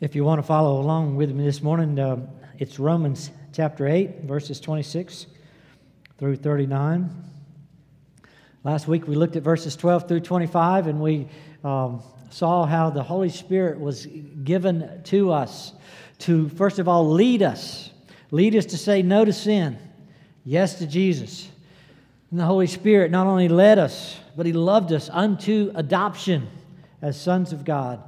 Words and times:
If 0.00 0.14
you 0.14 0.22
want 0.22 0.38
to 0.38 0.44
follow 0.44 0.80
along 0.80 1.16
with 1.16 1.32
me 1.32 1.44
this 1.44 1.60
morning, 1.60 1.98
uh, 1.98 2.24
it's 2.56 2.78
Romans 2.78 3.32
chapter 3.52 3.88
8, 3.88 4.20
verses 4.22 4.60
26 4.60 5.26
through 6.18 6.36
39. 6.36 7.10
Last 8.62 8.86
week 8.86 9.08
we 9.08 9.16
looked 9.16 9.34
at 9.34 9.42
verses 9.42 9.74
12 9.74 10.06
through 10.06 10.20
25 10.20 10.86
and 10.86 11.00
we 11.00 11.26
um, 11.64 12.00
saw 12.30 12.64
how 12.64 12.90
the 12.90 13.02
Holy 13.02 13.28
Spirit 13.28 13.80
was 13.80 14.06
given 14.44 15.02
to 15.02 15.32
us 15.32 15.72
to, 16.18 16.48
first 16.50 16.78
of 16.78 16.86
all, 16.86 17.10
lead 17.10 17.42
us. 17.42 17.90
Lead 18.30 18.54
us 18.54 18.66
to 18.66 18.78
say 18.78 19.02
no 19.02 19.24
to 19.24 19.32
sin, 19.32 19.76
yes 20.44 20.78
to 20.78 20.86
Jesus. 20.86 21.48
And 22.30 22.38
the 22.38 22.44
Holy 22.44 22.68
Spirit 22.68 23.10
not 23.10 23.26
only 23.26 23.48
led 23.48 23.80
us, 23.80 24.16
but 24.36 24.46
He 24.46 24.52
loved 24.52 24.92
us 24.92 25.10
unto 25.10 25.72
adoption 25.74 26.46
as 27.02 27.20
sons 27.20 27.52
of 27.52 27.64
God. 27.64 28.07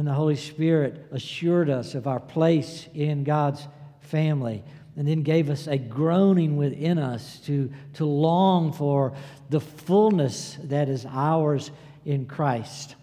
And 0.00 0.08
the 0.08 0.14
Holy 0.14 0.36
Spirit 0.36 1.08
assured 1.12 1.68
us 1.68 1.94
of 1.94 2.06
our 2.06 2.20
place 2.20 2.88
in 2.94 3.22
God's 3.22 3.68
family 4.00 4.64
and 4.96 5.06
then 5.06 5.22
gave 5.22 5.50
us 5.50 5.66
a 5.66 5.76
groaning 5.76 6.56
within 6.56 6.98
us 6.98 7.38
to, 7.40 7.70
to 7.92 8.06
long 8.06 8.72
for 8.72 9.12
the 9.50 9.60
fullness 9.60 10.56
that 10.62 10.88
is 10.88 11.04
ours 11.04 11.70
in 12.06 12.24
Christ. 12.24 12.96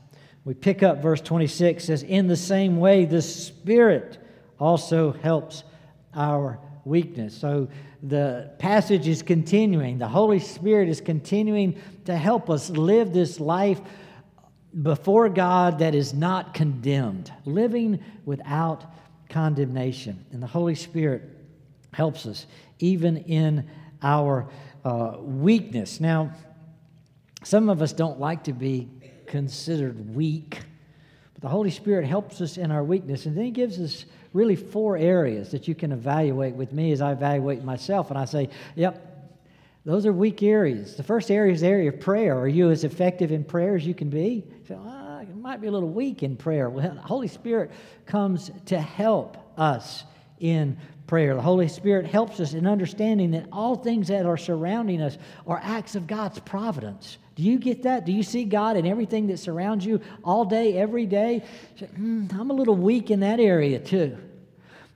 We 0.43 0.55
pick 0.55 0.81
up 0.81 1.03
verse 1.03 1.21
26 1.21 1.83
says, 1.83 2.01
In 2.01 2.25
the 2.25 2.35
same 2.35 2.79
way, 2.79 3.05
the 3.05 3.21
Spirit 3.21 4.17
also 4.59 5.11
helps 5.11 5.65
our 6.15 6.57
weakness. 6.83 7.37
So 7.37 7.67
the 8.01 8.49
passage 8.57 9.07
is 9.07 9.21
continuing. 9.21 9.99
The 9.99 10.07
Holy 10.07 10.39
Spirit 10.39 10.89
is 10.89 10.99
continuing 10.99 11.79
to 12.05 12.15
help 12.15 12.49
us 12.49 12.71
live 12.71 13.13
this 13.13 13.39
life 13.39 13.81
before 14.81 15.29
God 15.29 15.79
that 15.79 15.95
is 15.95 16.13
not 16.13 16.53
condemned, 16.53 17.31
living 17.45 18.03
without 18.25 18.85
condemnation. 19.29 20.25
And 20.31 20.41
the 20.41 20.47
Holy 20.47 20.75
Spirit 20.75 21.23
helps 21.93 22.25
us 22.25 22.45
even 22.79 23.17
in 23.17 23.67
our 24.01 24.47
uh, 24.85 25.17
weakness. 25.19 25.99
Now, 25.99 26.31
some 27.43 27.69
of 27.69 27.81
us 27.81 27.93
don't 27.93 28.19
like 28.19 28.43
to 28.45 28.53
be 28.53 28.89
considered 29.25 30.15
weak, 30.15 30.59
but 31.33 31.41
the 31.41 31.49
Holy 31.49 31.71
Spirit 31.71 32.05
helps 32.05 32.41
us 32.41 32.57
in 32.57 32.71
our 32.71 32.83
weakness, 32.83 33.25
and 33.25 33.35
then 33.35 33.45
He 33.45 33.51
gives 33.51 33.79
us 33.79 34.05
really 34.33 34.55
four 34.55 34.97
areas 34.97 35.51
that 35.51 35.67
you 35.67 35.75
can 35.75 35.91
evaluate 35.91 36.53
with 36.53 36.71
me 36.71 36.91
as 36.91 37.01
I 37.01 37.13
evaluate 37.13 37.63
myself. 37.63 38.09
And 38.09 38.19
I 38.19 38.25
say, 38.25 38.49
yep, 38.75 39.06
those 39.87 40.05
are 40.05 40.13
weak 40.13 40.43
areas. 40.43 40.95
The 40.95 41.03
first 41.03 41.31
area 41.31 41.53
is 41.53 41.61
the 41.61 41.67
area 41.67 41.89
of 41.89 41.99
prayer. 41.99 42.37
Are 42.37 42.47
you 42.47 42.69
as 42.71 42.83
effective 42.83 43.31
in 43.31 43.43
prayer 43.43 43.75
as 43.75 43.87
you 43.87 43.95
can 43.95 44.09
be? 44.09 44.43
So, 44.67 44.79
ah, 44.85 45.07
might 45.47 45.61
be 45.61 45.67
a 45.67 45.71
little 45.71 45.87
weak 45.87 46.23
in 46.23 46.35
prayer. 46.35 46.69
Well, 46.69 46.93
the 46.93 47.01
Holy 47.01 47.29
Spirit 47.29 47.71
comes 48.05 48.51
to 48.65 48.81
help 48.81 49.37
us 49.57 50.03
in 50.41 50.77
prayer. 51.07 51.35
The 51.35 51.41
Holy 51.41 51.69
Spirit 51.69 52.05
helps 52.05 52.41
us 52.41 52.53
in 52.53 52.67
understanding 52.67 53.31
that 53.31 53.47
all 53.49 53.77
things 53.77 54.09
that 54.09 54.25
are 54.25 54.35
surrounding 54.35 55.01
us 55.01 55.17
are 55.47 55.61
acts 55.63 55.95
of 55.95 56.05
God's 56.05 56.39
providence. 56.41 57.17
Do 57.35 57.43
you 57.43 57.59
get 57.59 57.83
that? 57.83 58.05
Do 58.05 58.11
you 58.11 58.23
see 58.23 58.43
God 58.43 58.75
in 58.75 58.85
everything 58.85 59.27
that 59.27 59.37
surrounds 59.37 59.85
you 59.85 60.01
all 60.21 60.43
day, 60.43 60.77
every 60.77 61.05
day? 61.05 61.45
Mm, 61.79 62.37
I'm 62.37 62.49
a 62.49 62.53
little 62.53 62.75
weak 62.75 63.09
in 63.09 63.21
that 63.21 63.39
area 63.39 63.79
too. 63.79 64.17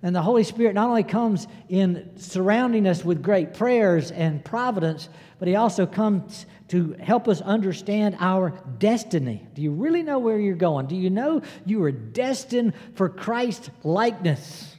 And 0.04 0.16
the 0.16 0.22
Holy 0.22 0.44
Spirit 0.44 0.74
not 0.74 0.90
only 0.90 1.04
comes 1.04 1.48
in 1.70 2.12
surrounding 2.18 2.88
us 2.88 3.06
with 3.06 3.22
great 3.22 3.54
prayers 3.54 4.10
and 4.12 4.44
providence, 4.44 5.10
but 5.38 5.48
He 5.48 5.56
also 5.56 5.86
comes 5.86 6.48
to 6.70 6.94
help 6.94 7.28
us 7.28 7.42
understand 7.42 8.16
our 8.20 8.54
destiny. 8.80 9.46
Do 9.54 9.62
you 9.62 9.72
really 9.72 10.02
know 10.02 10.18
where 10.18 10.40
you're 10.40 10.56
going? 10.56 10.88
Do 10.88 10.96
you 10.96 11.10
know 11.10 11.42
you 11.66 11.84
are 11.84 11.92
destined 11.92 12.74
for 12.96 13.10
Christ 13.10 13.70
likeness? 13.84 14.76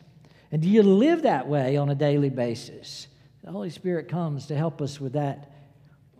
And 0.50 0.60
do 0.60 0.68
you 0.68 0.82
live 0.82 1.22
that 1.22 1.46
way 1.46 1.76
on 1.76 1.88
a 1.88 1.94
daily 1.94 2.30
basis? 2.30 3.06
The 3.44 3.52
Holy 3.52 3.70
Spirit 3.70 4.08
comes 4.08 4.46
to 4.46 4.56
help 4.56 4.82
us 4.82 5.00
with 5.00 5.12
that. 5.12 5.52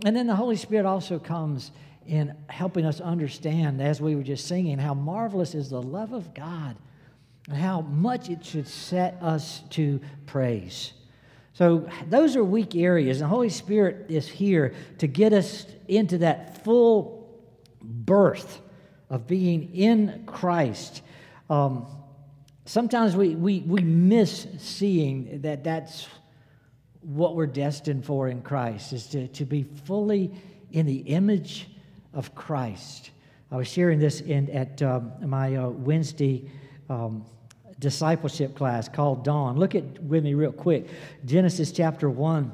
And 0.05 0.15
then 0.15 0.27
the 0.27 0.37
Holy 0.37 0.57
Spirit 0.57 0.87
also 0.87 1.19
comes 1.19 1.73
in 2.07 2.37
helping 2.49 2.85
us 2.85 3.01
understand, 3.01 3.81
as 3.81 4.01
we 4.01 4.15
were 4.15 4.23
just 4.23 4.47
singing, 4.47 4.79
how 4.79 4.95
marvelous 4.95 5.55
is 5.55 5.71
the 5.71 5.83
love 5.83 6.13
of 6.13 6.35
God 6.35 6.77
and 7.53 7.61
how 7.61 7.83
much 7.83 8.31
it 8.31 8.43
should 8.43 8.67
set 8.67 9.19
us 9.21 9.61
to 9.69 10.01
praise. 10.25 10.95
So, 11.53 11.87
those 12.09 12.35
are 12.35 12.43
weak 12.43 12.75
areas. 12.75 13.19
The 13.19 13.27
Holy 13.27 13.51
Spirit 13.51 14.07
is 14.09 14.27
here 14.27 14.75
to 14.99 15.07
get 15.07 15.35
us 15.35 15.67
into 15.87 16.17
that 16.19 16.65
full 16.65 17.29
birth 17.83 18.63
of 19.11 19.27
being 19.27 19.75
in 19.75 20.25
Christ. 20.25 21.03
Um, 21.51 21.87
sometimes 22.65 23.15
we, 23.15 23.35
we, 23.35 23.61
we 23.61 23.83
miss 23.83 24.47
seeing 24.57 25.43
that 25.43 25.63
that's 25.63 26.09
what 27.03 27.37
we're 27.37 27.47
destined 27.47 28.07
for 28.07 28.29
in 28.29 28.41
Christ, 28.41 28.95
is 28.95 29.09
to, 29.09 29.29
to 29.29 29.45
be 29.45 29.65
fully 29.85 30.33
in 30.71 30.87
the 30.87 31.01
image 31.01 31.69
of 32.15 32.35
Christ. 32.35 33.11
I 33.51 33.57
was 33.57 33.69
sharing 33.69 33.99
this 33.99 34.23
in, 34.23 34.49
at 34.49 34.81
um, 34.81 35.13
my 35.21 35.57
uh, 35.57 35.69
Wednesday 35.69 36.51
um, 36.89 37.27
discipleship 37.83 38.55
class 38.55 38.89
called 38.89 39.25
Dawn. 39.25 39.59
Look 39.59 39.75
at 39.75 40.03
with 40.03 40.25
me 40.25 40.33
real 40.33 40.53
quick. 40.53 40.89
Genesis 41.27 41.73
chapter 41.73 42.09
1, 42.09 42.51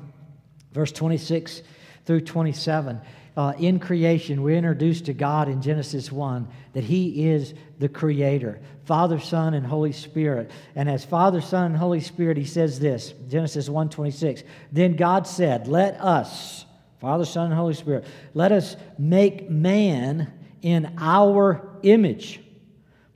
verse 0.72 0.90
26 0.90 1.62
through 2.06 2.22
27. 2.22 3.00
Uh, 3.36 3.52
in 3.58 3.78
creation, 3.78 4.42
we're 4.42 4.56
introduced 4.56 5.04
to 5.04 5.12
God 5.12 5.48
in 5.48 5.62
Genesis 5.62 6.10
1 6.10 6.48
that 6.72 6.82
He 6.82 7.28
is 7.28 7.54
the 7.78 7.88
Creator, 7.88 8.58
Father, 8.84 9.20
Son, 9.20 9.54
and 9.54 9.64
Holy 9.64 9.92
Spirit. 9.92 10.50
And 10.74 10.88
as 10.88 11.04
Father, 11.04 11.40
Son, 11.40 11.66
and 11.66 11.76
Holy 11.76 12.00
Spirit, 12.00 12.36
He 12.36 12.46
says 12.46 12.80
this 12.80 13.12
Genesis 13.28 13.68
1 13.68 13.90
26. 13.90 14.42
Then 14.72 14.96
God 14.96 15.28
said, 15.28 15.68
Let 15.68 16.00
us, 16.00 16.64
Father, 17.00 17.24
Son, 17.24 17.46
and 17.46 17.54
Holy 17.54 17.74
Spirit, 17.74 18.06
let 18.34 18.50
us 18.50 18.76
make 18.98 19.48
man 19.48 20.32
in 20.62 20.96
our 20.98 21.78
image 21.84 22.40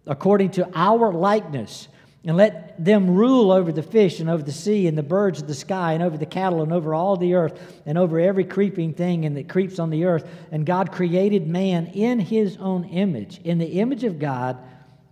according 0.06 0.50
to 0.50 0.68
our 0.74 1.12
likeness, 1.12 1.88
and 2.24 2.36
let 2.36 2.82
them 2.82 3.10
rule 3.10 3.50
over 3.50 3.72
the 3.72 3.82
fish 3.82 4.20
and 4.20 4.30
over 4.30 4.42
the 4.42 4.52
sea 4.52 4.86
and 4.86 4.96
the 4.96 5.02
birds 5.02 5.40
of 5.40 5.48
the 5.48 5.54
sky 5.54 5.94
and 5.94 6.02
over 6.02 6.16
the 6.16 6.26
cattle 6.26 6.62
and 6.62 6.72
over 6.72 6.94
all 6.94 7.16
the 7.16 7.34
earth 7.34 7.60
and 7.84 7.98
over 7.98 8.20
every 8.20 8.44
creeping 8.44 8.94
thing 8.94 9.24
and 9.24 9.36
that 9.36 9.48
creeps 9.48 9.80
on 9.80 9.90
the 9.90 10.04
earth. 10.04 10.28
And 10.52 10.64
God 10.64 10.92
created 10.92 11.48
man 11.48 11.88
in 11.88 12.20
his 12.20 12.56
own 12.58 12.84
image. 12.84 13.40
In 13.42 13.58
the 13.58 13.80
image 13.80 14.04
of 14.04 14.20
God, 14.20 14.58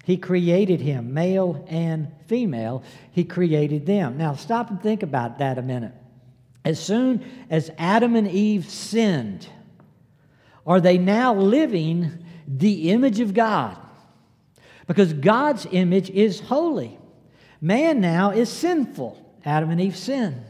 he 0.05 0.17
created 0.17 0.81
him, 0.81 1.13
male 1.13 1.65
and 1.69 2.13
female, 2.27 2.85
he 3.11 3.25
created 3.25 3.87
them. 3.87 4.17
Now, 4.17 4.35
stop 4.35 4.71
and 4.71 4.81
think 4.81 5.03
about 5.03 5.39
that 5.39 5.59
a 5.59 5.63
minute. 5.63 5.93
As 6.65 6.79
soon 6.79 7.25
as 7.51 7.71
Adam 7.77 8.15
and 8.15 8.29
Eve 8.29 8.69
sinned, 8.69 9.49
are 10.65 10.81
they 10.81 10.99
now 10.99 11.35
living 11.35 12.25
the 12.47 12.91
image 12.91 13.19
of 13.19 13.35
God? 13.35 13.77
Because 14.87 15.13
God's 15.13 15.67
image 15.71 16.11
is 16.11 16.39
holy. 16.39 17.00
Man 17.61 18.01
now 18.01 18.31
is 18.31 18.49
sinful. 18.49 19.17
Adam 19.45 19.71
and 19.71 19.81
Eve 19.81 19.97
sin. 19.97 20.45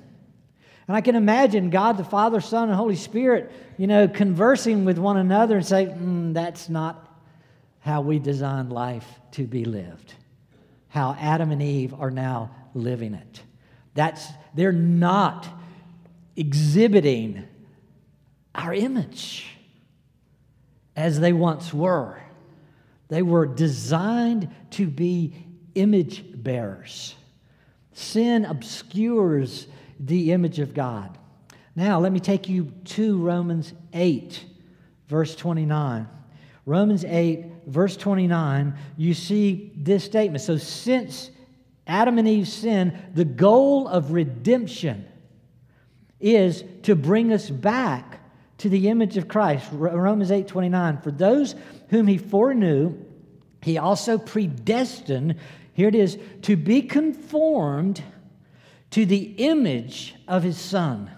And 0.88 0.96
I 0.96 1.00
can 1.00 1.14
imagine 1.14 1.70
God 1.70 1.96
the 1.96 2.04
Father, 2.04 2.40
Son, 2.40 2.68
and 2.68 2.76
Holy 2.76 2.96
Spirit, 2.96 3.52
you 3.78 3.86
know, 3.86 4.08
conversing 4.08 4.84
with 4.84 4.98
one 4.98 5.16
another 5.16 5.56
and 5.56 5.66
say, 5.66 5.86
mm, 5.86 6.34
that's 6.34 6.68
not 6.68 7.16
how 7.78 8.00
we 8.00 8.18
designed 8.18 8.72
life 8.72 9.06
to 9.32 9.46
be 9.46 9.64
lived. 9.64 10.14
How 10.88 11.16
Adam 11.18 11.52
and 11.52 11.62
Eve 11.62 11.94
are 11.94 12.10
now 12.10 12.50
living 12.74 13.14
it. 13.14 13.42
That's, 13.94 14.26
they're 14.54 14.72
not 14.72 15.48
exhibiting 16.36 17.44
our 18.54 18.74
image 18.74 19.46
as 20.96 21.20
they 21.20 21.32
once 21.32 21.72
were. 21.72 22.20
They 23.08 23.22
were 23.22 23.46
designed 23.46 24.48
to 24.72 24.86
be 24.88 25.34
image 25.74 26.24
bearers. 26.34 27.14
Sin 27.92 28.44
obscures 28.44 29.66
the 29.98 30.32
image 30.32 30.58
of 30.58 30.74
God. 30.74 31.18
Now, 31.76 32.00
let 32.00 32.12
me 32.12 32.20
take 32.20 32.48
you 32.48 32.72
to 32.84 33.18
Romans 33.18 33.72
8, 33.92 34.44
verse 35.08 35.34
29. 35.36 36.08
Romans 36.66 37.04
8, 37.04 37.46
verse 37.66 37.96
29, 37.96 38.74
you 38.96 39.14
see 39.14 39.72
this 39.76 40.04
statement. 40.04 40.42
So, 40.42 40.56
since 40.56 41.30
Adam 41.86 42.18
and 42.18 42.28
Eve 42.28 42.48
sinned, 42.48 42.96
the 43.14 43.24
goal 43.24 43.88
of 43.88 44.12
redemption 44.12 45.06
is 46.20 46.64
to 46.82 46.94
bring 46.94 47.32
us 47.32 47.48
back 47.48 48.20
to 48.58 48.68
the 48.68 48.88
image 48.88 49.16
of 49.16 49.26
Christ. 49.26 49.68
Romans 49.72 50.30
8, 50.30 50.46
29. 50.46 50.98
For 50.98 51.10
those 51.10 51.54
whom 51.88 52.06
he 52.06 52.18
foreknew, 52.18 52.94
he 53.62 53.78
also 53.78 54.18
predestined 54.18 55.36
here 55.80 55.88
it 55.88 55.94
is 55.94 56.18
to 56.42 56.56
be 56.56 56.82
conformed 56.82 58.02
to 58.90 59.06
the 59.06 59.34
image 59.38 60.14
of 60.28 60.42
his 60.42 60.58
son, 60.58 61.10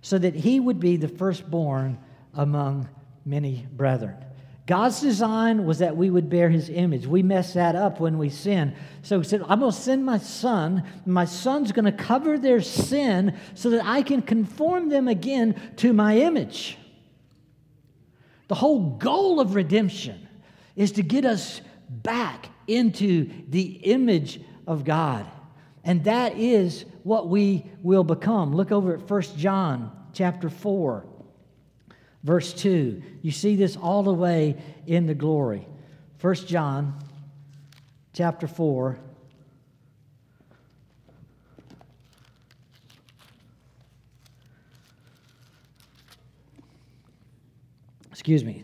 so 0.00 0.16
that 0.16 0.34
he 0.34 0.58
would 0.58 0.80
be 0.80 0.96
the 0.96 1.08
firstborn 1.08 1.98
among 2.32 2.88
many 3.26 3.66
brethren. 3.70 4.16
God's 4.64 5.02
design 5.02 5.66
was 5.66 5.80
that 5.80 5.94
we 5.94 6.08
would 6.08 6.30
bear 6.30 6.48
his 6.48 6.70
image. 6.70 7.06
We 7.06 7.22
mess 7.22 7.52
that 7.52 7.76
up 7.76 8.00
when 8.00 8.16
we 8.16 8.30
sin. 8.30 8.74
So 9.02 9.18
he 9.18 9.28
said, 9.28 9.42
I'm 9.46 9.60
going 9.60 9.72
to 9.72 9.78
send 9.78 10.06
my 10.06 10.16
son. 10.16 10.84
My 11.04 11.26
son's 11.26 11.70
going 11.70 11.84
to 11.84 11.92
cover 11.92 12.38
their 12.38 12.62
sin 12.62 13.36
so 13.52 13.68
that 13.68 13.84
I 13.84 14.00
can 14.00 14.22
conform 14.22 14.88
them 14.88 15.06
again 15.06 15.60
to 15.76 15.92
my 15.92 16.16
image. 16.16 16.78
The 18.48 18.54
whole 18.54 18.96
goal 18.96 19.38
of 19.38 19.54
redemption 19.54 20.26
is 20.76 20.92
to 20.92 21.02
get 21.02 21.26
us 21.26 21.60
back 22.02 22.48
into 22.66 23.28
the 23.48 23.62
image 23.62 24.40
of 24.66 24.84
God. 24.84 25.26
And 25.84 26.04
that 26.04 26.38
is 26.38 26.84
what 27.02 27.28
we 27.28 27.66
will 27.82 28.04
become. 28.04 28.54
Look 28.54 28.70
over 28.70 28.94
at 28.94 29.10
1 29.10 29.22
John 29.36 29.90
chapter 30.12 30.48
4 30.48 31.06
verse 32.22 32.52
2. 32.52 33.02
You 33.22 33.30
see 33.30 33.56
this 33.56 33.76
all 33.76 34.02
the 34.02 34.12
way 34.12 34.56
in 34.86 35.06
the 35.06 35.14
glory. 35.14 35.66
1 36.20 36.34
John 36.46 36.94
chapter 38.12 38.46
4. 38.46 38.98
Excuse 48.10 48.44
me, 48.44 48.62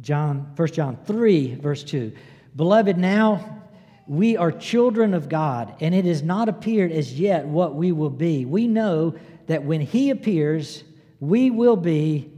John, 0.00 0.52
1 0.56 0.68
John 0.68 0.98
3, 1.04 1.54
verse 1.56 1.84
2. 1.84 2.12
Beloved, 2.56 2.96
now 2.96 3.62
we 4.08 4.36
are 4.36 4.50
children 4.50 5.14
of 5.14 5.28
God, 5.28 5.74
and 5.80 5.94
it 5.94 6.06
has 6.06 6.22
not 6.22 6.48
appeared 6.48 6.90
as 6.90 7.12
yet 7.18 7.46
what 7.46 7.74
we 7.74 7.92
will 7.92 8.10
be. 8.10 8.44
We 8.44 8.66
know 8.66 9.14
that 9.46 9.62
when 9.62 9.80
He 9.80 10.10
appears, 10.10 10.82
we 11.20 11.50
will 11.50 11.76
be 11.76 12.30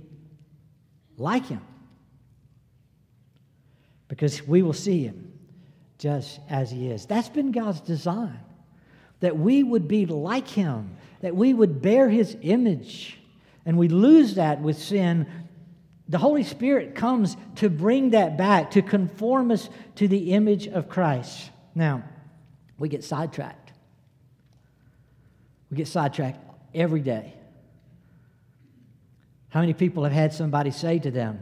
like 1.18 1.46
him. 1.46 1.60
Because 4.06 4.46
we 4.46 4.62
will 4.62 4.72
see 4.72 5.04
him 5.04 5.32
just 5.98 6.40
as 6.48 6.70
he 6.70 6.90
is. 6.90 7.06
That's 7.06 7.28
been 7.28 7.52
God's 7.52 7.80
design. 7.80 8.38
That 9.20 9.36
we 9.36 9.62
would 9.62 9.88
be 9.88 10.06
like 10.06 10.48
him, 10.48 10.96
that 11.20 11.34
we 11.34 11.52
would 11.52 11.82
bear 11.82 12.08
his 12.08 12.36
image. 12.40 13.18
And 13.66 13.76
we 13.76 13.88
lose 13.88 14.36
that 14.36 14.62
with 14.62 14.78
sin. 14.78 15.26
The 16.08 16.18
Holy 16.18 16.42
Spirit 16.42 16.94
comes 16.94 17.36
to 17.56 17.68
bring 17.68 18.10
that 18.10 18.38
back, 18.38 18.70
to 18.72 18.82
conform 18.82 19.50
us 19.50 19.68
to 19.96 20.08
the 20.08 20.32
image 20.32 20.66
of 20.66 20.88
Christ. 20.88 21.50
Now, 21.74 22.02
we 22.78 22.88
get 22.88 23.04
sidetracked. 23.04 23.72
We 25.70 25.76
get 25.76 25.88
sidetracked 25.88 26.40
every 26.74 27.00
day. 27.00 27.34
How 29.50 29.60
many 29.60 29.74
people 29.74 30.04
have 30.04 30.12
had 30.12 30.32
somebody 30.32 30.70
say 30.70 30.98
to 30.98 31.10
them, 31.10 31.40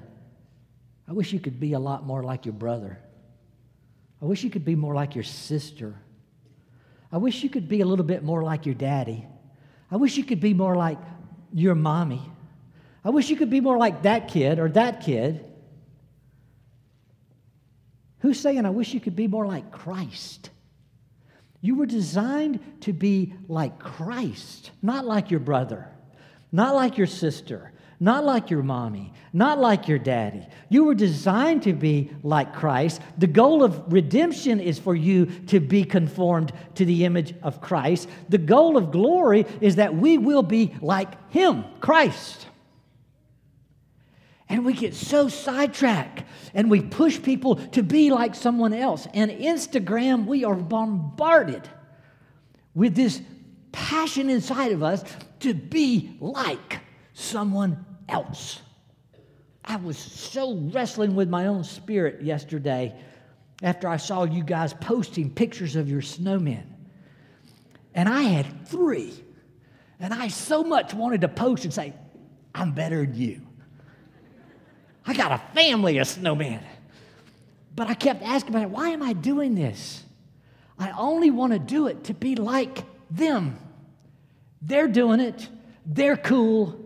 I 1.09 1.13
wish 1.13 1.33
you 1.33 1.39
could 1.39 1.61
be 1.61 1.75
a 1.75 1.79
lot 1.79 2.05
more 2.05 2.25
like 2.25 2.45
your 2.45 2.55
brother. 2.55 2.99
I 4.21 4.25
wish 4.25 4.43
you 4.43 4.51
could 4.51 4.65
be 4.65 4.75
more 4.75 4.95
like 4.95 5.15
your 5.15 5.25
sister. 5.25 5.95
I 7.13 7.19
wish 7.19 7.45
you 7.45 7.51
could 7.51 7.69
be 7.69 7.83
a 7.83 7.87
little 7.87 8.05
bit 8.05 8.25
more 8.25 8.43
like 8.43 8.67
your 8.67 8.75
daddy. 8.75 9.25
I 9.91 9.97
wish 9.97 10.17
you 10.17 10.25
could 10.25 10.41
be 10.41 10.55
more 10.55 10.75
like 10.75 10.99
your 11.53 11.77
mommy. 11.77 12.23
I 13.06 13.11
wish 13.11 13.31
you 13.31 13.37
could 13.37 13.50
be 13.50 13.61
more 13.61 13.79
like 13.79 14.03
that 14.03 14.26
kid 14.26 14.58
or 14.58 14.69
that 14.70 15.05
kid. 15.05 15.44
Who's 18.19 18.41
saying, 18.41 18.67
I 18.67 18.70
wish 18.70 18.93
you 18.93 18.99
could 18.99 19.14
be 19.14 19.29
more 19.29 19.47
like 19.47 19.70
Christ? 19.70 20.50
You 21.61 21.76
were 21.76 21.87
designed 21.87 22.81
to 22.81 22.93
be 22.93 23.32
like 23.47 23.79
Christ, 23.79 24.73
not 24.82 25.06
like 25.06 25.31
your 25.31 25.38
brother, 25.38 25.88
not 26.50 26.75
like 26.75 26.99
your 26.99 27.06
sister, 27.06 27.73
not 28.00 28.25
like 28.25 28.50
your 28.50 28.64
mommy, 28.64 29.12
not 29.32 29.61
like 29.61 29.87
your 29.87 30.00
daddy. 30.00 30.44
You 30.69 30.82
were 30.82 30.97
designed 30.97 31.62
to 31.62 31.75
be 31.75 32.11
like 32.25 32.55
Christ. 32.56 33.00
The 33.19 33.29
goal 33.29 33.62
of 33.62 33.93
redemption 33.93 34.58
is 34.58 34.81
for 34.81 34.97
you 34.97 35.26
to 35.47 35.61
be 35.61 35.85
conformed 35.85 36.53
to 36.75 36.85
the 36.85 37.05
image 37.05 37.37
of 37.44 37.61
Christ. 37.61 38.08
The 38.31 38.38
goal 38.38 38.76
of 38.76 38.91
glory 38.91 39.47
is 39.61 39.76
that 39.76 39.94
we 39.94 40.19
will 40.19 40.43
be 40.43 40.75
like 40.81 41.31
Him, 41.31 41.64
Christ. 41.79 42.49
And 44.48 44.64
we 44.64 44.75
get 44.75 44.94
so 44.94 45.28
sidetracked 45.28 46.22
and 46.54 46.70
we 46.70 46.81
push 46.81 47.20
people 47.20 47.56
to 47.56 47.82
be 47.82 48.10
like 48.10 48.34
someone 48.34 48.72
else. 48.72 49.08
And 49.12 49.31
Instagram, 49.31 50.26
we 50.26 50.44
are 50.44 50.54
bombarded 50.54 51.69
with 52.75 52.94
this 52.94 53.20
passion 53.72 54.31
inside 54.31 54.72
of 54.72 54.82
us 54.82 55.04
to 55.40 55.52
be 55.52 56.16
like 56.20 56.81
someone 57.12 57.84
else. 58.08 58.60
I 59.64 59.76
was 59.76 59.98
so 59.98 60.54
wrestling 60.72 61.16
with 61.16 61.28
my 61.28 61.48
own 61.48 61.64
spirit 61.64 62.22
yesterday 62.22 62.94
after 63.62 63.88
I 63.88 63.96
saw 63.96 64.25
you 64.25 64.44
guys 64.44 64.75
posting 64.75 65.31
pictures 65.31 65.75
of 65.75 65.90
your 65.90 66.02
snowmen. 66.02 66.64
And 67.94 68.08
I 68.08 68.22
had 68.22 68.69
three. 68.69 69.12
And 69.98 70.12
I 70.12 70.28
so 70.28 70.62
much 70.62 70.94
wanted 70.94 71.22
to 71.22 71.28
post 71.28 71.64
and 71.64 71.72
say, 71.72 71.94
I'm 72.54 72.72
better 72.72 73.04
than 73.04 73.14
you. 73.16 73.45
I 75.06 75.14
got 75.14 75.32
a 75.32 75.38
family 75.55 75.99
of 75.99 76.06
snowmen. 76.06 76.62
But 77.75 77.88
I 77.88 77.94
kept 77.94 78.23
asking 78.23 78.55
myself, 78.55 78.73
why 78.73 78.91
am 78.91 79.03
I 79.03 79.12
doing 79.12 79.55
this? 79.55 80.03
I 80.79 80.91
only 80.91 81.31
want 81.31 81.53
to 81.53 81.58
do 81.58 81.87
it 81.87 82.05
to 82.05 82.14
be 82.14 82.35
like 82.37 82.85
them. 83.11 83.58
They're 84.62 84.88
doing 84.88 85.20
it, 85.20 85.49
they're 85.85 86.17
cool, 86.17 86.81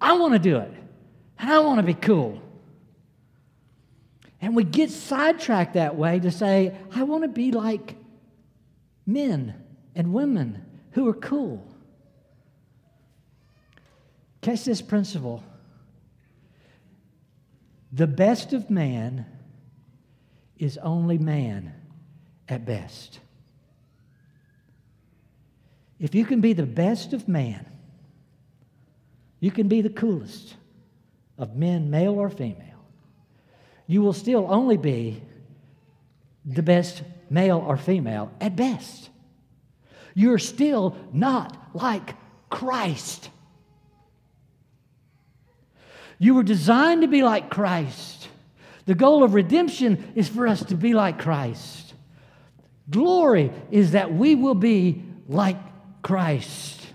I 0.00 0.12
want 0.12 0.34
to 0.34 0.38
do 0.38 0.58
it. 0.58 0.70
And 1.38 1.50
I 1.50 1.58
want 1.60 1.78
to 1.78 1.82
be 1.82 1.94
cool. 1.94 2.40
And 4.40 4.54
we 4.54 4.62
get 4.62 4.90
sidetracked 4.90 5.74
that 5.74 5.96
way 5.96 6.20
to 6.20 6.30
say, 6.30 6.76
I 6.94 7.02
want 7.02 7.22
to 7.22 7.28
be 7.28 7.50
like 7.50 7.96
men 9.06 9.54
and 9.94 10.12
women 10.12 10.64
who 10.92 11.08
are 11.08 11.14
cool. 11.14 11.66
Catch 14.42 14.64
this 14.64 14.82
principle 14.82 15.42
the 17.94 18.06
best 18.08 18.52
of 18.52 18.70
man 18.70 19.24
is 20.58 20.78
only 20.78 21.16
man 21.16 21.72
at 22.48 22.66
best. 22.66 23.20
If 26.00 26.12
you 26.14 26.24
can 26.24 26.40
be 26.40 26.54
the 26.54 26.66
best 26.66 27.12
of 27.12 27.28
man, 27.28 27.64
you 29.38 29.52
can 29.52 29.68
be 29.68 29.80
the 29.80 29.90
coolest 29.90 30.56
of 31.38 31.54
men, 31.54 31.88
male 31.88 32.14
or 32.14 32.30
female. 32.30 32.84
You 33.86 34.02
will 34.02 34.12
still 34.12 34.46
only 34.48 34.76
be 34.76 35.22
the 36.44 36.62
best 36.62 37.02
male 37.30 37.58
or 37.58 37.76
female 37.76 38.32
at 38.40 38.56
best. 38.56 39.08
You're 40.14 40.38
still 40.38 40.96
not 41.12 41.56
like 41.74 42.16
Christ. 42.50 43.30
You 46.18 46.34
were 46.34 46.42
designed 46.42 47.02
to 47.02 47.08
be 47.08 47.22
like 47.22 47.50
Christ. 47.50 48.28
The 48.86 48.94
goal 48.94 49.24
of 49.24 49.34
redemption 49.34 50.12
is 50.14 50.28
for 50.28 50.46
us 50.46 50.64
to 50.66 50.74
be 50.74 50.92
like 50.92 51.18
Christ. 51.18 51.94
Glory 52.90 53.50
is 53.70 53.92
that 53.92 54.12
we 54.12 54.34
will 54.34 54.54
be 54.54 55.02
like 55.26 55.56
Christ. 56.02 56.86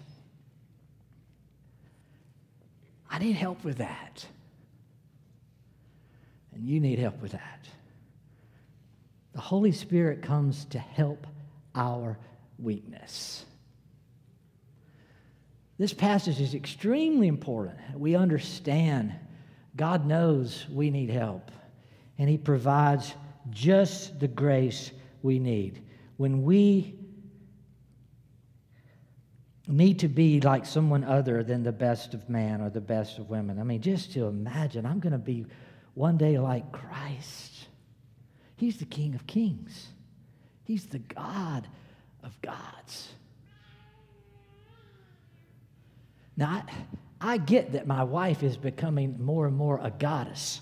I 3.10 3.18
need 3.18 3.34
help 3.34 3.64
with 3.64 3.78
that. 3.78 4.26
And 6.54 6.68
you 6.68 6.80
need 6.80 7.00
help 7.00 7.22
with 7.22 7.32
that. 7.32 7.68
The 9.34 9.42
Holy 9.42 9.72
Spirit 9.72 10.22
comes 10.22 10.66
to 10.66 10.80
help 10.80 11.26
our 11.74 12.18
weakness. 12.60 13.46
This 15.80 15.94
passage 15.94 16.42
is 16.42 16.54
extremely 16.54 17.30
important. 17.30 17.78
We 17.96 18.16
understand 18.16 19.16
God 19.78 20.06
knows 20.06 20.66
we 20.70 20.90
need 20.90 21.10
help, 21.10 21.52
and 22.18 22.30
He 22.30 22.38
provides 22.38 23.16
just 23.50 24.20
the 24.20 24.28
grace 24.28 24.92
we 25.24 25.40
need. 25.40 25.82
When 26.18 26.44
we 26.44 26.96
need 29.68 30.00
to 30.00 30.10
be 30.10 30.42
like 30.42 30.66
someone 30.66 31.06
other 31.06 31.44
than 31.44 31.64
the 31.64 31.72
best 31.72 32.14
of 32.14 32.28
man 32.28 32.60
or 32.60 32.70
the 32.70 32.82
best 32.82 33.20
of 33.20 33.30
women. 33.30 33.60
I 33.60 33.64
mean, 33.64 33.82
just 33.82 34.12
to 34.14 34.26
imagine, 34.26 34.86
I'm 34.86 35.00
going 35.00 35.14
to 35.14 35.20
be 35.20 35.46
one 35.94 36.18
day 36.18 36.40
like 36.40 36.72
Christ. 36.72 37.68
He's 38.58 38.78
the 38.78 38.86
King 38.86 39.16
of 39.16 39.26
Kings, 39.28 39.88
He's 40.66 40.88
the 40.88 41.00
God 41.00 41.68
of 42.22 42.40
gods. 42.42 43.14
Now, 46.40 46.64
I, 47.20 47.34
I 47.34 47.38
get 47.38 47.74
that 47.74 47.86
my 47.86 48.02
wife 48.04 48.44
is 48.44 48.56
becoming 48.56 49.22
more 49.22 49.46
and 49.46 49.56
more 49.56 49.78
a 49.84 49.92
goddess. 49.92 50.62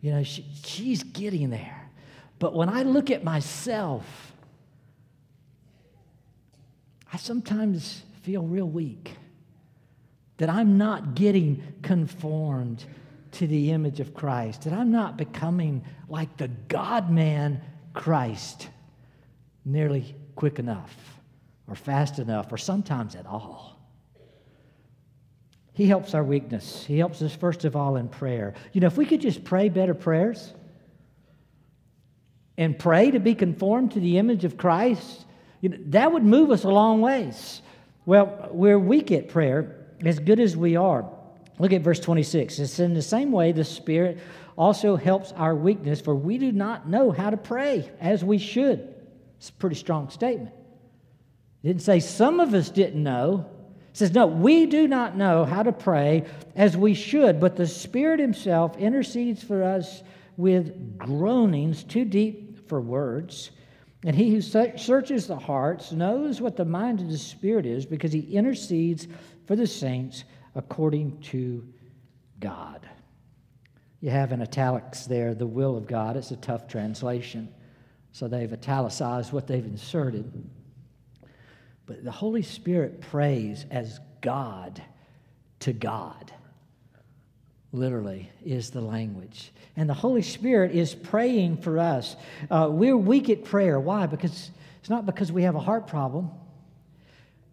You 0.00 0.10
know, 0.10 0.24
she, 0.24 0.44
she's 0.64 1.04
getting 1.04 1.48
there. 1.50 1.88
But 2.40 2.54
when 2.54 2.68
I 2.68 2.82
look 2.82 3.08
at 3.08 3.22
myself, 3.22 4.04
I 7.12 7.18
sometimes 7.18 8.02
feel 8.22 8.42
real 8.42 8.68
weak, 8.68 9.14
that 10.38 10.50
I'm 10.50 10.76
not 10.76 11.14
getting 11.14 11.62
conformed 11.82 12.84
to 13.32 13.46
the 13.46 13.70
image 13.70 14.00
of 14.00 14.12
Christ, 14.12 14.62
that 14.62 14.72
I'm 14.72 14.90
not 14.90 15.16
becoming 15.16 15.84
like 16.08 16.36
the 16.36 16.48
God 16.48 17.10
man 17.10 17.62
Christ 17.94 18.68
nearly 19.64 20.16
quick 20.34 20.58
enough 20.58 20.96
or 21.68 21.76
fast 21.76 22.18
enough 22.18 22.50
or 22.50 22.58
sometimes 22.58 23.14
at 23.14 23.26
all. 23.26 23.79
He 25.80 25.86
helps 25.86 26.12
our 26.12 26.22
weakness. 26.22 26.84
He 26.84 26.98
helps 26.98 27.22
us, 27.22 27.34
first 27.34 27.64
of 27.64 27.74
all, 27.74 27.96
in 27.96 28.08
prayer. 28.08 28.52
You 28.74 28.82
know, 28.82 28.86
if 28.86 28.98
we 28.98 29.06
could 29.06 29.22
just 29.22 29.44
pray 29.44 29.70
better 29.70 29.94
prayers 29.94 30.52
and 32.58 32.78
pray 32.78 33.10
to 33.12 33.18
be 33.18 33.34
conformed 33.34 33.92
to 33.92 34.00
the 34.00 34.18
image 34.18 34.44
of 34.44 34.58
Christ, 34.58 35.24
you 35.62 35.70
know, 35.70 35.78
that 35.86 36.12
would 36.12 36.22
move 36.22 36.50
us 36.50 36.64
a 36.64 36.68
long 36.68 37.00
ways. 37.00 37.62
Well, 38.04 38.50
we're 38.50 38.78
weak 38.78 39.10
at 39.10 39.30
prayer, 39.30 39.86
as 40.04 40.18
good 40.18 40.38
as 40.38 40.54
we 40.54 40.76
are. 40.76 41.10
Look 41.58 41.72
at 41.72 41.80
verse 41.80 41.98
26. 41.98 42.58
It's 42.58 42.78
in 42.78 42.92
the 42.92 43.00
same 43.00 43.32
way 43.32 43.52
the 43.52 43.64
Spirit 43.64 44.18
also 44.58 44.96
helps 44.96 45.32
our 45.32 45.54
weakness, 45.54 45.98
for 46.02 46.14
we 46.14 46.36
do 46.36 46.52
not 46.52 46.90
know 46.90 47.10
how 47.10 47.30
to 47.30 47.38
pray 47.38 47.90
as 48.00 48.22
we 48.22 48.36
should. 48.36 48.86
It's 49.38 49.48
a 49.48 49.52
pretty 49.54 49.76
strong 49.76 50.10
statement. 50.10 50.52
It 51.62 51.68
didn't 51.68 51.80
say 51.80 52.00
some 52.00 52.38
of 52.38 52.52
us 52.52 52.68
didn't 52.68 53.02
know. 53.02 53.46
Says, 53.92 54.14
no, 54.14 54.26
we 54.26 54.66
do 54.66 54.86
not 54.86 55.16
know 55.16 55.44
how 55.44 55.62
to 55.62 55.72
pray 55.72 56.24
as 56.54 56.76
we 56.76 56.94
should, 56.94 57.40
but 57.40 57.56
the 57.56 57.66
Spirit 57.66 58.20
Himself 58.20 58.76
intercedes 58.76 59.42
for 59.42 59.64
us 59.64 60.02
with 60.36 60.96
groanings 60.96 61.82
too 61.82 62.04
deep 62.04 62.68
for 62.68 62.80
words. 62.80 63.50
And 64.04 64.16
he 64.16 64.30
who 64.30 64.40
searches 64.40 65.26
the 65.26 65.38
hearts 65.38 65.92
knows 65.92 66.40
what 66.40 66.56
the 66.56 66.64
mind 66.64 67.00
of 67.00 67.10
the 67.10 67.18
Spirit 67.18 67.66
is 67.66 67.84
because 67.84 68.12
he 68.12 68.20
intercedes 68.20 69.06
for 69.46 69.56
the 69.56 69.66
saints 69.66 70.24
according 70.54 71.20
to 71.20 71.66
God. 72.38 72.88
You 74.00 74.08
have 74.08 74.32
in 74.32 74.40
italics 74.40 75.04
there 75.04 75.34
the 75.34 75.46
will 75.46 75.76
of 75.76 75.86
God. 75.86 76.16
It's 76.16 76.30
a 76.30 76.36
tough 76.36 76.66
translation. 76.66 77.52
So 78.12 78.26
they've 78.26 78.50
italicized 78.50 79.32
what 79.32 79.46
they've 79.46 79.64
inserted. 79.64 80.48
But 81.90 82.04
the 82.04 82.12
Holy 82.12 82.42
Spirit 82.42 83.00
prays 83.00 83.66
as 83.68 83.98
God 84.20 84.80
to 85.58 85.72
God, 85.72 86.32
literally, 87.72 88.30
is 88.44 88.70
the 88.70 88.80
language. 88.80 89.50
And 89.76 89.90
the 89.90 89.94
Holy 89.94 90.22
Spirit 90.22 90.70
is 90.70 90.94
praying 90.94 91.56
for 91.56 91.80
us. 91.80 92.14
Uh, 92.48 92.68
we're 92.70 92.96
weak 92.96 93.28
at 93.28 93.44
prayer. 93.44 93.80
Why? 93.80 94.06
Because 94.06 94.52
it's 94.78 94.88
not 94.88 95.04
because 95.04 95.32
we 95.32 95.42
have 95.42 95.56
a 95.56 95.60
heart 95.60 95.88
problem, 95.88 96.30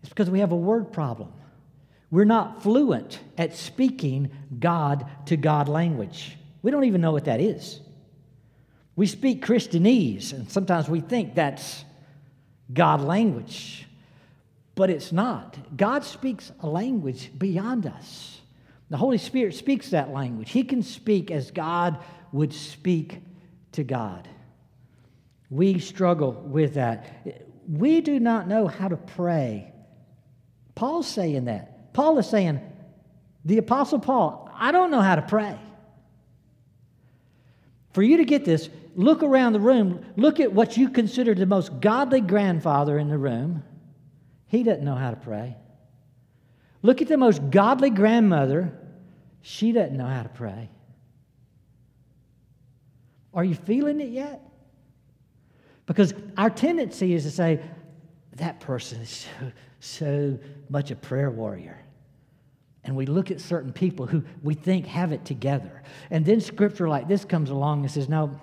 it's 0.02 0.10
because 0.10 0.30
we 0.30 0.42
have 0.42 0.52
a 0.52 0.56
word 0.56 0.94
problem. 0.94 1.34
We're 2.12 2.24
not 2.24 2.62
fluent 2.62 3.20
at 3.40 3.56
speaking 3.56 4.30
God 4.60 5.08
to 5.26 5.36
God 5.36 5.68
language. 5.68 6.38
We 6.62 6.70
don't 6.70 6.84
even 6.84 7.02
know 7.02 7.12
what 7.12 7.26
that 7.26 7.42
is. 7.42 7.80
We 8.96 9.08
speak 9.08 9.44
Christianese, 9.44 10.32
and 10.32 10.48
sometimes 10.48 10.88
we 10.88 11.00
think 11.00 11.34
that's 11.34 11.84
God 12.72 13.02
language, 13.02 13.87
but 14.78 14.92
it's 14.92 15.12
not. 15.12 15.58
God 15.76 16.04
speaks 16.04 16.52
a 16.60 16.68
language 16.68 17.32
beyond 17.38 17.88
us. 17.88 18.40
The 18.92 18.98
Holy 18.98 19.18
Spirit 19.18 19.56
speaks 19.56 19.90
that 19.90 20.14
language. 20.14 20.52
He 20.52 20.64
can 20.64 20.84
speak 20.84 21.32
as 21.32 21.50
God 21.50 21.98
would 22.32 22.54
speak 22.54 23.22
to 23.72 23.84
God. 23.84 24.30
We 25.50 25.80
struggle 25.80 26.32
with 26.32 26.76
that. 26.76 27.08
We 27.68 28.02
do 28.02 28.20
not 28.20 28.48
know 28.48 28.68
how 28.68 28.88
to 28.88 28.98
pray. 28.98 29.74
Paul's 30.76 31.08
saying 31.08 31.46
that. 31.46 31.92
Paul 31.94 32.20
is 32.20 32.30
saying, 32.30 32.62
the 33.46 33.58
Apostle 33.58 34.00
Paul, 34.00 34.48
I 34.54 34.72
don't 34.72 34.92
know 34.92 35.02
how 35.02 35.16
to 35.16 35.24
pray. 35.24 35.58
For 37.94 38.04
you 38.04 38.18
to 38.18 38.26
get 38.26 38.46
this, 38.46 38.70
look 38.96 39.24
around 39.24 39.54
the 39.54 39.60
room, 39.60 40.06
look 40.18 40.40
at 40.40 40.54
what 40.54 40.78
you 40.78 40.90
consider 40.90 41.34
the 41.34 41.48
most 41.48 41.80
godly 41.82 42.22
grandfather 42.22 43.00
in 43.00 43.10
the 43.10 43.18
room. 43.18 43.64
He 44.48 44.64
doesn't 44.64 44.84
know 44.84 44.96
how 44.96 45.12
to 45.12 45.18
pray. 45.18 45.56
Look 46.82 47.02
at 47.02 47.08
the 47.08 47.18
most 47.18 47.50
godly 47.50 47.90
grandmother. 47.90 48.78
She 49.42 49.72
doesn't 49.72 49.96
know 49.96 50.06
how 50.06 50.24
to 50.24 50.30
pray. 50.30 50.70
Are 53.34 53.44
you 53.44 53.56
feeling 53.56 54.00
it 54.02 54.10
yet? 54.10 54.42
Because 55.86 56.14
our 56.38 56.50
tendency 56.50 57.14
is 57.14 57.24
to 57.24 57.32
say, 57.32 57.62
that 58.36 58.60
person 58.60 59.02
is 59.02 59.10
so, 59.10 59.52
so 59.80 60.40
much 60.70 60.92
a 60.92 60.96
prayer 60.96 61.32
warrior 61.32 61.84
and 62.88 62.96
we 62.96 63.06
look 63.06 63.30
at 63.32 63.42
certain 63.42 63.74
people 63.74 64.08
who 64.08 64.24
we 64.42 64.54
think 64.54 64.88
have 64.88 65.12
it 65.12 65.26
together. 65.26 65.84
And 66.10 66.26
then 66.26 66.40
scripture 66.40 66.88
like 66.88 67.10
this 67.10 67.26
comes 67.26 67.50
along 67.50 67.82
and 67.82 67.92
says, 67.92 68.08
no, 68.08 68.40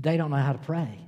they 0.00 0.16
don't 0.16 0.30
know 0.30 0.36
how 0.38 0.52
to 0.52 0.58
pray. 0.58 0.98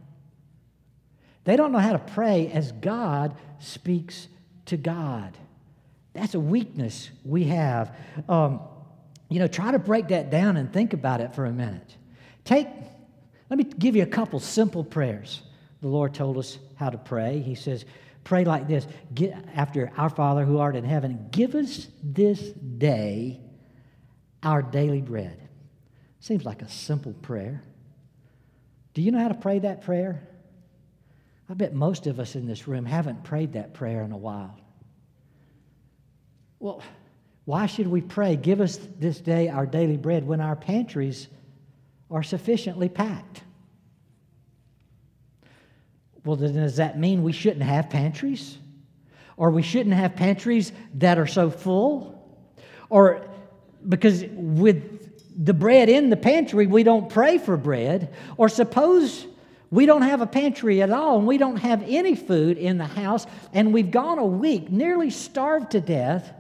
They 1.49 1.57
don't 1.57 1.73
know 1.73 1.79
how 1.79 1.93
to 1.93 1.99
pray 1.99 2.49
as 2.49 2.73
God 2.73 3.35
speaks 3.59 4.29
to 4.67 4.77
God. 4.77 5.35
That's 6.13 6.35
a 6.35 6.41
weakness 6.41 7.09
we 7.25 7.45
have. 7.45 7.97
Um, 8.29 8.61
you 9.31 9.39
know, 9.39 9.47
try 9.47 9.71
to 9.71 9.79
break 9.79 10.09
that 10.09 10.29
down 10.29 10.59
and 10.59 10.71
think 10.71 10.93
about 10.93 11.23
it 11.23 11.35
for 11.35 11.47
a 11.47 11.51
minute. 11.51 11.97
Take, 12.45 12.69
let 13.49 13.57
me 13.57 13.65
give 13.65 13.97
you 13.97 14.03
a 14.03 14.07
couple 14.07 14.41
simple 14.41 14.85
prayers. 14.85 15.41
The 15.81 15.89
Lord 15.89 16.13
told 16.13 16.37
us 16.37 16.59
how 16.75 16.91
to 16.91 16.99
pray. 16.99 17.39
He 17.39 17.55
says, 17.55 17.87
pray 18.25 18.45
like 18.45 18.69
this 18.69 18.87
Get, 19.15 19.35
after 19.55 19.91
our 19.97 20.11
Father 20.11 20.45
who 20.45 20.59
art 20.59 20.77
in 20.77 20.85
heaven, 20.85 21.29
give 21.31 21.55
us 21.55 21.89
this 22.03 22.41
day 22.43 23.41
our 24.43 24.61
daily 24.61 25.01
bread. 25.01 25.49
Seems 26.21 26.45
like 26.45 26.61
a 26.61 26.69
simple 26.69 27.15
prayer. 27.15 27.65
Do 28.93 29.01
you 29.01 29.13
know 29.13 29.21
how 29.21 29.29
to 29.29 29.35
pray 29.35 29.61
that 29.61 29.81
prayer? 29.81 30.28
I 31.49 31.55
bet 31.55 31.75
most 31.75 32.07
of 32.07 32.21
us 32.21 32.35
in 32.35 32.47
this 32.47 32.69
room 32.69 32.85
haven't 32.85 33.25
prayed 33.25 33.55
that 33.55 33.73
prayer 33.73 34.03
in 34.03 34.13
a 34.13 34.17
while. 34.17 34.59
Well, 36.61 36.83
why 37.47 37.67
should 37.67 37.87
we 37.87 38.03
pray, 38.03 38.37
give 38.37 38.61
us 38.61 38.79
this 38.99 39.21
day 39.21 39.49
our 39.49 39.65
daily 39.65 39.97
bread, 39.97 40.27
when 40.27 40.41
our 40.41 40.57
pantries 40.57 41.29
are 42.11 42.23
sufficiently 42.23 42.89
packed? 42.89 43.43
Well, 46.25 46.37
then 46.37 46.55
does 46.55 46.77
that 46.77 46.99
mean 46.99 47.23
we 47.23 47.33
shouldn't 47.33 47.63
have 47.63 47.89
pantries? 47.89 48.59
Or 49.39 49.51
we 49.51 49.63
shouldn't 49.63 49.95
have 49.95 50.17
pantries 50.17 50.73
that 50.95 51.19
are 51.19 51.27
so 51.27 51.49
full? 51.49 52.15
Or 52.91 53.27
because 53.89 54.25
with 54.33 55.45
the 55.45 55.55
bread 55.55 55.89
in 55.89 56.11
the 56.11 56.17
pantry, 56.17 56.67
we 56.67 56.83
don't 56.83 57.09
pray 57.09 57.39
for 57.39 57.57
bread? 57.57 58.13
Or 58.37 58.51
suppose 58.51 59.27
we 59.71 59.87
don't 59.87 60.03
have 60.03 60.21
a 60.21 60.27
pantry 60.27 60.83
at 60.83 60.91
all 60.91 61.19
and 61.19 61.27
we 61.27 61.39
don't 61.39 61.57
have 61.57 61.83
any 61.87 62.15
food 62.15 62.57
in 62.57 62.79
the 62.79 62.87
house 62.87 63.27
and 63.53 63.73
we've 63.73 63.91
gone 63.91 64.19
a 64.19 64.27
week, 64.27 64.71
nearly 64.71 65.11
starved 65.11 65.73
to 65.73 65.81
death. 65.81 66.33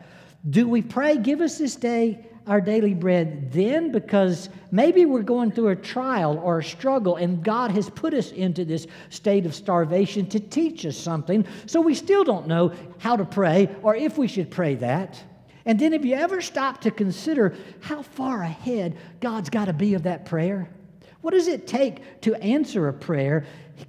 Do 0.48 0.68
we 0.68 0.82
pray, 0.82 1.18
give 1.18 1.40
us 1.40 1.58
this 1.58 1.76
day 1.76 2.24
our 2.46 2.60
daily 2.62 2.94
bread 2.94 3.52
then 3.52 3.92
because 3.92 4.48
maybe 4.70 5.04
we're 5.04 5.22
going 5.22 5.52
through 5.52 5.68
a 5.68 5.76
trial 5.76 6.38
or 6.38 6.60
a 6.60 6.64
struggle 6.64 7.16
and 7.16 7.44
God 7.44 7.70
has 7.72 7.90
put 7.90 8.14
us 8.14 8.32
into 8.32 8.64
this 8.64 8.86
state 9.10 9.44
of 9.44 9.54
starvation 9.54 10.26
to 10.28 10.40
teach 10.40 10.86
us 10.86 10.96
something. 10.96 11.46
So 11.66 11.82
we 11.82 11.94
still 11.94 12.24
don't 12.24 12.46
know 12.46 12.72
how 12.96 13.16
to 13.16 13.26
pray 13.26 13.68
or 13.82 13.94
if 13.94 14.16
we 14.16 14.26
should 14.26 14.50
pray 14.50 14.76
that. 14.76 15.22
And 15.66 15.78
then, 15.78 15.92
have 15.92 16.06
you 16.06 16.14
ever 16.14 16.40
stopped 16.40 16.84
to 16.84 16.90
consider 16.90 17.54
how 17.80 18.00
far 18.00 18.40
ahead 18.40 18.96
God's 19.20 19.50
got 19.50 19.66
to 19.66 19.74
be 19.74 19.92
of 19.92 20.04
that 20.04 20.24
prayer? 20.24 20.70
What 21.20 21.32
does 21.32 21.48
it 21.48 21.66
take 21.66 22.20
to 22.22 22.34
answer 22.36 22.88
a 22.88 22.92
prayer? 22.92 23.44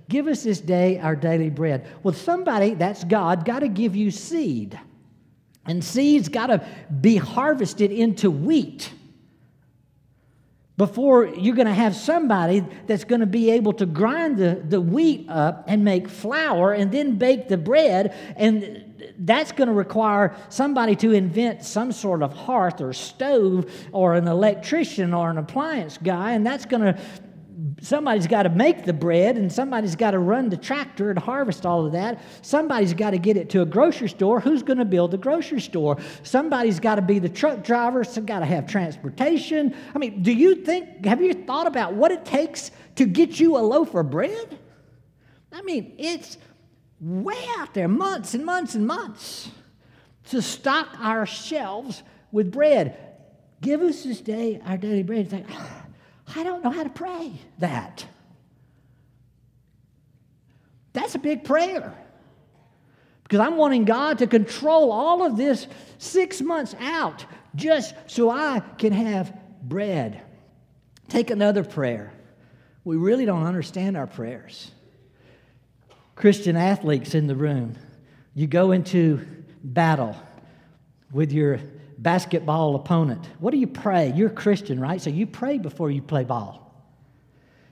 Give 0.07 0.27
us 0.27 0.43
this 0.43 0.59
day 0.59 0.99
our 0.99 1.15
daily 1.15 1.49
bread. 1.49 1.87
Well, 2.03 2.13
somebody, 2.13 2.73
that's 2.73 3.03
God, 3.03 3.45
got 3.45 3.59
to 3.59 3.67
give 3.67 3.95
you 3.95 4.11
seed. 4.11 4.79
And 5.65 5.83
seeds 5.83 6.29
got 6.29 6.47
to 6.47 6.65
be 7.01 7.17
harvested 7.17 7.91
into 7.91 8.31
wheat 8.31 8.91
before 10.77 11.25
you're 11.25 11.55
going 11.55 11.67
to 11.67 11.73
have 11.73 11.93
somebody 11.93 12.65
that's 12.87 13.03
going 13.03 13.19
to 13.19 13.27
be 13.27 13.51
able 13.51 13.73
to 13.73 13.85
grind 13.85 14.37
the, 14.37 14.63
the 14.65 14.79
wheat 14.79 15.27
up 15.29 15.65
and 15.67 15.83
make 15.83 16.07
flour 16.07 16.71
and 16.71 16.89
then 16.89 17.17
bake 17.17 17.49
the 17.49 17.57
bread. 17.57 18.15
And 18.37 18.88
that's 19.19 19.51
going 19.51 19.67
to 19.67 19.73
require 19.73 20.35
somebody 20.49 20.95
to 20.97 21.11
invent 21.11 21.63
some 21.63 21.91
sort 21.91 22.23
of 22.23 22.33
hearth 22.33 22.81
or 22.81 22.93
stove 22.93 23.71
or 23.91 24.15
an 24.15 24.27
electrician 24.27 25.13
or 25.13 25.29
an 25.29 25.37
appliance 25.37 25.97
guy. 25.97 26.31
And 26.31 26.45
that's 26.45 26.65
going 26.65 26.81
to 26.81 26.99
somebody's 27.81 28.27
got 28.27 28.43
to 28.43 28.49
make 28.49 28.85
the 28.85 28.93
bread 28.93 29.37
and 29.37 29.51
somebody's 29.51 29.95
got 29.95 30.11
to 30.11 30.19
run 30.19 30.49
the 30.49 30.57
tractor 30.57 31.09
and 31.09 31.19
harvest 31.19 31.65
all 31.65 31.85
of 31.85 31.91
that. 31.91 32.21
Somebody's 32.41 32.93
got 32.93 33.11
to 33.11 33.17
get 33.17 33.37
it 33.37 33.49
to 33.51 33.61
a 33.61 33.65
grocery 33.65 34.09
store. 34.09 34.39
Who's 34.39 34.63
going 34.63 34.79
to 34.79 34.85
build 34.85 35.11
the 35.11 35.17
grocery 35.17 35.61
store? 35.61 35.97
Somebody's 36.23 36.79
got 36.79 36.95
to 36.95 37.01
be 37.01 37.19
the 37.19 37.29
truck 37.29 37.63
driver. 37.63 38.03
Some 38.03 38.25
got 38.25 38.39
to 38.39 38.45
have 38.45 38.67
transportation. 38.67 39.75
I 39.93 39.97
mean, 39.97 40.23
do 40.23 40.31
you 40.31 40.55
think, 40.55 41.05
have 41.05 41.21
you 41.21 41.33
thought 41.33 41.67
about 41.67 41.93
what 41.93 42.11
it 42.11 42.25
takes 42.25 42.71
to 42.95 43.05
get 43.05 43.39
you 43.39 43.57
a 43.57 43.59
loaf 43.59 43.93
of 43.95 44.09
bread? 44.09 44.59
I 45.51 45.61
mean, 45.63 45.95
it's 45.97 46.37
way 46.99 47.41
out 47.57 47.73
there, 47.73 47.87
months 47.87 48.33
and 48.33 48.45
months 48.45 48.75
and 48.75 48.85
months 48.85 49.49
to 50.29 50.41
stock 50.41 50.87
our 50.99 51.25
shelves 51.25 52.03
with 52.31 52.51
bread. 52.51 52.97
Give 53.61 53.81
us 53.81 54.03
this 54.03 54.21
day 54.21 54.61
our 54.65 54.77
daily 54.77 55.03
bread. 55.03 55.21
It's 55.21 55.33
like, 55.33 55.47
I 56.35 56.43
don't 56.43 56.63
know 56.63 56.69
how 56.69 56.83
to 56.83 56.89
pray 56.89 57.33
that. 57.59 58.05
That's 60.93 61.15
a 61.15 61.19
big 61.19 61.43
prayer. 61.43 61.95
Because 63.23 63.39
I'm 63.39 63.57
wanting 63.57 63.85
God 63.85 64.19
to 64.19 64.27
control 64.27 64.91
all 64.91 65.25
of 65.25 65.37
this 65.37 65.67
six 65.99 66.41
months 66.41 66.75
out 66.79 67.25
just 67.55 67.93
so 68.07 68.29
I 68.29 68.61
can 68.77 68.91
have 68.91 69.37
bread. 69.61 70.21
Take 71.09 71.29
another 71.29 71.63
prayer. 71.63 72.11
We 72.83 72.97
really 72.97 73.25
don't 73.25 73.45
understand 73.45 73.97
our 73.97 74.07
prayers. 74.07 74.71
Christian 76.19 76.57
athletes 76.57 77.15
in 77.15 77.27
the 77.27 77.35
room, 77.35 77.77
you 78.35 78.45
go 78.45 78.73
into 78.73 79.25
battle 79.63 80.17
with 81.13 81.31
your 81.31 81.61
basketball 81.97 82.75
opponent. 82.75 83.25
What 83.39 83.51
do 83.51 83.57
you 83.57 83.67
pray? 83.67 84.11
You're 84.13 84.27
a 84.27 84.33
Christian, 84.33 84.81
right? 84.81 85.01
So 85.01 85.09
you 85.09 85.25
pray 85.25 85.59
before 85.59 85.89
you 85.89 86.01
play 86.01 86.25
ball. 86.25 86.75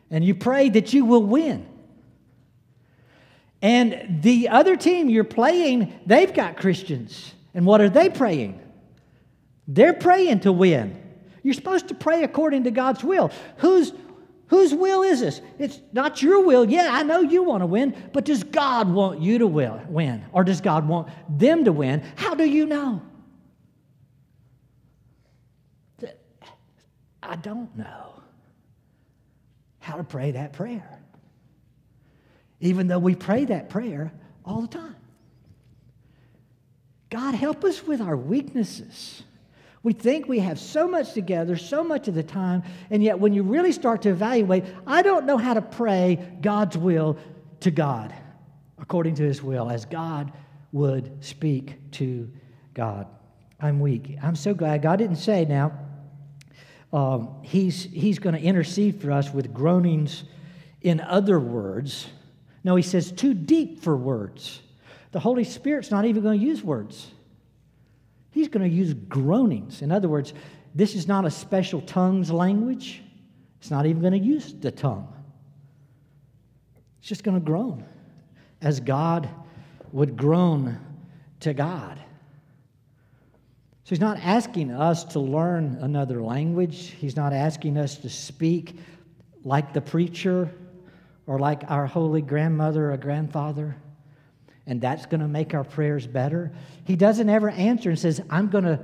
And 0.09 0.23
you 0.23 0.33
pray 0.33 0.69
that 0.69 0.93
you 0.93 1.03
will 1.03 1.23
win. 1.23 1.67
And 3.61 4.21
the 4.21 4.47
other 4.47 4.77
team 4.77 5.09
you're 5.09 5.25
playing, 5.25 5.93
they've 6.05 6.33
got 6.33 6.55
Christians. 6.55 7.33
And 7.53 7.65
what 7.65 7.81
are 7.81 7.89
they 7.89 8.09
praying? 8.09 8.61
They're 9.67 9.93
praying 9.93 10.41
to 10.41 10.53
win. 10.53 10.97
You're 11.43 11.53
supposed 11.53 11.89
to 11.89 11.95
pray 11.95 12.23
according 12.23 12.63
to 12.63 12.71
God's 12.71 13.03
will. 13.03 13.29
Whose, 13.57 13.91
whose 14.47 14.73
will 14.73 15.03
is 15.03 15.19
this? 15.19 15.41
It's 15.59 15.79
not 15.93 16.21
your 16.21 16.43
will. 16.43 16.69
Yeah, 16.69 16.89
I 16.91 17.03
know 17.03 17.21
you 17.21 17.43
want 17.43 17.61
to 17.61 17.67
win, 17.67 17.95
but 18.13 18.25
does 18.25 18.43
God 18.43 18.89
want 18.89 19.21
you 19.21 19.37
to 19.39 19.47
win? 19.47 20.25
Or 20.31 20.43
does 20.43 20.61
God 20.61 20.87
want 20.87 21.09
them 21.29 21.65
to 21.65 21.71
win? 21.71 22.03
How 22.15 22.35
do 22.35 22.45
you 22.45 22.65
know? 22.65 23.01
I 27.21 27.35
don't 27.35 27.75
know 27.77 28.21
how 29.79 29.97
to 29.97 30.03
pray 30.03 30.31
that 30.31 30.53
prayer. 30.53 30.99
Even 32.61 32.87
though 32.87 32.99
we 32.99 33.15
pray 33.15 33.45
that 33.45 33.69
prayer 33.69 34.13
all 34.45 34.61
the 34.61 34.67
time. 34.67 34.95
God, 37.09 37.35
help 37.35 37.63
us 37.63 37.85
with 37.85 38.01
our 38.01 38.15
weaknesses. 38.15 39.23
We 39.87 39.93
think 39.93 40.27
we 40.27 40.39
have 40.39 40.59
so 40.59 40.85
much 40.85 41.13
together, 41.13 41.55
so 41.55 41.81
much 41.81 42.09
of 42.09 42.13
the 42.13 42.21
time, 42.21 42.61
and 42.89 43.01
yet 43.01 43.17
when 43.21 43.33
you 43.33 43.41
really 43.41 43.71
start 43.71 44.01
to 44.01 44.09
evaluate, 44.09 44.65
I 44.85 45.01
don't 45.01 45.25
know 45.25 45.37
how 45.37 45.53
to 45.53 45.61
pray 45.61 46.37
God's 46.41 46.77
will 46.77 47.17
to 47.61 47.71
God, 47.71 48.13
according 48.79 49.15
to 49.15 49.23
His 49.23 49.41
will, 49.41 49.69
as 49.69 49.85
God 49.85 50.33
would 50.73 51.23
speak 51.23 51.77
to 51.91 52.29
God. 52.73 53.07
I'm 53.61 53.79
weak. 53.79 54.17
I'm 54.21 54.35
so 54.35 54.53
glad 54.53 54.81
God 54.81 54.97
didn't 54.97 55.15
say 55.15 55.45
now, 55.45 55.71
um, 56.91 57.37
he's, 57.41 57.83
he's 57.83 58.19
going 58.19 58.35
to 58.35 58.41
intercede 58.41 59.01
for 59.01 59.09
us 59.13 59.31
with 59.31 59.53
groanings 59.53 60.25
in 60.81 60.99
other 60.99 61.39
words. 61.39 62.07
No, 62.65 62.75
he 62.75 62.83
says 62.83 63.13
too 63.13 63.33
deep 63.33 63.79
for 63.79 63.95
words. 63.95 64.59
The 65.13 65.21
Holy 65.21 65.45
Spirit's 65.45 65.91
not 65.91 66.03
even 66.03 66.23
going 66.23 66.41
to 66.41 66.45
use 66.45 66.61
words. 66.61 67.07
He's 68.31 68.47
going 68.47 68.69
to 68.69 68.75
use 68.75 68.93
groanings. 68.93 69.81
In 69.81 69.91
other 69.91 70.09
words, 70.09 70.33
this 70.75 70.95
is 70.95 71.07
not 71.07 71.25
a 71.25 71.31
special 71.31 71.81
tongues 71.81 72.31
language. 72.31 73.01
It's 73.59 73.71
not 73.71 73.85
even 73.85 74.01
going 74.01 74.13
to 74.13 74.19
use 74.19 74.53
the 74.53 74.71
tongue. 74.71 75.11
It's 76.99 77.07
just 77.07 77.23
going 77.23 77.39
to 77.39 77.43
groan 77.43 77.83
as 78.61 78.79
God 78.79 79.29
would 79.91 80.17
groan 80.17 80.79
to 81.39 81.53
God. 81.53 81.99
So 83.83 83.89
he's 83.89 84.01
not 84.01 84.19
asking 84.19 84.71
us 84.71 85.05
to 85.05 85.19
learn 85.19 85.77
another 85.79 86.21
language. 86.21 86.93
He's 86.99 87.15
not 87.15 87.31
asking 87.31 87.77
us 87.77 87.95
to 87.99 88.09
speak 88.09 88.77
like 89.45 89.71
the 89.73 89.79
preacher 89.79 90.51
or 91.25 91.39
like 91.39 91.63
our 91.69 91.85
holy 91.85 92.21
grandmother 92.21 92.91
or 92.91 92.97
grandfather. 92.97 93.77
And 94.67 94.81
that's 94.81 95.05
going 95.05 95.21
to 95.21 95.27
make 95.27 95.53
our 95.53 95.63
prayers 95.63 96.05
better. 96.05 96.51
He 96.83 96.95
doesn't 96.95 97.29
ever 97.29 97.49
answer 97.49 97.89
and 97.89 97.97
says, 97.97 98.21
I'm 98.29 98.49
going 98.49 98.65
to 98.65 98.79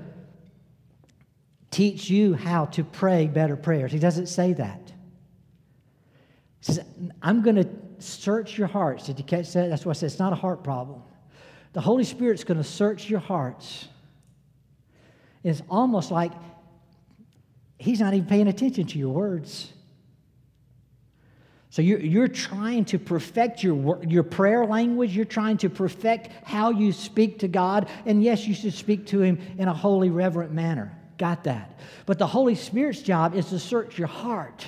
teach 1.72 2.10
you 2.10 2.34
how 2.34 2.66
to 2.66 2.84
pray 2.84 3.28
better 3.28 3.56
prayers. 3.56 3.92
He 3.92 4.00
doesn't 4.00 4.28
say 4.28 4.54
that. 4.54 4.94
He 6.60 6.74
says, 6.74 6.86
I'm 7.22 7.42
going 7.42 7.58
to 7.58 7.68
search 8.00 8.58
your 8.58 8.68
hearts. 8.68 9.06
Did 9.06 9.20
you 9.20 9.26
catch 9.26 9.54
that? 9.54 9.70
That's 9.70 9.86
why 9.86 9.92
I 9.92 9.94
said 9.94 10.08
it's 10.08 10.20
not 10.20 10.34
a 10.34 10.38
heart 10.38 10.64
problem. 10.64 11.04
The 11.74 11.82
Holy 11.82 12.04
Spirit's 12.04 12.44
going 12.44 12.58
to 12.58 12.64
search 12.64 13.10
your 13.10 13.20
hearts 13.20 13.88
it's 15.44 15.62
almost 15.70 16.10
like 16.10 16.32
he's 17.78 18.00
not 18.00 18.14
even 18.14 18.28
paying 18.28 18.48
attention 18.48 18.88
to 18.88 18.98
your 18.98 19.14
words. 19.14 19.73
So 21.74 21.82
you're, 21.82 22.02
you're 22.02 22.28
trying 22.28 22.86
to 22.86 23.00
perfect 23.00 23.64
your, 23.64 24.00
your 24.04 24.22
prayer 24.22 24.64
language. 24.64 25.16
You're 25.16 25.26
trying 25.26 25.58
to 25.58 25.72
perfect 25.72 26.30
how 26.48 26.70
you 26.70 26.94
speak 26.94 27.40
to 27.40 27.48
God. 27.48 27.90
And 28.06 28.22
yes, 28.22 28.46
you 28.46 28.54
should 28.54 28.76
speak 28.76 29.08
to 29.08 29.22
Him 29.22 29.42
in 29.58 29.68
a 29.68 29.74
holy, 29.74 30.12
reverent 30.12 30.52
manner. 30.52 30.96
Got 31.18 31.46
that. 31.46 31.80
But 32.06 32.20
the 32.20 32.28
Holy 32.28 32.54
Spirit's 32.54 33.02
job 33.02 33.34
is 33.34 33.48
to 33.48 33.58
search 33.58 33.98
your 33.98 34.08
heart. 34.08 34.68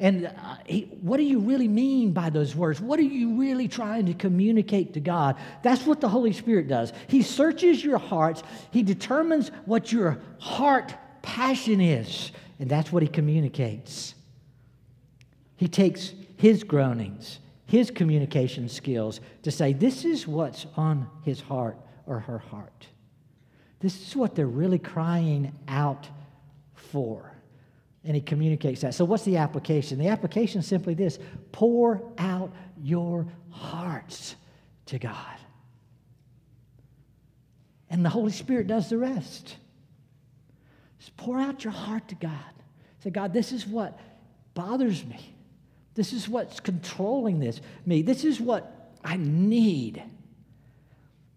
And 0.00 0.26
uh, 0.26 0.56
he, 0.66 0.80
what 1.00 1.18
do 1.18 1.22
you 1.22 1.38
really 1.38 1.68
mean 1.68 2.10
by 2.10 2.28
those 2.28 2.56
words? 2.56 2.80
What 2.80 2.98
are 2.98 3.02
you 3.02 3.38
really 3.38 3.68
trying 3.68 4.06
to 4.06 4.14
communicate 4.14 4.94
to 4.94 5.00
God? 5.00 5.36
That's 5.62 5.86
what 5.86 6.00
the 6.00 6.08
Holy 6.08 6.32
Spirit 6.32 6.66
does. 6.66 6.92
He 7.06 7.22
searches 7.22 7.84
your 7.84 7.98
hearts, 7.98 8.42
He 8.72 8.82
determines 8.82 9.52
what 9.66 9.92
your 9.92 10.20
heart 10.40 10.92
passion 11.22 11.80
is, 11.80 12.32
and 12.58 12.68
that's 12.68 12.90
what 12.90 13.04
He 13.04 13.08
communicates. 13.08 14.16
He 15.62 15.68
takes 15.68 16.12
His 16.38 16.64
groanings, 16.64 17.38
His 17.66 17.88
communication 17.88 18.68
skills 18.68 19.20
to 19.44 19.52
say, 19.52 19.72
This 19.72 20.04
is 20.04 20.26
what's 20.26 20.66
on 20.76 21.08
His 21.22 21.40
heart 21.40 21.78
or 22.04 22.18
her 22.18 22.38
heart. 22.38 22.88
This 23.78 24.08
is 24.08 24.16
what 24.16 24.34
they're 24.34 24.48
really 24.48 24.80
crying 24.80 25.52
out 25.68 26.08
for 26.74 27.32
and 28.02 28.16
he 28.16 28.20
communicates 28.20 28.80
that. 28.80 28.92
So, 28.92 29.04
what's 29.04 29.22
the 29.22 29.36
application? 29.36 30.00
The 30.00 30.08
application 30.08 30.58
is 30.58 30.66
simply 30.66 30.94
this 30.94 31.20
pour 31.52 32.02
out 32.18 32.52
your 32.82 33.24
hearts 33.50 34.34
to 34.86 34.98
God. 34.98 35.14
And 37.88 38.04
the 38.04 38.08
Holy 38.08 38.32
Spirit 38.32 38.66
does 38.66 38.90
the 38.90 38.98
rest. 38.98 39.58
Just 40.98 41.16
pour 41.16 41.38
out 41.38 41.62
your 41.62 41.72
heart 41.72 42.08
to 42.08 42.16
God. 42.16 42.32
Say, 43.04 43.10
God, 43.10 43.32
this 43.32 43.52
is 43.52 43.64
what 43.64 43.96
bothers 44.54 45.06
me. 45.06 45.31
This 45.94 46.12
is 46.12 46.28
what's 46.28 46.60
controlling 46.60 47.38
this 47.38 47.60
me. 47.84 48.02
This 48.02 48.24
is 48.24 48.40
what 48.40 48.92
I 49.04 49.16
need. 49.16 50.02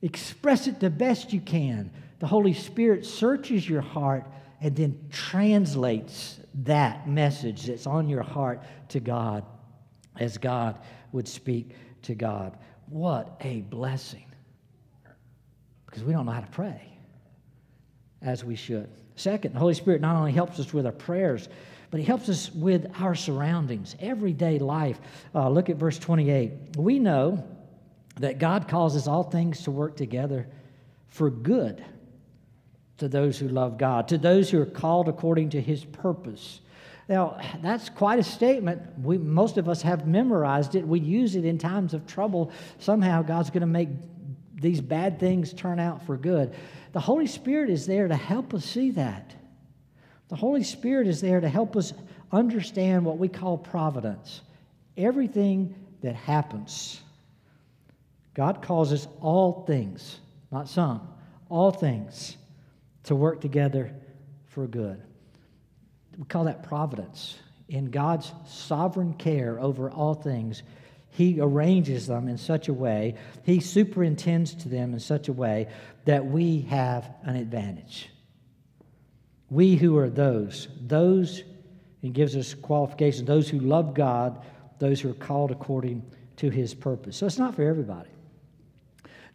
Express 0.02 0.68
it 0.68 0.80
the 0.80 0.90
best 0.90 1.34
you 1.34 1.42
can. 1.42 1.92
The 2.20 2.28
Holy 2.28 2.54
Spirit 2.54 3.06
searches 3.06 3.68
your 3.68 3.82
heart 3.82 4.26
and 4.62 4.76
then 4.76 4.98
translates 5.12 6.40
that 6.64 7.08
message 7.08 7.66
that's 7.66 7.88
on 7.88 8.08
your 8.08 8.24
heart 8.24 8.64
to 8.90 9.00
God 9.00 9.44
as 10.18 10.38
God 10.38 10.80
would 11.12 11.28
speak 11.28 11.72
to 12.04 12.16
God. 12.16 12.58
What 12.88 13.36
a 13.42 13.62
blessing. 13.62 14.26
Because 15.86 16.04
we 16.04 16.14
don't 16.14 16.26
know 16.26 16.32
how 16.32 16.42
to 16.42 16.48
pray 16.48 16.82
as 18.22 18.44
we 18.44 18.56
should. 18.56 18.90
Second, 19.16 19.54
the 19.54 19.60
Holy 19.60 19.74
Spirit 19.74 20.02
not 20.02 20.16
only 20.16 20.32
helps 20.32 20.60
us 20.60 20.74
with 20.74 20.86
our 20.86 20.92
prayers, 20.92 21.48
but 21.96 22.02
He 22.02 22.08
helps 22.08 22.28
us 22.28 22.54
with 22.54 22.92
our 23.00 23.16
surroundings, 23.16 23.96
everyday 24.02 24.60
life. 24.60 25.00
Uh, 25.34 25.48
look 25.48 25.70
at 25.70 25.78
verse 25.78 25.98
28. 25.98 26.76
We 26.76 27.00
know 27.00 27.48
that 28.20 28.38
God 28.38 28.68
causes 28.68 29.08
all 29.08 29.24
things 29.24 29.64
to 29.64 29.72
work 29.72 29.96
together 29.96 30.46
for 31.08 31.30
good 31.30 31.82
to 32.98 33.08
those 33.08 33.40
who 33.40 33.48
love 33.48 33.78
God, 33.78 34.10
to 34.10 34.18
those 34.18 34.50
who 34.50 34.62
are 34.62 34.66
called 34.66 35.08
according 35.08 35.52
to 35.52 35.62
his 35.62 35.86
purpose. 35.86 36.60
Now, 37.08 37.40
that's 37.62 37.88
quite 37.88 38.20
a 38.20 38.24
statement. 38.24 38.82
We, 39.02 39.18
most 39.18 39.56
of 39.56 39.70
us 39.70 39.82
have 39.84 40.06
memorized 40.06 40.76
it. 40.76 40.86
We 40.86 41.00
use 41.00 41.38
it 41.38 41.46
in 41.46 41.58
times 41.58 41.94
of 41.94 42.06
trouble. 42.06 42.52
Somehow, 42.78 43.22
God's 43.22 43.52
going 43.52 43.62
to 43.62 43.68
make 43.68 43.88
these 44.54 44.82
bad 44.82 45.18
things 45.18 45.54
turn 45.54 45.80
out 45.80 46.06
for 46.06 46.18
good. 46.18 46.56
The 46.92 47.00
Holy 47.00 47.28
Spirit 47.28 47.70
is 47.70 47.86
there 47.86 48.10
to 48.10 48.16
help 48.18 48.54
us 48.54 48.66
see 48.66 48.92
that. 48.92 49.34
The 50.28 50.36
Holy 50.36 50.64
Spirit 50.64 51.08
is 51.08 51.22
there 51.22 51.40
to 51.40 51.50
help 51.50 51.76
us 51.76 51.94
understand 52.32 53.06
what 53.06 53.18
we 53.18 53.28
call 53.28 53.58
providence. 53.58 54.42
Everything 54.98 55.76
that 56.02 56.16
happens, 56.16 57.02
God 58.34 58.62
causes 58.62 59.08
all 59.22 59.66
things, 59.66 60.20
not 60.52 60.68
some, 60.68 61.08
all 61.50 61.72
things 61.72 62.38
to 63.04 63.16
work 63.16 63.42
together 63.42 63.94
for 64.48 64.68
good. 64.68 65.02
We 66.18 66.26
call 66.26 66.46
that 66.46 66.64
providence. 66.64 67.38
In 67.68 67.92
God's 67.92 68.32
sovereign 68.48 69.14
care 69.14 69.60
over 69.60 69.90
all 69.90 70.14
things, 70.14 70.64
He 71.10 71.40
arranges 71.40 72.08
them 72.08 72.28
in 72.28 72.38
such 72.38 72.68
a 72.68 72.74
way, 72.74 73.16
He 73.44 73.60
superintends 73.60 74.56
to 74.56 74.70
them 74.70 74.94
in 74.94 75.00
such 75.00 75.28
a 75.28 75.34
way 75.34 75.68
that 76.06 76.26
we 76.26 76.62
have 76.62 77.10
an 77.24 77.36
advantage. 77.36 78.10
We 79.56 79.78
who 79.78 79.98
are 79.98 80.10
those, 80.10 80.68
those, 80.82 81.44
he 82.02 82.10
gives 82.10 82.36
us 82.36 82.54
qualifications, 82.54 83.26
those 83.26 83.48
who 83.48 83.62
love 83.62 83.94
God, 83.94 84.44
those 84.80 85.00
who 85.00 85.10
are 85.10 85.14
called 85.14 85.50
according 85.50 86.04
to 86.36 86.50
his 86.50 86.74
purpose. 86.74 87.16
So 87.16 87.26
it's 87.26 87.38
not 87.38 87.56
for 87.56 87.64
everybody. 87.66 88.10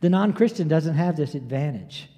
The 0.00 0.10
non 0.10 0.34
Christian 0.34 0.68
doesn't 0.68 0.96
have 0.96 1.16
this 1.16 1.34
advantage. 1.34 2.10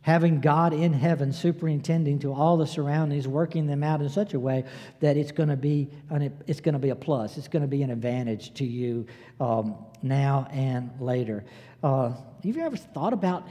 Having 0.00 0.40
God 0.40 0.72
in 0.72 0.94
heaven 0.94 1.34
superintending 1.34 2.20
to 2.20 2.32
all 2.32 2.56
the 2.56 2.66
surroundings, 2.66 3.28
working 3.28 3.66
them 3.66 3.82
out 3.82 4.00
in 4.00 4.08
such 4.08 4.32
a 4.32 4.40
way 4.40 4.64
that 5.00 5.18
it's 5.18 5.30
going 5.30 5.50
to 5.50 5.56
be 5.56 5.90
an, 6.08 6.32
it's 6.46 6.62
going 6.62 6.72
to 6.72 6.78
be 6.78 6.88
a 6.88 6.96
plus. 6.96 7.36
It's 7.36 7.48
going 7.48 7.60
to 7.60 7.68
be 7.68 7.82
an 7.82 7.90
advantage 7.90 8.54
to 8.54 8.64
you 8.64 9.04
um, 9.38 9.76
now 10.00 10.48
and 10.50 10.90
later. 10.98 11.44
Uh, 11.82 12.14
have 12.42 12.56
you 12.56 12.62
ever 12.62 12.78
thought 12.78 13.12
about 13.12 13.46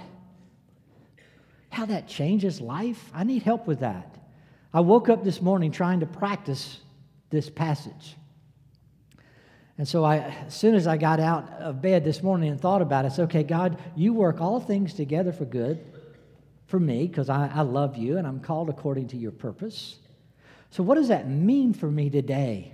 how 1.70 1.86
that 1.86 2.08
changes 2.08 2.60
life? 2.62 3.12
I 3.14 3.24
need 3.24 3.44
help 3.44 3.68
with 3.68 3.80
that. 3.82 4.16
I 4.74 4.82
woke 4.82 5.10
up 5.10 5.24
this 5.24 5.42
morning 5.42 5.72
trying 5.72 6.02
to 6.02 6.06
practice 6.06 6.80
this 7.30 7.50
passage. 7.50 8.16
And 9.78 9.88
so 9.88 10.04
I, 10.04 10.18
as 10.18 10.54
soon 10.54 10.76
as 10.76 10.88
I 10.88 10.98
got 10.98 11.20
out 11.20 11.50
of 11.54 11.82
bed 11.82 12.04
this 12.04 12.22
morning 12.22 12.50
and 12.50 12.60
thought 12.60 12.82
about 12.82 13.06
it, 13.06 13.10
it's 13.10 13.20
okay, 13.20 13.44
God, 13.44 13.80
you 13.96 14.14
work 14.14 14.42
all 14.42 14.60
things 14.60 14.94
together 14.94 15.32
for 15.32 15.46
good 15.46 15.80
for 16.68 16.80
me 16.80 17.08
because 17.08 17.30
I, 17.30 17.50
I 17.54 17.62
love 17.62 17.96
you 17.96 18.18
and 18.18 18.28
I'm 18.28 18.42
called 18.42 18.70
according 18.70 19.08
to 19.10 19.18
your 19.18 19.32
purpose. 19.32 19.98
So, 20.70 20.84
what 20.84 20.96
does 20.96 21.08
that 21.08 21.30
mean 21.30 21.74
for 21.74 21.90
me 21.90 22.10
today? 22.10 22.74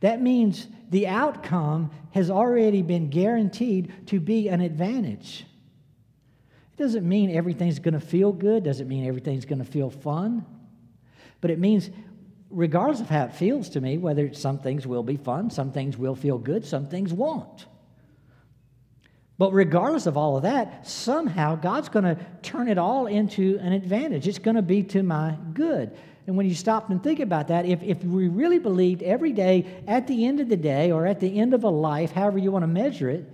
That 0.00 0.22
means 0.22 0.66
the 0.90 1.08
outcome 1.08 1.90
has 2.12 2.30
already 2.30 2.82
been 2.82 3.10
guaranteed 3.10 4.08
to 4.08 4.20
be 4.20 4.48
an 4.48 4.60
advantage. 4.60 5.44
Doesn't 6.80 7.06
mean 7.06 7.36
everything's 7.36 7.78
going 7.78 7.92
to 7.92 8.00
feel 8.00 8.32
good, 8.32 8.64
doesn't 8.64 8.88
mean 8.88 9.06
everything's 9.06 9.44
going 9.44 9.58
to 9.58 9.70
feel 9.70 9.90
fun, 9.90 10.46
but 11.42 11.50
it 11.50 11.58
means 11.58 11.90
regardless 12.48 13.02
of 13.02 13.10
how 13.10 13.24
it 13.24 13.34
feels 13.34 13.68
to 13.68 13.82
me, 13.82 13.98
whether 13.98 14.32
some 14.32 14.58
things 14.58 14.86
will 14.86 15.02
be 15.02 15.18
fun, 15.18 15.50
some 15.50 15.72
things 15.72 15.98
will 15.98 16.14
feel 16.14 16.38
good, 16.38 16.64
some 16.64 16.86
things 16.86 17.12
won't. 17.12 17.66
But 19.36 19.52
regardless 19.52 20.06
of 20.06 20.16
all 20.16 20.38
of 20.38 20.44
that, 20.44 20.88
somehow 20.88 21.54
God's 21.54 21.90
going 21.90 22.06
to 22.06 22.16
turn 22.40 22.66
it 22.66 22.78
all 22.78 23.08
into 23.08 23.58
an 23.60 23.74
advantage. 23.74 24.26
It's 24.26 24.38
going 24.38 24.56
to 24.56 24.62
be 24.62 24.82
to 24.84 25.02
my 25.02 25.36
good. 25.52 25.94
And 26.26 26.34
when 26.34 26.48
you 26.48 26.54
stop 26.54 26.88
and 26.88 27.02
think 27.02 27.20
about 27.20 27.48
that, 27.48 27.66
if, 27.66 27.82
if 27.82 28.02
we 28.04 28.28
really 28.28 28.58
believed 28.58 29.02
every 29.02 29.32
day 29.32 29.66
at 29.86 30.06
the 30.06 30.24
end 30.24 30.40
of 30.40 30.48
the 30.48 30.56
day 30.56 30.92
or 30.92 31.04
at 31.06 31.20
the 31.20 31.38
end 31.40 31.52
of 31.52 31.62
a 31.62 31.68
life, 31.68 32.12
however 32.12 32.38
you 32.38 32.50
want 32.50 32.62
to 32.62 32.68
measure 32.68 33.10
it, 33.10 33.30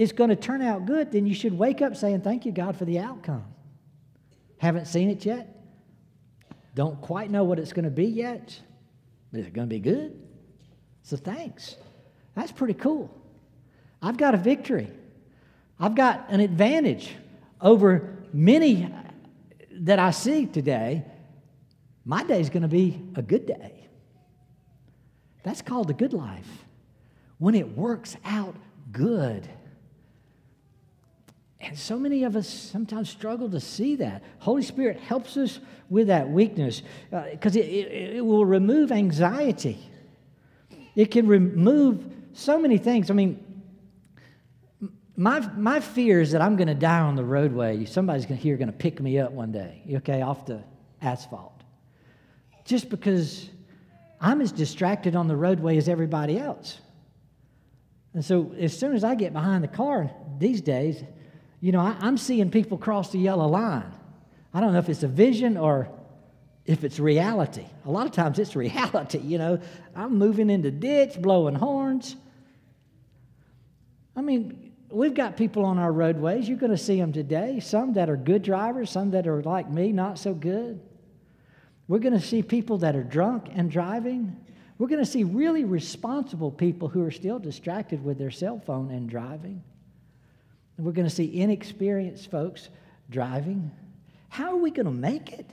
it's 0.00 0.12
going 0.12 0.30
to 0.30 0.36
turn 0.36 0.62
out 0.62 0.86
good, 0.86 1.12
then 1.12 1.26
you 1.26 1.34
should 1.34 1.52
wake 1.52 1.82
up 1.82 1.94
saying, 1.94 2.22
Thank 2.22 2.46
you, 2.46 2.52
God, 2.52 2.74
for 2.74 2.86
the 2.86 2.98
outcome. 2.98 3.44
Haven't 4.56 4.86
seen 4.86 5.10
it 5.10 5.26
yet? 5.26 5.62
Don't 6.74 6.98
quite 7.02 7.30
know 7.30 7.44
what 7.44 7.58
it's 7.58 7.74
going 7.74 7.84
to 7.84 7.90
be 7.90 8.06
yet, 8.06 8.58
but 9.30 9.40
is 9.40 9.46
it 9.46 9.52
going 9.52 9.68
to 9.68 9.74
be 9.74 9.78
good? 9.78 10.18
So 11.02 11.18
thanks. 11.18 11.76
That's 12.34 12.50
pretty 12.50 12.72
cool. 12.72 13.14
I've 14.00 14.16
got 14.16 14.34
a 14.34 14.38
victory. 14.38 14.88
I've 15.78 15.94
got 15.94 16.30
an 16.30 16.40
advantage 16.40 17.14
over 17.60 18.16
many 18.32 18.90
that 19.82 19.98
I 19.98 20.12
see 20.12 20.46
today. 20.46 21.04
My 22.06 22.24
day 22.24 22.40
is 22.40 22.48
going 22.48 22.62
to 22.62 22.68
be 22.68 23.02
a 23.16 23.22
good 23.22 23.44
day. 23.44 23.86
That's 25.42 25.60
called 25.60 25.88
the 25.88 25.94
good 25.94 26.14
life. 26.14 26.48
When 27.36 27.54
it 27.54 27.76
works 27.76 28.16
out 28.24 28.56
good. 28.92 29.46
And 31.60 31.78
so 31.78 31.98
many 31.98 32.24
of 32.24 32.36
us 32.36 32.48
sometimes 32.48 33.10
struggle 33.10 33.50
to 33.50 33.60
see 33.60 33.96
that. 33.96 34.22
Holy 34.38 34.62
Spirit 34.62 34.98
helps 34.98 35.36
us 35.36 35.60
with 35.90 36.06
that 36.06 36.30
weakness 36.30 36.82
because 37.10 37.56
uh, 37.56 37.60
it, 37.60 37.66
it, 37.66 38.16
it, 38.16 38.24
will 38.24 38.46
remove 38.46 38.90
anxiety. 38.90 39.78
It 40.96 41.10
can 41.10 41.26
remove 41.26 42.04
so 42.32 42.58
many 42.58 42.78
things. 42.78 43.10
I 43.10 43.14
mean, 43.14 43.44
my, 45.16 45.40
my 45.54 45.80
fear 45.80 46.22
is 46.22 46.32
that 46.32 46.40
I'm 46.40 46.56
going 46.56 46.68
to 46.68 46.74
die 46.74 47.00
on 47.00 47.14
the 47.14 47.24
roadway. 47.24 47.84
Somebody's 47.84 48.24
gonna, 48.24 48.40
here 48.40 48.56
going 48.56 48.72
to 48.72 48.76
pick 48.76 49.00
me 49.00 49.18
up 49.18 49.32
one 49.32 49.52
day, 49.52 49.82
okay, 49.96 50.22
off 50.22 50.46
the 50.46 50.62
asphalt. 51.02 51.62
Just 52.64 52.88
because 52.88 53.50
I'm 54.18 54.40
as 54.40 54.50
distracted 54.50 55.14
on 55.14 55.28
the 55.28 55.36
roadway 55.36 55.76
as 55.76 55.90
everybody 55.90 56.38
else. 56.38 56.78
And 58.14 58.24
so 58.24 58.54
as 58.58 58.76
soon 58.76 58.94
as 58.94 59.04
I 59.04 59.14
get 59.14 59.34
behind 59.34 59.62
the 59.62 59.68
car 59.68 60.10
these 60.38 60.62
days, 60.62 61.02
you 61.60 61.72
know, 61.72 61.80
I, 61.80 61.96
I'm 62.00 62.16
seeing 62.16 62.50
people 62.50 62.78
cross 62.78 63.12
the 63.12 63.18
yellow 63.18 63.46
line. 63.46 63.92
I 64.52 64.60
don't 64.60 64.72
know 64.72 64.78
if 64.78 64.88
it's 64.88 65.02
a 65.02 65.08
vision 65.08 65.56
or 65.56 65.88
if 66.66 66.84
it's 66.84 66.98
reality. 66.98 67.66
A 67.84 67.90
lot 67.90 68.06
of 68.06 68.12
times 68.12 68.38
it's 68.38 68.56
reality, 68.56 69.18
you 69.18 69.38
know. 69.38 69.60
I'm 69.94 70.18
moving 70.18 70.50
into 70.50 70.70
ditch, 70.70 71.20
blowing 71.20 71.54
horns. 71.54 72.16
I 74.16 74.22
mean, 74.22 74.72
we've 74.90 75.14
got 75.14 75.36
people 75.36 75.64
on 75.64 75.78
our 75.78 75.92
roadways. 75.92 76.48
You're 76.48 76.58
going 76.58 76.72
to 76.72 76.78
see 76.78 76.96
them 76.96 77.12
today. 77.12 77.60
Some 77.60 77.94
that 77.94 78.10
are 78.10 78.16
good 78.16 78.42
drivers, 78.42 78.90
some 78.90 79.10
that 79.12 79.26
are 79.26 79.42
like 79.42 79.70
me, 79.70 79.92
not 79.92 80.18
so 80.18 80.34
good. 80.34 80.80
We're 81.88 81.98
going 81.98 82.14
to 82.14 82.20
see 82.20 82.42
people 82.42 82.78
that 82.78 82.94
are 82.94 83.02
drunk 83.02 83.48
and 83.52 83.70
driving. 83.70 84.36
We're 84.78 84.88
going 84.88 85.04
to 85.04 85.10
see 85.10 85.24
really 85.24 85.64
responsible 85.64 86.50
people 86.50 86.88
who 86.88 87.04
are 87.04 87.10
still 87.10 87.38
distracted 87.38 88.02
with 88.04 88.18
their 88.18 88.30
cell 88.30 88.60
phone 88.64 88.90
and 88.90 89.08
driving. 89.08 89.62
And 90.80 90.86
we're 90.86 90.92
going 90.92 91.06
to 91.06 91.14
see 91.14 91.42
inexperienced 91.42 92.30
folks 92.30 92.70
driving. 93.10 93.70
How 94.30 94.52
are 94.52 94.56
we 94.56 94.70
going 94.70 94.86
to 94.86 94.90
make 94.90 95.30
it 95.30 95.44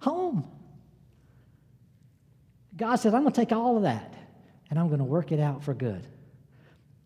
home? 0.00 0.50
God 2.76 2.96
says, 2.96 3.14
I'm 3.14 3.22
going 3.22 3.32
to 3.32 3.40
take 3.40 3.52
all 3.52 3.76
of 3.76 3.84
that 3.84 4.12
and 4.70 4.80
I'm 4.80 4.88
going 4.88 4.98
to 4.98 5.04
work 5.04 5.30
it 5.30 5.38
out 5.38 5.62
for 5.62 5.72
good. 5.72 6.04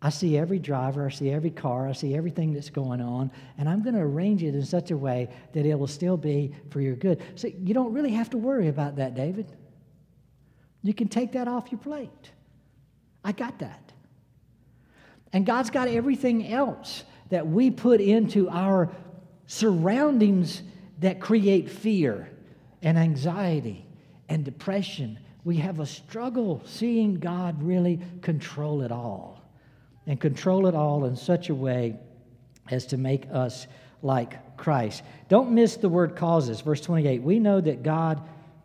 I 0.01 0.09
see 0.09 0.39
every 0.39 0.59
driver, 0.59 1.05
I 1.05 1.11
see 1.11 1.31
every 1.31 1.51
car, 1.51 1.87
I 1.87 1.93
see 1.93 2.17
everything 2.17 2.55
that's 2.55 2.71
going 2.71 3.03
on, 3.03 3.31
and 3.59 3.69
I'm 3.69 3.83
going 3.83 3.95
to 3.95 4.01
arrange 4.01 4.43
it 4.43 4.55
in 4.55 4.65
such 4.65 4.91
a 4.91 4.97
way 4.97 5.29
that 5.53 5.67
it 5.67 5.79
will 5.79 5.87
still 5.87 6.17
be 6.17 6.55
for 6.71 6.81
your 6.81 6.97
good. 6.97 7.23
So 7.35 7.49
you 7.49 7.75
don't 7.75 7.93
really 7.93 8.13
have 8.13 8.31
to 8.31 8.39
worry 8.39 8.69
about 8.69 8.97
that, 8.97 9.15
David. 9.15 9.53
You 10.83 10.95
can 10.95 11.09
take 11.09 11.33
that 11.33 11.47
off 11.47 11.71
your 11.71 11.81
plate. 11.81 12.31
I 13.23 13.33
got 13.33 13.59
that. 13.59 13.93
And 15.35 15.45
God's 15.45 15.69
got 15.69 15.89
everything 15.89 16.51
else 16.51 17.05
that 17.31 17.47
we 17.47 17.71
put 17.71 18.01
into 18.01 18.49
our 18.49 18.91
surroundings 19.47 20.63
that 21.01 21.21
create 21.21 21.71
fear 21.71 22.29
and 22.83 22.99
anxiety 22.99 23.87
and 24.29 24.45
depression. 24.45 25.19
We 25.45 25.57
have 25.57 25.81
a 25.81 25.87
struggle 25.87 26.63
seeing 26.65 27.15
God 27.15 27.63
really 27.63 28.01
control 28.23 28.83
it 28.83 28.93
all 28.93 29.43
and 30.07 30.21
control 30.21 30.67
it 30.67 30.75
all 30.75 31.05
in 31.05 31.17
such 31.17 31.49
a 31.49 31.55
way 31.55 31.97
as 32.71 32.87
to 32.87 32.97
make 32.97 33.27
us 33.33 33.67
like 34.03 34.57
Christ. 34.57 35.03
Don't 35.29 35.53
miss 35.53 35.77
the 35.77 35.89
word 35.89 36.17
causes. 36.17 36.61
Verse 36.61 36.81
28 36.81 37.23
we 37.23 37.39
know 37.39 37.61
that 37.61 37.83
God 37.83 38.23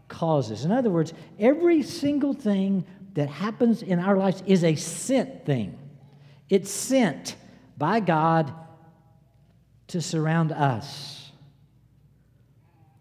causes. 0.07 0.65
In 0.65 0.71
other 0.71 0.89
words, 0.89 1.13
every 1.39 1.81
single 1.83 2.33
thing 2.33 2.85
that 3.13 3.29
happens 3.29 3.81
in 3.81 3.99
our 3.99 4.17
lives 4.17 4.43
is 4.45 4.63
a 4.63 4.75
sent 4.75 5.45
thing. 5.45 5.77
It's 6.49 6.69
sent 6.71 7.35
by 7.81 7.99
God 7.99 8.53
to 9.87 10.01
surround 10.01 10.51
us. 10.51 11.31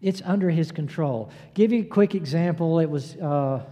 It's 0.01 0.23
under 0.25 0.49
His 0.49 0.71
control. 0.71 1.29
Give 1.53 1.71
you 1.71 1.81
a 1.81 1.85
quick 1.85 2.15
example. 2.15 2.79
It 2.79 2.89
was, 2.89 3.15
uh, 3.17 3.63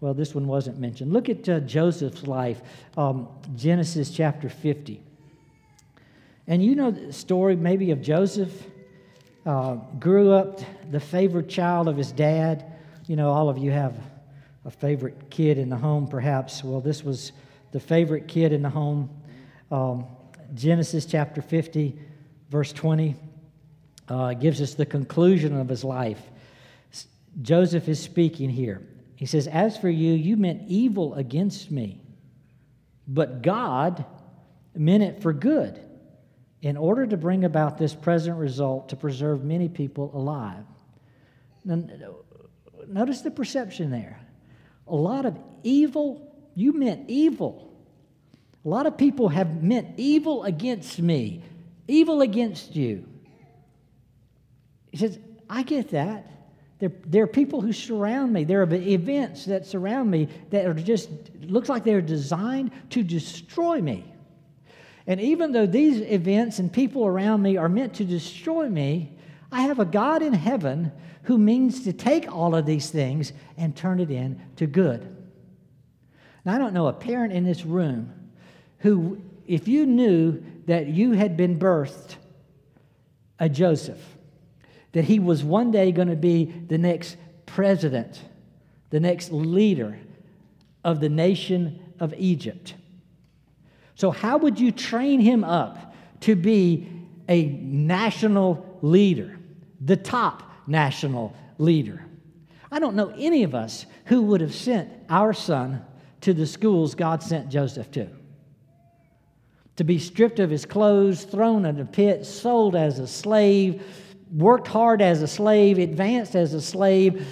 well, 0.00 0.12
this 0.12 0.34
one 0.34 0.46
wasn't 0.46 0.78
mentioned. 0.78 1.14
Look 1.14 1.30
at 1.30 1.48
uh, 1.48 1.60
Joseph's 1.60 2.24
life, 2.24 2.60
um, 2.98 3.26
Genesis 3.56 4.10
chapter 4.10 4.50
50. 4.50 5.00
And 6.46 6.62
you 6.62 6.74
know 6.74 6.90
the 6.90 7.10
story 7.10 7.56
maybe 7.56 7.90
of 7.90 8.02
Joseph. 8.02 8.52
Uh, 9.46 9.76
grew 9.98 10.32
up 10.32 10.60
the 10.90 11.00
favorite 11.00 11.48
child 11.48 11.88
of 11.88 11.96
his 11.96 12.12
dad. 12.12 12.66
You 13.06 13.16
know, 13.16 13.30
all 13.30 13.48
of 13.48 13.56
you 13.56 13.70
have 13.70 13.98
a 14.66 14.70
favorite 14.70 15.30
kid 15.30 15.56
in 15.56 15.70
the 15.70 15.76
home, 15.76 16.06
perhaps. 16.06 16.62
Well, 16.62 16.82
this 16.82 17.02
was 17.02 17.32
the 17.72 17.80
favorite 17.80 18.28
kid 18.28 18.52
in 18.52 18.60
the 18.60 18.70
home. 18.70 19.08
Um, 19.70 20.06
Genesis 20.54 21.04
chapter 21.04 21.42
50, 21.42 21.98
verse 22.48 22.72
20, 22.72 23.16
uh, 24.08 24.34
gives 24.34 24.60
us 24.60 24.74
the 24.74 24.86
conclusion 24.86 25.58
of 25.58 25.68
his 25.68 25.82
life. 25.82 26.20
Joseph 27.42 27.88
is 27.88 28.00
speaking 28.00 28.48
here. 28.48 28.82
He 29.16 29.26
says, 29.26 29.46
As 29.46 29.76
for 29.76 29.88
you, 29.88 30.12
you 30.12 30.36
meant 30.36 30.62
evil 30.68 31.14
against 31.14 31.70
me, 31.70 32.00
but 33.08 33.42
God 33.42 34.04
meant 34.74 35.02
it 35.02 35.22
for 35.22 35.32
good 35.32 35.80
in 36.62 36.76
order 36.76 37.06
to 37.06 37.16
bring 37.16 37.44
about 37.44 37.76
this 37.76 37.94
present 37.94 38.38
result 38.38 38.88
to 38.90 38.96
preserve 38.96 39.44
many 39.44 39.68
people 39.68 40.10
alive. 40.14 40.64
Now, 41.64 41.82
notice 42.86 43.22
the 43.22 43.30
perception 43.30 43.90
there. 43.90 44.20
A 44.86 44.94
lot 44.94 45.26
of 45.26 45.38
evil, 45.62 46.34
you 46.54 46.72
meant 46.72 47.08
evil 47.08 47.73
a 48.64 48.68
lot 48.68 48.86
of 48.86 48.96
people 48.96 49.28
have 49.28 49.62
meant 49.62 49.88
evil 49.98 50.44
against 50.44 50.98
me, 50.98 51.42
evil 51.86 52.22
against 52.22 52.74
you. 52.74 53.06
He 54.90 54.96
says, 54.96 55.18
I 55.50 55.62
get 55.62 55.90
that. 55.90 56.30
There, 56.78 56.92
there 57.06 57.24
are 57.24 57.28
people 57.28 57.60
who 57.60 57.72
surround 57.72 58.32
me. 58.32 58.44
There 58.44 58.62
are 58.62 58.74
events 58.74 59.44
that 59.46 59.66
surround 59.66 60.10
me 60.10 60.28
that 60.50 60.66
are 60.66 60.74
just, 60.74 61.10
looks 61.42 61.68
like 61.68 61.84
they're 61.84 62.00
designed 62.00 62.70
to 62.90 63.02
destroy 63.02 63.80
me. 63.80 64.04
And 65.06 65.20
even 65.20 65.52
though 65.52 65.66
these 65.66 66.00
events 66.00 66.58
and 66.58 66.72
people 66.72 67.06
around 67.06 67.42
me 67.42 67.58
are 67.58 67.68
meant 67.68 67.94
to 67.94 68.04
destroy 68.04 68.68
me, 68.68 69.18
I 69.52 69.62
have 69.62 69.78
a 69.78 69.84
God 69.84 70.22
in 70.22 70.32
heaven 70.32 70.90
who 71.24 71.36
means 71.36 71.84
to 71.84 71.92
take 71.92 72.32
all 72.34 72.54
of 72.54 72.64
these 72.64 72.90
things 72.90 73.34
and 73.58 73.76
turn 73.76 74.00
it 74.00 74.10
into 74.10 74.66
good. 74.66 75.16
Now, 76.44 76.54
I 76.54 76.58
don't 76.58 76.72
know 76.72 76.86
a 76.86 76.92
parent 76.92 77.32
in 77.32 77.44
this 77.44 77.66
room 77.66 78.23
who, 78.84 79.18
if 79.46 79.66
you 79.66 79.86
knew 79.86 80.44
that 80.66 80.88
you 80.88 81.12
had 81.12 81.38
been 81.38 81.58
birthed 81.58 82.16
a 83.38 83.48
Joseph, 83.48 84.02
that 84.92 85.04
he 85.04 85.18
was 85.18 85.42
one 85.42 85.70
day 85.70 85.90
going 85.90 86.08
to 86.08 86.16
be 86.16 86.44
the 86.44 86.76
next 86.76 87.16
president, 87.46 88.20
the 88.90 89.00
next 89.00 89.32
leader 89.32 89.98
of 90.84 91.00
the 91.00 91.08
nation 91.08 91.94
of 91.98 92.12
Egypt. 92.18 92.74
So, 93.94 94.10
how 94.10 94.36
would 94.36 94.60
you 94.60 94.70
train 94.70 95.18
him 95.18 95.44
up 95.44 95.94
to 96.20 96.36
be 96.36 96.86
a 97.26 97.46
national 97.46 98.78
leader, 98.82 99.38
the 99.80 99.96
top 99.96 100.42
national 100.66 101.34
leader? 101.56 102.04
I 102.70 102.80
don't 102.80 102.96
know 102.96 103.14
any 103.16 103.44
of 103.44 103.54
us 103.54 103.86
who 104.04 104.20
would 104.24 104.42
have 104.42 104.54
sent 104.54 104.90
our 105.08 105.32
son 105.32 105.82
to 106.20 106.34
the 106.34 106.46
schools 106.46 106.94
God 106.94 107.22
sent 107.22 107.48
Joseph 107.48 107.90
to. 107.92 108.10
To 109.76 109.84
be 109.84 109.98
stripped 109.98 110.38
of 110.38 110.50
his 110.50 110.64
clothes, 110.64 111.24
thrown 111.24 111.64
in 111.64 111.80
a 111.80 111.84
pit, 111.84 112.24
sold 112.24 112.76
as 112.76 112.98
a 112.98 113.08
slave, 113.08 113.82
worked 114.32 114.68
hard 114.68 115.02
as 115.02 115.22
a 115.22 115.26
slave, 115.26 115.78
advanced 115.78 116.36
as 116.36 116.54
a 116.54 116.60
slave, 116.60 117.26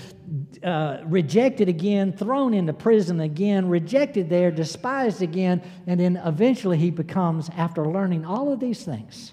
uh, 0.62 0.98
rejected 1.04 1.68
again, 1.68 2.12
thrown 2.12 2.54
into 2.54 2.72
prison 2.72 3.20
again, 3.20 3.68
rejected 3.68 4.28
there, 4.28 4.50
despised 4.50 5.22
again, 5.22 5.62
and 5.86 6.00
then 6.00 6.16
eventually 6.24 6.78
he 6.78 6.90
becomes, 6.90 7.48
after 7.56 7.84
learning 7.84 8.24
all 8.24 8.52
of 8.52 8.58
these 8.58 8.84
things, 8.84 9.32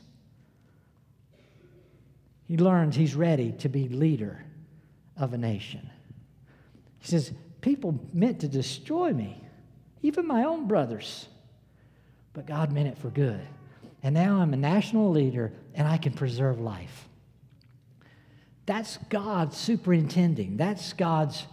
he 2.46 2.58
learns 2.58 2.96
he's 2.96 3.16
ready 3.16 3.52
to 3.54 3.70
be 3.70 3.88
leader 3.88 4.44
of 5.16 5.34
a 5.34 5.38
nation. 5.38 5.90
He 6.98 7.08
says, 7.08 7.32
People 7.62 8.00
meant 8.14 8.40
to 8.40 8.48
destroy 8.48 9.14
me, 9.14 9.44
even 10.02 10.26
my 10.26 10.46
own 10.46 10.68
brothers, 10.68 11.28
but 12.40 12.46
God 12.46 12.72
meant 12.72 12.88
it 12.88 12.98
for 12.98 13.10
good. 13.10 13.46
And 14.02 14.16
now 14.16 14.40
I'm 14.40 14.54
a 14.54 14.56
national 14.56 15.12
leader 15.12 15.52
and 15.76 15.86
I 15.86 15.98
can 15.98 16.14
preserve 16.14 16.62
life. 16.62 17.10
That's 18.66 18.96
God 19.10 19.54
superintending. 19.54 20.56
That's 20.56 20.94
God's 20.94 21.46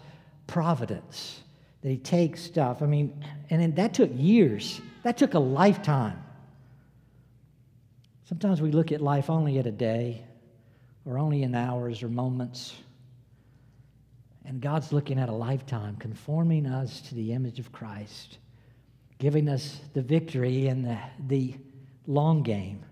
providence 0.47 1.41
that 1.83 1.89
He 1.89 1.97
takes 1.97 2.41
stuff. 2.41 2.83
I 2.83 2.87
mean, 2.87 3.25
and 3.51 3.75
that 3.75 3.95
took 3.95 4.11
years, 4.15 4.81
that 5.03 5.19
took 5.19 5.35
a 5.35 5.41
lifetime. 5.41 6.23
Sometimes 8.29 8.63
we 8.63 8.71
look 8.71 8.93
at 8.93 9.01
life 9.01 9.29
only 9.29 9.59
at 9.59 9.67
a 9.67 9.73
day 9.73 10.23
or 11.05 11.19
only 11.19 11.43
in 11.43 11.57
hours 11.57 12.05
or 12.05 12.09
moments. 12.09 12.77
And 14.45 14.61
God's 14.61 14.93
looking 14.93 15.19
at 15.19 15.29
a 15.29 15.35
lifetime, 15.35 15.97
conforming 15.97 16.65
us 16.65 17.01
to 17.09 17.17
the 17.17 17.33
image 17.33 17.59
of 17.59 17.73
Christ, 17.73 18.39
giving 19.19 19.49
us 19.49 19.81
the 19.95 20.03
victory 20.03 20.67
in 20.67 20.83
the, 20.83 20.99
the 21.27 21.55
long 22.07 22.43
game 22.43 22.85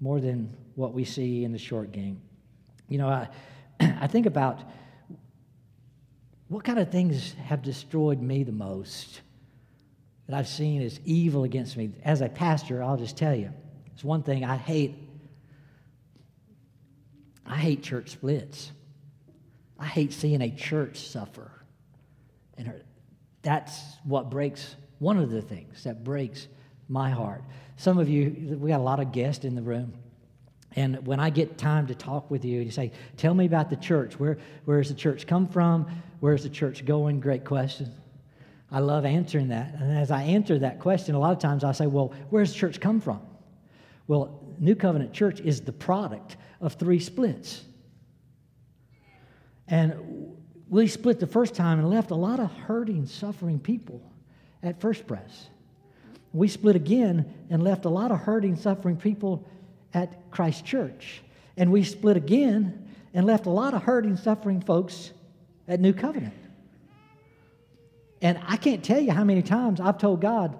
more 0.00 0.20
than 0.20 0.54
what 0.74 0.92
we 0.92 1.04
see 1.04 1.44
in 1.44 1.52
the 1.52 1.58
short 1.58 1.92
game. 1.92 2.20
You 2.88 2.98
know, 2.98 3.08
I, 3.08 3.28
I 3.80 4.06
think 4.06 4.26
about 4.26 4.60
what 6.48 6.64
kind 6.64 6.78
of 6.78 6.90
things 6.90 7.32
have 7.44 7.62
destroyed 7.62 8.20
me 8.20 8.44
the 8.44 8.52
most 8.52 9.22
that 10.26 10.36
I've 10.36 10.48
seen 10.48 10.82
as 10.82 11.00
evil 11.04 11.44
against 11.44 11.76
me. 11.76 11.92
As 12.04 12.20
a 12.20 12.28
pastor, 12.28 12.82
I'll 12.82 12.96
just 12.96 13.16
tell 13.16 13.34
you, 13.34 13.52
it's 13.94 14.04
one 14.04 14.22
thing 14.22 14.44
I 14.44 14.56
hate. 14.56 14.94
I 17.46 17.56
hate 17.56 17.82
church 17.82 18.10
splits. 18.10 18.70
I 19.78 19.86
hate 19.86 20.12
seeing 20.12 20.42
a 20.42 20.50
church 20.50 20.98
suffer. 20.98 21.50
And 22.56 22.82
that's 23.42 23.80
what 24.04 24.30
breaks, 24.30 24.76
one 25.02 25.18
of 25.18 25.30
the 25.30 25.42
things 25.42 25.82
that 25.82 26.04
breaks 26.04 26.46
my 26.88 27.10
heart. 27.10 27.42
Some 27.76 27.98
of 27.98 28.08
you, 28.08 28.56
we 28.58 28.70
got 28.70 28.78
a 28.78 28.84
lot 28.84 29.00
of 29.00 29.10
guests 29.10 29.44
in 29.44 29.56
the 29.56 29.62
room. 29.62 29.92
And 30.76 31.04
when 31.04 31.18
I 31.18 31.28
get 31.28 31.58
time 31.58 31.88
to 31.88 31.94
talk 31.94 32.30
with 32.30 32.44
you, 32.44 32.60
you 32.60 32.70
say, 32.70 32.92
Tell 33.16 33.34
me 33.34 33.44
about 33.44 33.68
the 33.68 33.76
church. 33.76 34.18
Where, 34.18 34.38
where 34.64 34.80
does 34.80 34.88
the 34.88 34.94
church 34.94 35.26
come 35.26 35.48
from? 35.48 35.90
Where's 36.20 36.44
the 36.44 36.48
church 36.48 36.86
going? 36.86 37.18
Great 37.18 37.44
question. 37.44 37.92
I 38.70 38.78
love 38.78 39.04
answering 39.04 39.48
that. 39.48 39.74
And 39.74 39.98
as 39.98 40.10
I 40.12 40.22
answer 40.22 40.58
that 40.60 40.78
question, 40.78 41.16
a 41.16 41.18
lot 41.18 41.32
of 41.32 41.40
times 41.40 41.64
I 41.64 41.72
say, 41.72 41.88
Well, 41.88 42.14
where's 42.30 42.52
the 42.52 42.58
church 42.58 42.80
come 42.80 43.00
from? 43.00 43.20
Well, 44.06 44.40
New 44.60 44.76
Covenant 44.76 45.12
Church 45.12 45.40
is 45.40 45.60
the 45.60 45.72
product 45.72 46.36
of 46.60 46.74
three 46.74 47.00
splits. 47.00 47.64
And 49.66 50.36
we 50.68 50.86
split 50.86 51.18
the 51.18 51.26
first 51.26 51.54
time 51.54 51.80
and 51.80 51.90
left 51.90 52.12
a 52.12 52.14
lot 52.14 52.38
of 52.38 52.52
hurting, 52.52 53.06
suffering 53.06 53.58
people 53.58 54.11
at 54.62 54.80
First 54.80 55.06
Pres. 55.06 55.48
We 56.32 56.48
split 56.48 56.76
again 56.76 57.32
and 57.50 57.62
left 57.62 57.84
a 57.84 57.88
lot 57.90 58.10
of 58.10 58.18
hurting, 58.18 58.56
suffering 58.56 58.96
people 58.96 59.46
at 59.92 60.30
Christ 60.30 60.64
Church. 60.64 61.22
And 61.56 61.70
we 61.70 61.84
split 61.84 62.16
again 62.16 62.88
and 63.12 63.26
left 63.26 63.46
a 63.46 63.50
lot 63.50 63.74
of 63.74 63.82
hurting, 63.82 64.16
suffering 64.16 64.60
folks 64.60 65.12
at 65.68 65.80
New 65.80 65.92
Covenant. 65.92 66.34
And 68.22 68.40
I 68.46 68.56
can't 68.56 68.82
tell 68.82 69.00
you 69.00 69.12
how 69.12 69.24
many 69.24 69.42
times 69.42 69.80
I've 69.80 69.98
told 69.98 70.20
God, 70.20 70.56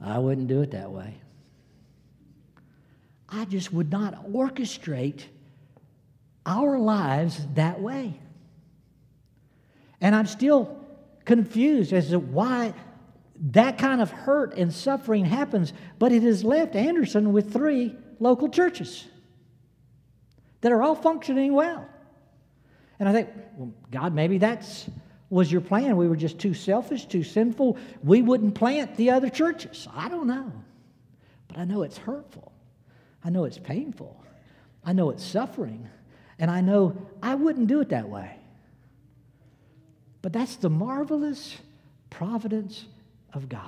I 0.00 0.18
wouldn't 0.18 0.46
do 0.46 0.60
it 0.62 0.72
that 0.72 0.92
way. 0.92 1.14
I 3.28 3.44
just 3.46 3.72
would 3.72 3.90
not 3.90 4.30
orchestrate 4.30 5.22
our 6.46 6.78
lives 6.78 7.46
that 7.54 7.80
way. 7.80 8.18
And 10.00 10.14
I'm 10.14 10.26
still 10.26 10.78
confused 11.24 11.92
as 11.92 12.10
to 12.10 12.18
why 12.18 12.72
that 13.40 13.78
kind 13.78 14.00
of 14.00 14.10
hurt 14.10 14.54
and 14.56 14.72
suffering 14.72 15.24
happens, 15.24 15.72
but 15.98 16.12
it 16.12 16.22
has 16.22 16.42
left 16.42 16.74
Anderson 16.74 17.32
with 17.32 17.52
three 17.52 17.94
local 18.18 18.48
churches 18.48 19.06
that 20.60 20.72
are 20.72 20.82
all 20.82 20.96
functioning 20.96 21.52
well. 21.52 21.86
And 22.98 23.08
I 23.08 23.12
think, 23.12 23.28
well, 23.56 23.72
God, 23.90 24.12
maybe 24.12 24.38
that's 24.38 24.88
was 25.30 25.52
your 25.52 25.60
plan. 25.60 25.96
We 25.96 26.08
were 26.08 26.16
just 26.16 26.38
too 26.38 26.54
selfish, 26.54 27.04
too 27.04 27.22
sinful. 27.22 27.76
We 28.02 28.22
wouldn't 28.22 28.54
plant 28.54 28.96
the 28.96 29.10
other 29.10 29.28
churches. 29.28 29.86
I 29.94 30.08
don't 30.08 30.26
know. 30.26 30.52
But 31.48 31.58
I 31.58 31.64
know 31.64 31.82
it's 31.82 31.98
hurtful. 31.98 32.52
I 33.22 33.30
know 33.30 33.44
it's 33.44 33.58
painful. 33.58 34.24
I 34.84 34.94
know 34.94 35.10
it's 35.10 35.24
suffering. 35.24 35.88
And 36.38 36.50
I 36.50 36.60
know 36.60 36.96
I 37.22 37.34
wouldn't 37.34 37.66
do 37.66 37.80
it 37.80 37.90
that 37.90 38.08
way. 38.08 38.36
But 40.22 40.32
that's 40.32 40.56
the 40.56 40.70
marvelous 40.70 41.56
providence 42.10 42.86
of 43.34 43.48
God. 43.48 43.62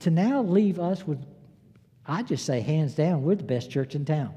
To 0.00 0.10
now 0.10 0.42
leave 0.42 0.78
us 0.78 1.06
with 1.06 1.24
I 2.10 2.22
just 2.24 2.44
say, 2.44 2.60
hands 2.60 2.94
down, 2.94 3.22
we're 3.22 3.36
the 3.36 3.44
best 3.44 3.70
church 3.70 3.94
in 3.94 4.04
town. 4.04 4.34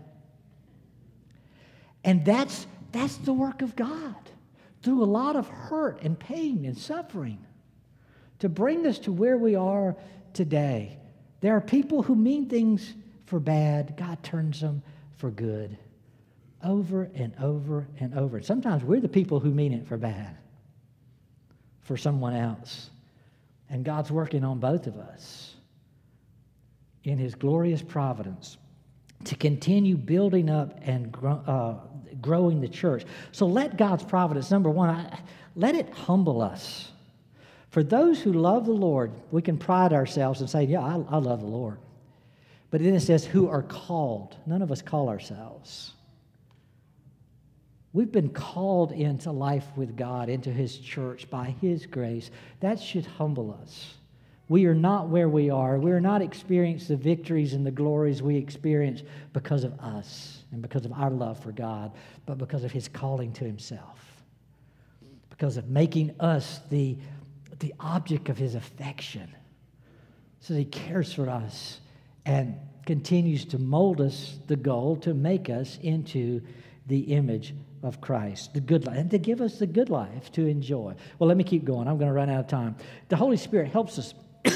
And 2.03 2.23
that's, 2.23 2.67
that's 2.91 3.15
the 3.17 3.33
work 3.33 3.63
of 3.63 3.75
God 3.75 4.15
through 4.83 5.03
a 5.03 5.05
lot 5.05 5.35
of 5.35 5.47
hurt 5.47 6.01
and 6.03 6.19
pain 6.19 6.65
and 6.65 6.77
suffering 6.77 7.43
to 8.39 8.49
bring 8.49 8.85
us 8.85 8.99
to 8.99 9.11
where 9.11 9.37
we 9.37 9.55
are 9.55 9.95
today. 10.33 10.99
There 11.39 11.55
are 11.55 11.61
people 11.61 12.03
who 12.03 12.15
mean 12.15 12.47
things 12.47 12.93
for 13.25 13.39
bad, 13.39 13.95
God 13.97 14.21
turns 14.21 14.61
them 14.61 14.83
for 15.17 15.31
good 15.31 15.75
over 16.63 17.09
and 17.15 17.33
over 17.41 17.87
and 17.99 18.17
over. 18.17 18.41
Sometimes 18.41 18.83
we're 18.83 19.01
the 19.01 19.09
people 19.09 19.39
who 19.39 19.51
mean 19.51 19.73
it 19.73 19.87
for 19.87 19.97
bad 19.97 20.37
for 21.81 21.97
someone 21.97 22.33
else. 22.35 22.89
And 23.69 23.83
God's 23.83 24.11
working 24.11 24.43
on 24.43 24.59
both 24.59 24.87
of 24.87 24.97
us 24.97 25.55
in 27.03 27.17
his 27.17 27.35
glorious 27.35 27.81
providence 27.81 28.57
to 29.25 29.35
continue 29.35 29.97
building 29.97 30.49
up 30.49 30.79
and 30.81 31.15
uh, 31.23 31.75
growing 32.21 32.61
the 32.61 32.67
church. 32.67 33.05
So 33.31 33.45
let 33.45 33.77
God's 33.77 34.03
providence, 34.03 34.51
number 34.51 34.69
one, 34.69 35.09
let 35.55 35.75
it 35.75 35.89
humble 35.91 36.41
us. 36.41 36.91
For 37.69 37.83
those 37.83 38.21
who 38.21 38.33
love 38.33 38.65
the 38.65 38.71
Lord, 38.71 39.11
we 39.31 39.41
can 39.41 39.57
pride 39.57 39.93
ourselves 39.93 40.41
and 40.41 40.49
say, 40.49 40.63
Yeah, 40.63 40.81
I, 40.81 40.93
I 41.09 41.17
love 41.17 41.41
the 41.41 41.47
Lord. 41.47 41.79
But 42.69 42.81
then 42.81 42.93
it 42.93 43.01
says, 43.01 43.25
Who 43.25 43.49
are 43.49 43.63
called. 43.63 44.37
None 44.45 44.61
of 44.61 44.71
us 44.71 44.81
call 44.81 45.09
ourselves. 45.09 45.93
We've 47.93 48.11
been 48.11 48.29
called 48.29 48.91
into 48.91 49.31
life 49.31 49.67
with 49.75 49.95
God, 49.95 50.27
into 50.27 50.51
His 50.51 50.77
church 50.77 51.29
by 51.29 51.55
His 51.61 51.85
grace. 51.85 52.31
That 52.59 52.79
should 52.79 53.05
humble 53.05 53.57
us. 53.61 53.93
We 54.49 54.65
are 54.65 54.75
not 54.75 55.07
where 55.09 55.29
we 55.29 55.49
are. 55.49 55.79
We 55.79 55.91
are 55.91 56.01
not 56.01 56.21
experiencing 56.21 56.97
the 56.97 57.01
victories 57.01 57.53
and 57.53 57.65
the 57.65 57.71
glories 57.71 58.21
we 58.21 58.35
experience 58.35 59.03
because 59.31 59.63
of 59.63 59.79
us 59.79 60.43
and 60.51 60.61
because 60.61 60.85
of 60.85 60.91
our 60.93 61.11
love 61.11 61.39
for 61.39 61.51
God, 61.51 61.91
but 62.25 62.37
because 62.37 62.63
of 62.63 62.71
His 62.71 62.87
calling 62.87 63.31
to 63.33 63.45
Himself. 63.45 63.99
because 65.29 65.57
of 65.57 65.67
making 65.67 66.15
us 66.19 66.61
the, 66.69 66.95
the 67.59 67.73
object 67.79 68.29
of 68.29 68.37
his 68.37 68.55
affection. 68.55 69.27
So 70.41 70.53
that 70.53 70.59
he 70.59 70.65
cares 70.65 71.11
for 71.11 71.29
us 71.29 71.79
and 72.25 72.55
continues 72.85 73.43
to 73.45 73.57
mold 73.57 73.99
us 73.99 74.37
the 74.47 74.55
goal 74.55 74.95
to 74.97 75.13
make 75.13 75.49
us 75.49 75.79
into 75.81 76.41
the 76.87 76.99
image 76.99 77.53
of 77.83 77.99
Christ, 77.99 78.53
the 78.53 78.61
good 78.61 78.85
life, 78.85 78.97
and 78.97 79.11
to 79.11 79.17
give 79.17 79.41
us 79.41 79.59
the 79.59 79.67
good 79.67 79.89
life 79.89 80.31
to 80.31 80.47
enjoy. 80.47 80.95
Well, 81.19 81.27
let 81.27 81.37
me 81.37 81.43
keep 81.43 81.65
going. 81.65 81.87
I'm 81.87 81.97
going 81.97 82.07
to 82.07 82.13
run 82.13 82.29
out 82.29 82.39
of 82.39 82.47
time. 82.47 82.75
The 83.09 83.17
Holy 83.17 83.37
Spirit 83.37 83.71
helps 83.71 83.99
us 83.99 84.13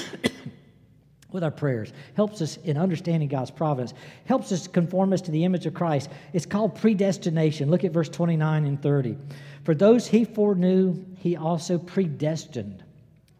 with 1.31 1.43
our 1.43 1.51
prayers, 1.51 1.91
helps 2.15 2.41
us 2.41 2.57
in 2.57 2.77
understanding 2.77 3.27
God's 3.27 3.51
providence, 3.51 3.93
helps 4.25 4.51
us 4.51 4.67
conform 4.67 5.11
us 5.11 5.21
to 5.21 5.31
the 5.31 5.43
image 5.43 5.65
of 5.65 5.73
Christ. 5.73 6.09
It's 6.31 6.45
called 6.45 6.75
predestination. 6.75 7.69
Look 7.69 7.83
at 7.83 7.91
verse 7.91 8.09
29 8.09 8.65
and 8.65 8.81
30. 8.81 9.17
For 9.65 9.75
those 9.75 10.07
he 10.07 10.23
foreknew, 10.23 11.05
he 11.17 11.35
also 11.35 11.77
predestined. 11.77 12.83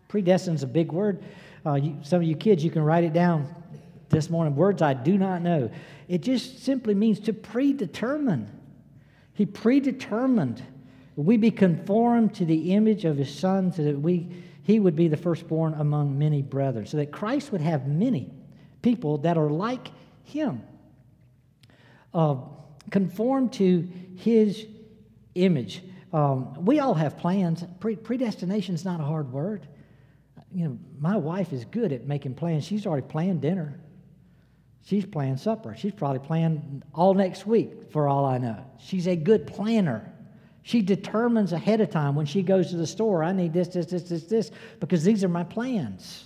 Predestined 0.10 0.58
is 0.58 0.64
a 0.64 0.68
big 0.68 0.92
word. 0.92 1.24
Uh, 1.66 1.76
you, 1.76 1.98
some 2.04 2.22
of 2.22 2.28
you 2.28 2.36
kids, 2.36 2.64
you 2.64 2.72
can 2.72 2.84
write 2.84 3.06
it 3.06 3.14
down 3.14 3.54
this 4.10 4.30
morning. 4.30 4.56
Words 4.56 4.82
I 4.82 4.94
do 4.94 5.18
not 5.18 5.42
know. 5.42 5.72
It 6.10 6.22
just 6.22 6.64
simply 6.64 6.94
means 6.94 7.20
to 7.22 7.34
predetermine. 7.34 8.57
He 9.38 9.46
predetermined 9.46 10.64
we 11.16 11.38
be 11.38 11.52
conformed 11.52 12.34
to 12.36 12.46
the 12.46 12.74
image 12.74 13.06
of 13.06 13.18
his 13.18 13.32
son 13.34 13.72
so 13.72 13.84
that 13.84 14.00
we 14.00 14.28
he 14.64 14.80
would 14.80 14.96
be 14.96 15.08
the 15.08 15.16
firstborn 15.16 15.76
among 15.76 16.18
many 16.18 16.42
brethren, 16.42 16.88
so 16.88 16.98
that 16.98 17.12
Christ 17.12 17.52
would 17.52 17.62
have 17.62 17.88
many 17.88 18.34
people 18.82 19.20
that 19.20 19.38
are 19.38 19.50
like 19.50 19.90
him, 20.24 20.64
uh, 22.14 22.36
conformed 22.90 23.54
to 23.54 23.88
his 24.16 24.66
image. 25.36 25.84
Um, 26.12 26.66
we 26.66 26.80
all 26.80 26.96
have 26.96 27.18
plans. 27.18 27.64
Pre- 27.80 27.96
predestination 27.96 28.74
is 28.76 28.84
not 28.84 29.00
a 29.00 29.04
hard 29.04 29.32
word. 29.32 29.68
You 30.52 30.66
know, 30.66 30.80
my 31.00 31.16
wife 31.16 31.54
is 31.54 31.64
good 31.64 31.94
at 31.94 32.08
making 32.08 32.34
plans. 32.34 32.66
She's 32.66 32.88
already 32.88 33.06
planned 33.06 33.42
dinner. 33.42 33.80
She's 34.88 35.06
planning 35.06 35.36
supper. 35.36 35.76
She's 35.78 35.92
probably 35.92 36.26
planning 36.26 36.82
all 36.94 37.14
next 37.14 37.46
week, 37.46 37.92
for 37.92 38.08
all 38.08 38.24
I 38.24 38.38
know. 38.38 38.64
She's 38.80 39.06
a 39.06 39.18
good 39.18 39.46
planner. 39.46 40.14
She 40.64 40.82
determines 40.82 41.52
ahead 41.52 41.82
of 41.82 41.92
time 41.92 42.16
when 42.16 42.26
she 42.26 42.42
goes 42.42 42.70
to 42.70 42.78
the 42.78 42.88
store, 42.88 43.22
I 43.22 43.34
need 43.34 43.52
this, 43.52 43.68
this, 43.68 43.88
this, 43.88 44.04
this, 44.04 44.24
this, 44.24 44.52
because 44.80 45.04
these 45.04 45.26
are 45.26 45.28
my 45.28 45.44
plans. 45.44 46.24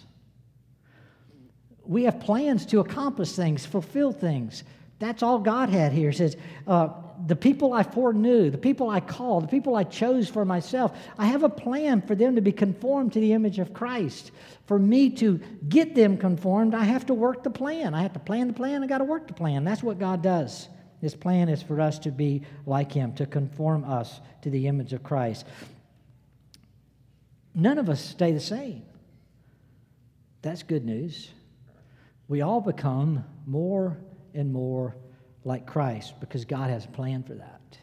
We 1.86 2.04
have 2.04 2.19
plans 2.19 2.67
to 2.67 2.82
accomplish 2.82 3.32
things, 3.32 3.65
fulfill 3.65 4.12
things. 4.12 4.63
That's 5.01 5.23
all 5.23 5.39
God 5.39 5.69
had 5.69 5.91
here. 5.91 6.13
Says, 6.13 6.37
uh, 6.67 6.89
the 7.25 7.35
people 7.35 7.73
I 7.73 7.81
foreknew, 7.81 8.51
the 8.51 8.57
people 8.59 8.87
I 8.87 8.99
called, 8.99 9.43
the 9.43 9.47
people 9.47 9.75
I 9.75 9.83
chose 9.83 10.29
for 10.29 10.45
myself, 10.45 10.95
I 11.17 11.25
have 11.25 11.41
a 11.41 11.49
plan 11.49 12.03
for 12.03 12.13
them 12.13 12.35
to 12.35 12.41
be 12.41 12.51
conformed 12.51 13.13
to 13.13 13.19
the 13.19 13.33
image 13.33 13.57
of 13.57 13.73
Christ. 13.73 14.31
For 14.67 14.77
me 14.77 15.09
to 15.17 15.39
get 15.67 15.95
them 15.95 16.17
conformed, 16.17 16.75
I 16.75 16.83
have 16.83 17.07
to 17.07 17.15
work 17.15 17.41
the 17.41 17.49
plan. 17.49 17.95
I 17.95 18.03
have 18.03 18.13
to 18.13 18.19
plan 18.19 18.47
the 18.47 18.53
plan, 18.53 18.83
I 18.83 18.87
got 18.87 18.99
to 18.99 19.03
work 19.03 19.27
the 19.27 19.33
plan. 19.33 19.63
That's 19.63 19.81
what 19.81 19.97
God 19.97 20.21
does. 20.21 20.69
His 20.99 21.15
plan 21.15 21.49
is 21.49 21.63
for 21.63 21.81
us 21.81 21.97
to 21.99 22.11
be 22.11 22.43
like 22.67 22.91
Him, 22.91 23.13
to 23.15 23.25
conform 23.25 23.83
us 23.83 24.21
to 24.43 24.51
the 24.51 24.67
image 24.67 24.93
of 24.93 25.01
Christ. 25.01 25.47
None 27.55 27.79
of 27.79 27.89
us 27.89 27.99
stay 27.99 28.33
the 28.33 28.39
same. 28.39 28.83
That's 30.43 30.61
good 30.61 30.85
news. 30.85 31.31
We 32.27 32.41
all 32.41 32.61
become 32.61 33.25
more 33.47 33.97
and 34.33 34.51
more 34.51 34.95
like 35.43 35.65
Christ 35.65 36.19
because 36.19 36.45
God 36.45 36.69
has 36.69 36.85
a 36.85 36.89
plan 36.89 37.23
for 37.23 37.33
that. 37.33 37.77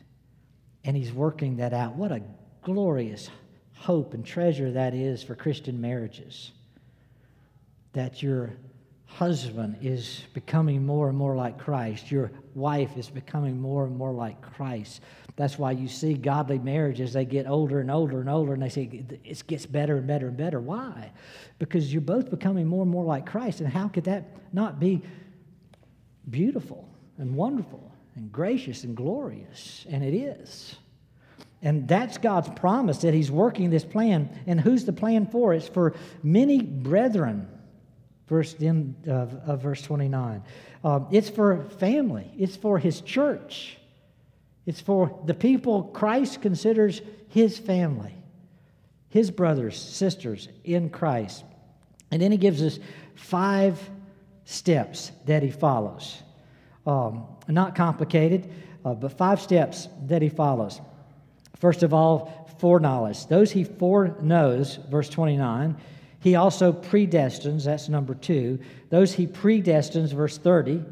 And 0.84 0.96
He's 0.96 1.12
working 1.12 1.56
that 1.56 1.72
out. 1.72 1.94
What 1.94 2.12
a 2.12 2.22
glorious 2.62 3.30
hope 3.74 4.14
and 4.14 4.24
treasure 4.24 4.72
that 4.72 4.94
is 4.94 5.22
for 5.22 5.34
Christian 5.34 5.80
marriages. 5.80 6.52
That 7.92 8.22
your 8.22 8.52
husband 9.06 9.78
is 9.80 10.22
becoming 10.34 10.84
more 10.84 11.08
and 11.08 11.16
more 11.16 11.34
like 11.34 11.58
Christ. 11.58 12.10
Your 12.10 12.30
wife 12.54 12.96
is 12.96 13.08
becoming 13.08 13.60
more 13.60 13.86
and 13.86 13.96
more 13.96 14.12
like 14.12 14.40
Christ. 14.42 15.00
That's 15.36 15.58
why 15.58 15.72
you 15.72 15.88
see 15.88 16.14
godly 16.14 16.58
marriages, 16.58 17.12
they 17.12 17.24
get 17.24 17.46
older 17.46 17.80
and 17.80 17.90
older 17.90 18.20
and 18.20 18.28
older, 18.28 18.52
and 18.54 18.62
they 18.62 18.68
say 18.68 19.06
it 19.24 19.46
gets 19.46 19.66
better 19.66 19.96
and 19.96 20.06
better 20.06 20.28
and 20.28 20.36
better. 20.36 20.60
Why? 20.60 21.12
Because 21.58 21.92
you're 21.92 22.02
both 22.02 22.28
becoming 22.28 22.66
more 22.66 22.82
and 22.82 22.90
more 22.90 23.04
like 23.04 23.24
Christ. 23.24 23.60
And 23.60 23.68
how 23.68 23.88
could 23.88 24.04
that 24.04 24.24
not 24.52 24.78
be 24.78 25.02
beautiful 26.30 26.88
and 27.18 27.34
wonderful 27.34 27.92
and 28.16 28.30
gracious 28.30 28.84
and 28.84 28.96
glorious? 28.96 29.86
And 29.88 30.02
it 30.04 30.14
is. 30.14 30.76
And 31.62 31.88
that's 31.88 32.18
God's 32.18 32.48
promise 32.50 32.98
that 32.98 33.14
He's 33.14 33.30
working 33.30 33.70
this 33.70 33.84
plan. 33.84 34.30
And 34.46 34.60
who's 34.60 34.84
the 34.84 34.92
plan 34.92 35.26
for? 35.26 35.54
It's 35.54 35.68
for 35.68 35.94
many 36.22 36.62
brethren 36.62 37.48
verse 38.28 38.54
in 38.54 38.94
of, 39.06 39.34
of 39.46 39.62
verse 39.62 39.82
29. 39.82 40.42
Um, 40.84 41.06
it's 41.10 41.28
for 41.28 41.64
family. 41.78 42.30
It's 42.38 42.56
for 42.56 42.78
his 42.78 43.00
church. 43.00 43.76
It's 44.66 44.80
for 44.80 45.18
the 45.24 45.34
people 45.34 45.84
Christ 45.84 46.42
considers 46.42 47.00
his 47.28 47.58
family, 47.58 48.14
his 49.08 49.30
brothers, 49.30 49.80
sisters 49.80 50.48
in 50.62 50.90
Christ. 50.90 51.44
And 52.10 52.22
then 52.22 52.30
he 52.30 52.38
gives 52.38 52.62
us 52.62 52.78
five 53.14 53.78
steps 54.48 55.12
that 55.26 55.42
he 55.42 55.50
follows. 55.50 56.22
Um, 56.86 57.26
not 57.48 57.74
complicated, 57.74 58.50
uh, 58.82 58.94
but 58.94 59.12
five 59.12 59.42
steps 59.42 59.88
that 60.06 60.22
he 60.22 60.30
follows. 60.30 60.80
First 61.58 61.82
of 61.82 61.92
all, 61.92 62.48
foreknowledge. 62.58 63.26
Those 63.26 63.52
he 63.52 63.64
foreknows, 63.64 64.76
verse 64.90 65.10
29, 65.10 65.76
he 66.20 66.34
also 66.34 66.72
predestines, 66.72 67.66
that's 67.66 67.90
number 67.90 68.14
two. 68.14 68.58
Those 68.88 69.12
he 69.12 69.26
predestines, 69.26 70.14
verse 70.14 70.38
30, 70.38 70.82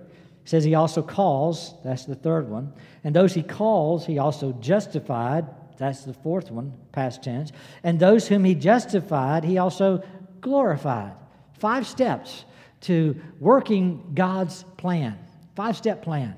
says 0.44 0.62
he 0.62 0.74
also 0.74 1.00
calls, 1.00 1.72
that's 1.82 2.04
the 2.04 2.14
third 2.14 2.50
one. 2.50 2.74
And 3.04 3.16
those 3.16 3.32
he 3.32 3.42
calls, 3.42 4.04
he 4.04 4.18
also 4.18 4.52
justified, 4.60 5.46
that's 5.78 6.04
the 6.04 6.12
fourth 6.12 6.50
one, 6.50 6.74
past 6.92 7.22
tense. 7.22 7.52
And 7.82 7.98
those 7.98 8.28
whom 8.28 8.44
he 8.44 8.54
justified, 8.54 9.44
he 9.44 9.56
also 9.56 10.04
glorified. 10.42 11.12
Five 11.58 11.86
steps 11.86 12.44
to 12.87 13.20
working 13.38 14.12
God's 14.14 14.64
plan, 14.77 15.18
five 15.55 15.77
step 15.77 16.03
plan. 16.03 16.35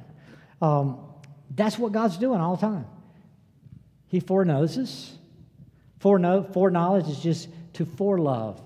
Um, 0.61 0.99
that's 1.55 1.79
what 1.79 1.93
God's 1.93 2.17
doing 2.17 2.41
all 2.41 2.57
the 2.57 2.67
time. 2.67 2.87
He 4.09 4.21
foreknows 4.21 4.77
us. 4.79 5.15
Foreknow, 6.01 6.45
foreknowledge 6.53 7.09
is 7.09 7.21
just 7.21 7.49
to 7.75 7.85
forelove 7.85 8.61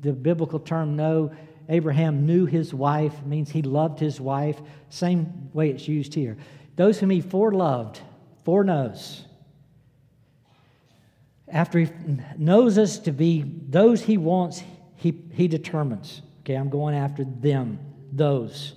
the 0.00 0.12
biblical 0.12 0.58
term 0.58 0.96
know, 0.96 1.32
Abraham 1.68 2.26
knew 2.26 2.46
his 2.46 2.74
wife 2.74 3.24
means 3.24 3.50
he 3.50 3.62
loved 3.62 3.98
his 3.98 4.20
wife. 4.20 4.60
Same 4.90 5.50
way 5.52 5.70
it's 5.70 5.88
used 5.88 6.14
here. 6.14 6.36
Those 6.76 6.98
whom 6.98 7.10
he 7.10 7.22
foreloved, 7.22 7.98
foreknows. 8.44 9.24
After 11.48 11.80
he 11.80 11.90
knows 12.36 12.78
us 12.78 12.98
to 13.00 13.12
be 13.12 13.44
those 13.68 14.02
he 14.02 14.16
wants, 14.16 14.62
he, 14.96 15.14
he 15.32 15.48
determines. 15.48 16.22
Okay, 16.42 16.54
I'm 16.54 16.70
going 16.70 16.94
after 16.94 17.24
them, 17.24 17.78
those. 18.12 18.74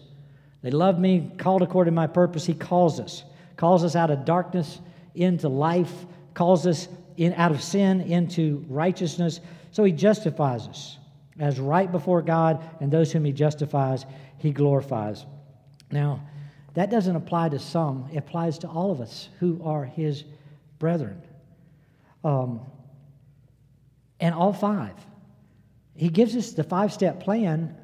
They 0.62 0.72
love 0.72 1.00
me, 1.00 1.32
called 1.38 1.64
according 1.64 1.92
to 1.92 1.96
my 1.96 2.08
purpose. 2.08 2.46
He 2.46 2.54
calls 2.54 3.00
us, 3.00 3.24
calls 3.58 3.84
us 3.84 3.96
out 3.96 4.12
of 4.12 4.24
darkness 4.24 4.80
into 5.16 5.50
life, 5.50 5.92
calls 6.34 6.68
us 6.68 6.88
in, 7.18 7.34
out 7.34 7.52
of 7.52 7.62
sin 7.64 8.02
into 8.02 8.64
righteousness. 8.70 9.40
So 9.72 9.84
he 9.84 9.92
justifies 9.92 10.68
us 10.68 10.98
as 11.40 11.60
right 11.60 11.92
before 11.92 12.22
God, 12.22 12.64
and 12.80 12.92
those 12.92 13.12
whom 13.12 13.26
he 13.26 13.32
justifies, 13.32 14.06
he 14.38 14.52
glorifies. 14.52 15.26
Now, 15.92 16.22
that 16.76 16.92
doesn't 16.92 17.16
apply 17.16 17.50
to 17.50 17.60
some, 17.60 18.10
it 18.14 18.18
applies 18.18 18.60
to 18.60 18.68
all 18.68 18.92
of 18.92 19.02
us 19.02 19.30
who 19.40 19.62
are 19.64 19.86
his 19.86 20.24
brethren. 20.78 21.22
Um, 22.24 22.62
and 24.20 24.34
all 24.34 24.54
five. 24.54 24.94
He 25.96 26.10
gives 26.10 26.36
us 26.36 26.52
the 26.52 26.64
five 26.64 26.92
step 26.94 27.22
plan 27.22 27.76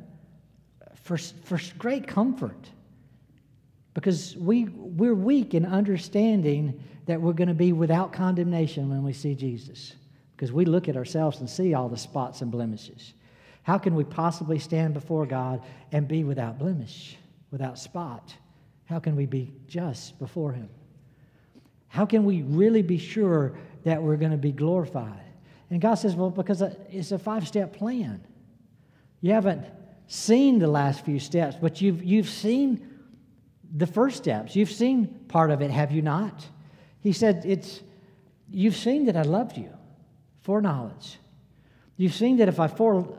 for, 0.95 1.18
for 1.18 1.59
great 1.78 2.07
comfort 2.07 2.70
because 3.93 4.36
we, 4.38 4.66
we're 4.66 5.16
weak 5.16 5.53
in 5.53 5.66
understanding 5.66 6.84
that 7.05 7.22
we're 7.22 7.34
going 7.34 7.47
to 7.47 7.53
be 7.53 7.74
without 7.74 8.14
condemnation 8.14 8.89
when 8.89 9.03
we 9.03 9.14
see 9.14 9.36
Jesus 9.36 9.95
because 10.36 10.51
we 10.51 10.66
look 10.66 10.88
at 10.88 10.97
ourselves 10.97 11.39
and 11.39 11.49
see 11.49 11.74
all 11.74 11.89
the 11.89 11.97
spots 11.97 12.41
and 12.41 12.51
blemishes. 12.51 13.14
How 13.64 13.78
can 13.78 13.95
we 13.95 14.03
possibly 14.03 14.59
stand 14.59 14.93
before 14.93 15.26
God 15.26 15.62
and 15.91 16.07
be 16.07 16.24
without 16.24 16.57
blemish, 16.57 17.18
without 17.51 17.78
spot? 17.78 18.34
How 18.86 18.99
can 18.99 19.16
we 19.16 19.26
be 19.26 19.53
just 19.68 20.18
before 20.20 20.51
Him? 20.51 20.70
How 21.88 22.05
can 22.05 22.26
we 22.26 22.41
really 22.41 22.82
be 22.82 22.97
sure 22.97 23.57
that 23.84 24.01
we're 24.01 24.16
going 24.16 24.32
to 24.32 24.38
be 24.38 24.51
glorified? 24.51 25.30
And 25.72 25.82
God 25.82 25.95
says, 25.95 26.15
well, 26.15 26.30
because 26.30 26.61
it's 26.61 27.11
a 27.11 27.17
five 27.17 27.47
step 27.47 27.74
plan. 27.74 28.22
You 29.22 29.34
haven't 29.34 29.65
seen 30.05 30.59
the 30.59 30.67
last 30.67 31.03
few 31.05 31.19
steps, 31.19 31.55
but 31.59 31.82
you've, 31.82 32.03
you've 32.03 32.30
seen 32.30 32.88
the 33.76 33.88
first 33.88 34.17
steps. 34.17 34.55
You've 34.55 34.72
seen 34.72 35.07
part 35.30 35.49
of 35.49 35.61
it, 35.61 35.72
have 35.72 35.91
you 35.91 36.01
not? 36.01 36.45
He 36.99 37.13
said, 37.13 37.43
it's, 37.45 37.82
You've 38.51 38.76
seen 38.76 39.05
that 39.05 39.15
I 39.15 39.22
loved 39.22 39.57
you. 39.57 39.69
Foreknowledge. 40.41 41.17
You've 41.95 42.13
seen 42.13 42.38
that 42.38 42.49
if 42.49 42.59
I, 42.59 42.67
fore, 42.67 43.17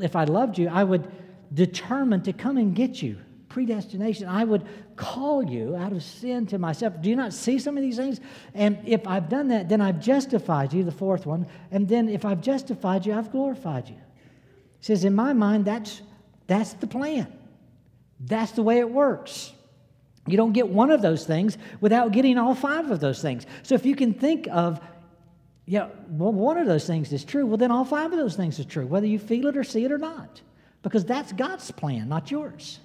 if 0.00 0.16
I 0.16 0.24
loved 0.24 0.58
you, 0.58 0.68
I 0.68 0.82
would 0.82 1.08
determine 1.52 2.22
to 2.22 2.32
come 2.32 2.56
and 2.56 2.74
get 2.74 3.00
you. 3.00 3.18
Predestination. 3.54 4.26
I 4.26 4.42
would 4.42 4.66
call 4.96 5.44
you 5.44 5.76
out 5.76 5.92
of 5.92 6.02
sin 6.02 6.44
to 6.46 6.58
myself. 6.58 7.00
Do 7.00 7.08
you 7.08 7.14
not 7.14 7.32
see 7.32 7.60
some 7.60 7.76
of 7.76 7.84
these 7.84 7.96
things? 7.96 8.18
And 8.52 8.80
if 8.84 9.06
I've 9.06 9.28
done 9.28 9.46
that, 9.48 9.68
then 9.68 9.80
I've 9.80 10.00
justified 10.00 10.72
you, 10.72 10.82
the 10.82 10.90
fourth 10.90 11.24
one. 11.24 11.46
And 11.70 11.88
then 11.88 12.08
if 12.08 12.24
I've 12.24 12.40
justified 12.40 13.06
you, 13.06 13.14
I've 13.14 13.30
glorified 13.30 13.88
you. 13.88 13.94
He 13.94 14.86
says, 14.86 15.04
in 15.04 15.14
my 15.14 15.34
mind, 15.34 15.66
that's, 15.66 16.02
that's 16.48 16.72
the 16.72 16.88
plan. 16.88 17.32
That's 18.18 18.50
the 18.50 18.64
way 18.64 18.80
it 18.80 18.90
works. 18.90 19.52
You 20.26 20.36
don't 20.36 20.52
get 20.52 20.68
one 20.68 20.90
of 20.90 21.00
those 21.00 21.24
things 21.24 21.56
without 21.80 22.10
getting 22.10 22.36
all 22.38 22.56
five 22.56 22.90
of 22.90 22.98
those 22.98 23.22
things. 23.22 23.46
So 23.62 23.76
if 23.76 23.86
you 23.86 23.94
can 23.94 24.14
think 24.14 24.48
of, 24.50 24.80
yeah, 25.64 25.90
well, 26.08 26.32
one 26.32 26.58
of 26.58 26.66
those 26.66 26.88
things 26.88 27.12
is 27.12 27.24
true, 27.24 27.46
well, 27.46 27.56
then 27.56 27.70
all 27.70 27.84
five 27.84 28.10
of 28.10 28.18
those 28.18 28.34
things 28.34 28.58
are 28.58 28.64
true, 28.64 28.88
whether 28.88 29.06
you 29.06 29.20
feel 29.20 29.46
it 29.46 29.56
or 29.56 29.62
see 29.62 29.84
it 29.84 29.92
or 29.92 29.98
not, 29.98 30.40
because 30.82 31.04
that's 31.04 31.32
God's 31.32 31.70
plan, 31.70 32.08
not 32.08 32.32
yours. 32.32 32.80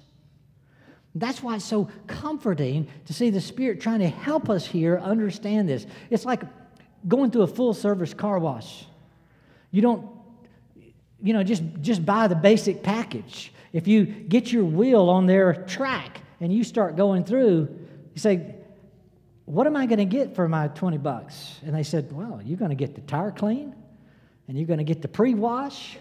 That's 1.14 1.42
why 1.42 1.56
it's 1.56 1.64
so 1.64 1.88
comforting 2.06 2.86
to 3.06 3.12
see 3.12 3.30
the 3.30 3.40
Spirit 3.40 3.80
trying 3.80 4.00
to 4.00 4.08
help 4.08 4.48
us 4.48 4.64
here 4.64 4.98
understand 4.98 5.68
this. 5.68 5.86
It's 6.08 6.24
like 6.24 6.42
going 7.08 7.30
through 7.30 7.42
a 7.42 7.48
full 7.48 7.74
service 7.74 8.14
car 8.14 8.38
wash. 8.38 8.84
You 9.72 9.82
don't, 9.82 10.08
you 11.22 11.32
know, 11.32 11.42
just, 11.42 11.62
just 11.80 12.06
buy 12.06 12.28
the 12.28 12.34
basic 12.34 12.82
package. 12.82 13.52
If 13.72 13.88
you 13.88 14.04
get 14.04 14.52
your 14.52 14.64
wheel 14.64 15.08
on 15.08 15.26
their 15.26 15.64
track 15.64 16.20
and 16.40 16.52
you 16.52 16.64
start 16.64 16.96
going 16.96 17.24
through, 17.24 17.68
you 18.14 18.20
say, 18.20 18.54
What 19.44 19.66
am 19.66 19.76
I 19.76 19.86
going 19.86 19.98
to 19.98 20.04
get 20.04 20.34
for 20.34 20.48
my 20.48 20.68
20 20.68 20.98
bucks? 20.98 21.58
And 21.64 21.74
they 21.74 21.82
said, 21.82 22.12
Well, 22.12 22.40
you're 22.44 22.58
going 22.58 22.70
to 22.70 22.76
get 22.76 22.94
the 22.94 23.00
tire 23.02 23.30
clean, 23.30 23.74
and 24.48 24.56
you're 24.56 24.66
going 24.66 24.78
to 24.78 24.84
get 24.84 25.02
the 25.02 25.08
pre 25.08 25.34
wash, 25.34 25.98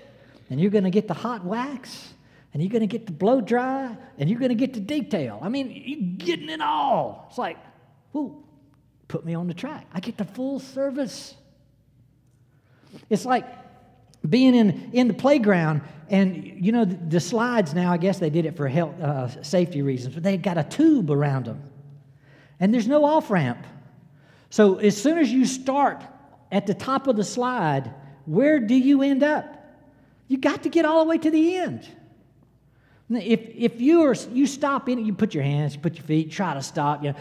and 0.50 0.60
you're 0.60 0.72
going 0.72 0.84
to 0.84 0.90
get 0.90 1.08
the 1.08 1.14
hot 1.14 1.46
wax, 1.46 2.14
and 2.54 2.64
you're 2.64 2.72
going 2.72 2.82
to 2.82 2.88
get 2.88 3.06
the 3.06 3.12
blow 3.12 3.42
dry, 3.42 3.96
and 4.18 4.30
you're 4.30 4.40
going 4.40 4.50
to 4.50 4.56
get 4.56 4.74
the 4.74 4.80
detail. 4.80 5.40
I 5.42 5.50
mean, 5.50 5.72
you're 5.72 6.18
getting 6.18 6.50
it 6.50 6.62
all. 6.62 7.28
It's 7.30 7.38
like, 7.38 7.58
whoo, 8.12 8.44
put 9.08 9.26
me 9.26 9.36
on 9.36 9.48
the 9.48 9.54
track. 9.54 9.88
I 9.94 10.00
get 10.00 10.18
the 10.18 10.26
full 10.26 10.60
service. 10.60 11.36
It's 13.10 13.26
like 13.26 13.46
being 14.28 14.56
in, 14.56 14.92
in 14.94 15.08
the 15.08 15.14
playground 15.14 15.82
and 16.10 16.44
you 16.66 16.72
know 16.72 16.86
the, 16.86 16.96
the 16.96 17.20
slides 17.20 17.74
now 17.74 17.92
i 17.94 17.98
guess 17.98 18.20
they 18.20 18.30
did 18.30 18.46
it 18.46 18.58
for 18.58 18.68
health 18.68 19.00
uh, 19.00 19.42
safety 19.42 19.82
reasons 19.82 20.14
but 20.14 20.24
they've 20.24 20.42
got 20.42 20.58
a 20.58 20.64
tube 20.64 21.10
around 21.10 21.46
them 21.46 21.62
and 22.60 22.74
there's 22.74 22.88
no 22.88 23.06
off 23.06 23.30
ramp 23.30 23.66
so 24.50 24.76
as 24.78 25.02
soon 25.02 25.18
as 25.18 25.32
you 25.32 25.46
start 25.46 26.04
at 26.52 26.68
the 26.68 26.74
top 26.74 27.08
of 27.08 27.16
the 27.16 27.24
slide 27.24 27.94
where 28.26 28.60
do 28.60 28.76
you 28.76 29.02
end 29.02 29.24
up 29.24 29.56
you 30.28 30.38
got 30.38 30.64
to 30.64 30.70
get 30.70 30.84
all 30.84 31.04
the 31.04 31.10
way 31.10 31.18
to 31.18 31.32
the 31.32 31.56
end 31.56 31.88
if, 33.10 33.42
if 33.56 33.82
you 33.82 34.04
are 34.04 34.16
you 34.32 34.46
stop 34.46 34.88
in 34.88 35.04
you 35.06 35.14
put 35.14 35.34
your 35.34 35.44
hands 35.44 35.74
you 35.74 35.82
put 35.82 35.96
your 35.96 36.06
feet 36.06 36.32
try 36.32 36.54
to 36.54 36.62
stop 36.62 37.04
you 37.04 37.12
know, 37.12 37.18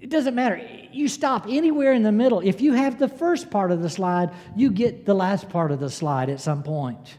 it 0.00 0.10
doesn't 0.10 0.34
matter. 0.34 0.60
You 0.92 1.08
stop 1.08 1.46
anywhere 1.48 1.92
in 1.92 2.02
the 2.02 2.12
middle. 2.12 2.40
If 2.40 2.60
you 2.60 2.72
have 2.72 2.98
the 2.98 3.08
first 3.08 3.50
part 3.50 3.72
of 3.72 3.82
the 3.82 3.90
slide, 3.90 4.30
you 4.56 4.70
get 4.70 5.04
the 5.04 5.14
last 5.14 5.48
part 5.48 5.72
of 5.72 5.80
the 5.80 5.90
slide 5.90 6.30
at 6.30 6.40
some 6.40 6.62
point. 6.62 7.18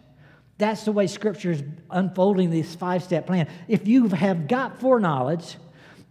That's 0.57 0.85
the 0.85 0.91
way 0.91 1.07
Scripture 1.07 1.51
is 1.51 1.63
unfolding 1.89 2.49
this 2.49 2.75
five 2.75 3.03
step 3.03 3.27
plan. 3.27 3.47
If 3.67 3.87
you 3.87 4.07
have 4.09 4.47
got 4.47 4.79
foreknowledge, 4.79 5.57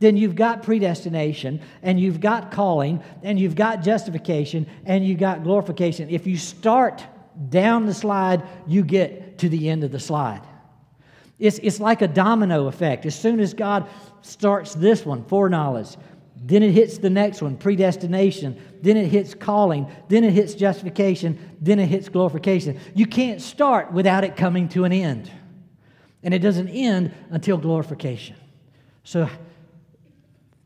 then 0.01 0.17
you've 0.17 0.37
got 0.37 0.63
predestination, 0.63 1.61
and 1.83 1.99
you've 1.99 2.21
got 2.21 2.53
calling, 2.53 3.03
and 3.25 3.39
you've 3.39 3.57
got 3.57 3.83
justification, 3.83 4.67
and 4.85 5.05
you've 5.05 5.19
got 5.19 5.43
glorification. 5.43 6.09
If 6.09 6.27
you 6.27 6.37
start 6.37 7.05
down 7.49 7.87
the 7.87 7.95
slide, 7.95 8.45
you 8.67 8.85
get 8.85 9.39
to 9.39 9.49
the 9.49 9.69
end 9.69 9.83
of 9.83 9.91
the 9.91 9.99
slide. 9.99 10.43
It's, 11.39 11.59
it's 11.59 11.81
like 11.81 12.03
a 12.03 12.09
domino 12.09 12.67
effect. 12.67 13.07
As 13.07 13.19
soon 13.19 13.39
as 13.41 13.55
God 13.55 13.89
starts 14.23 14.75
this 14.75 15.07
one, 15.07 15.25
foreknowledge, 15.25 15.97
then 16.37 16.63
it 16.63 16.73
hits 16.73 16.99
the 16.99 17.11
next 17.11 17.43
one, 17.43 17.57
predestination. 17.57 18.61
Then 18.81 18.97
it 18.97 19.09
hits 19.09 19.35
calling. 19.35 19.91
Then 20.09 20.25
it 20.25 20.33
hits 20.33 20.55
justification. 20.55 21.39
Then 21.61 21.79
it 21.79 21.87
hits 21.87 22.09
glorification. 22.09 22.79
You 22.95 23.07
can't 23.07 23.41
start 23.41 23.93
without 23.93 24.25
it 24.25 24.37
coming 24.37 24.69
to 24.71 24.85
an 24.85 24.93
end. 24.93 25.31
And 26.23 26.33
it 26.33 26.41
doesn't 26.41 26.69
end 26.69 27.13
until 27.31 27.57
glorification. 27.57 28.37
So, 29.05 29.29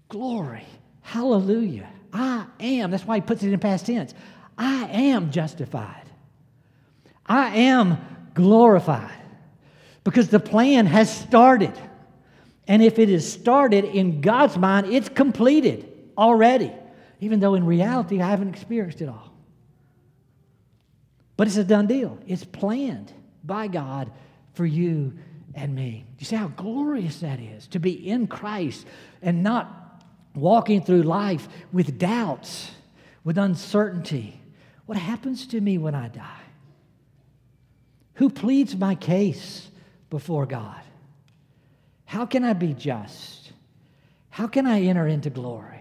glory. 0.08 0.64
Hallelujah. 1.02 1.88
I 2.12 2.46
am. 2.60 2.90
That's 2.90 3.06
why 3.06 3.16
he 3.16 3.20
puts 3.22 3.42
it 3.42 3.52
in 3.52 3.58
past 3.58 3.86
tense. 3.86 4.14
I 4.56 4.84
am 4.86 5.30
justified. 5.30 6.04
I 7.26 7.56
am 7.56 7.98
glorified. 8.34 9.21
Because 10.04 10.28
the 10.28 10.40
plan 10.40 10.86
has 10.86 11.14
started. 11.14 11.72
And 12.66 12.82
if 12.82 12.98
it 12.98 13.08
is 13.08 13.30
started 13.30 13.84
in 13.84 14.20
God's 14.20 14.56
mind, 14.56 14.86
it's 14.86 15.08
completed 15.08 15.88
already, 16.16 16.72
even 17.20 17.40
though 17.40 17.54
in 17.54 17.64
reality 17.64 18.20
I 18.20 18.30
haven't 18.30 18.48
experienced 18.48 19.00
it 19.00 19.08
all. 19.08 19.32
But 21.36 21.46
it's 21.46 21.56
a 21.56 21.64
done 21.64 21.86
deal. 21.86 22.18
It's 22.26 22.44
planned 22.44 23.12
by 23.42 23.68
God 23.68 24.12
for 24.54 24.66
you 24.66 25.14
and 25.54 25.74
me. 25.74 26.04
You 26.18 26.26
see 26.26 26.36
how 26.36 26.48
glorious 26.48 27.20
that 27.20 27.40
is 27.40 27.66
to 27.68 27.78
be 27.78 28.08
in 28.08 28.26
Christ 28.26 28.86
and 29.22 29.42
not 29.42 30.04
walking 30.34 30.82
through 30.82 31.02
life 31.02 31.48
with 31.72 31.98
doubts, 31.98 32.70
with 33.24 33.38
uncertainty. 33.38 34.40
What 34.86 34.98
happens 34.98 35.46
to 35.48 35.60
me 35.60 35.78
when 35.78 35.94
I 35.94 36.08
die? 36.08 36.40
Who 38.14 38.30
pleads 38.30 38.76
my 38.76 38.94
case 38.94 39.68
before 40.12 40.44
God? 40.44 40.82
How 42.04 42.26
can 42.26 42.44
I 42.44 42.52
be 42.52 42.74
just? 42.74 43.50
How 44.28 44.46
can 44.46 44.66
I 44.66 44.82
enter 44.82 45.06
into 45.06 45.30
glory? 45.30 45.80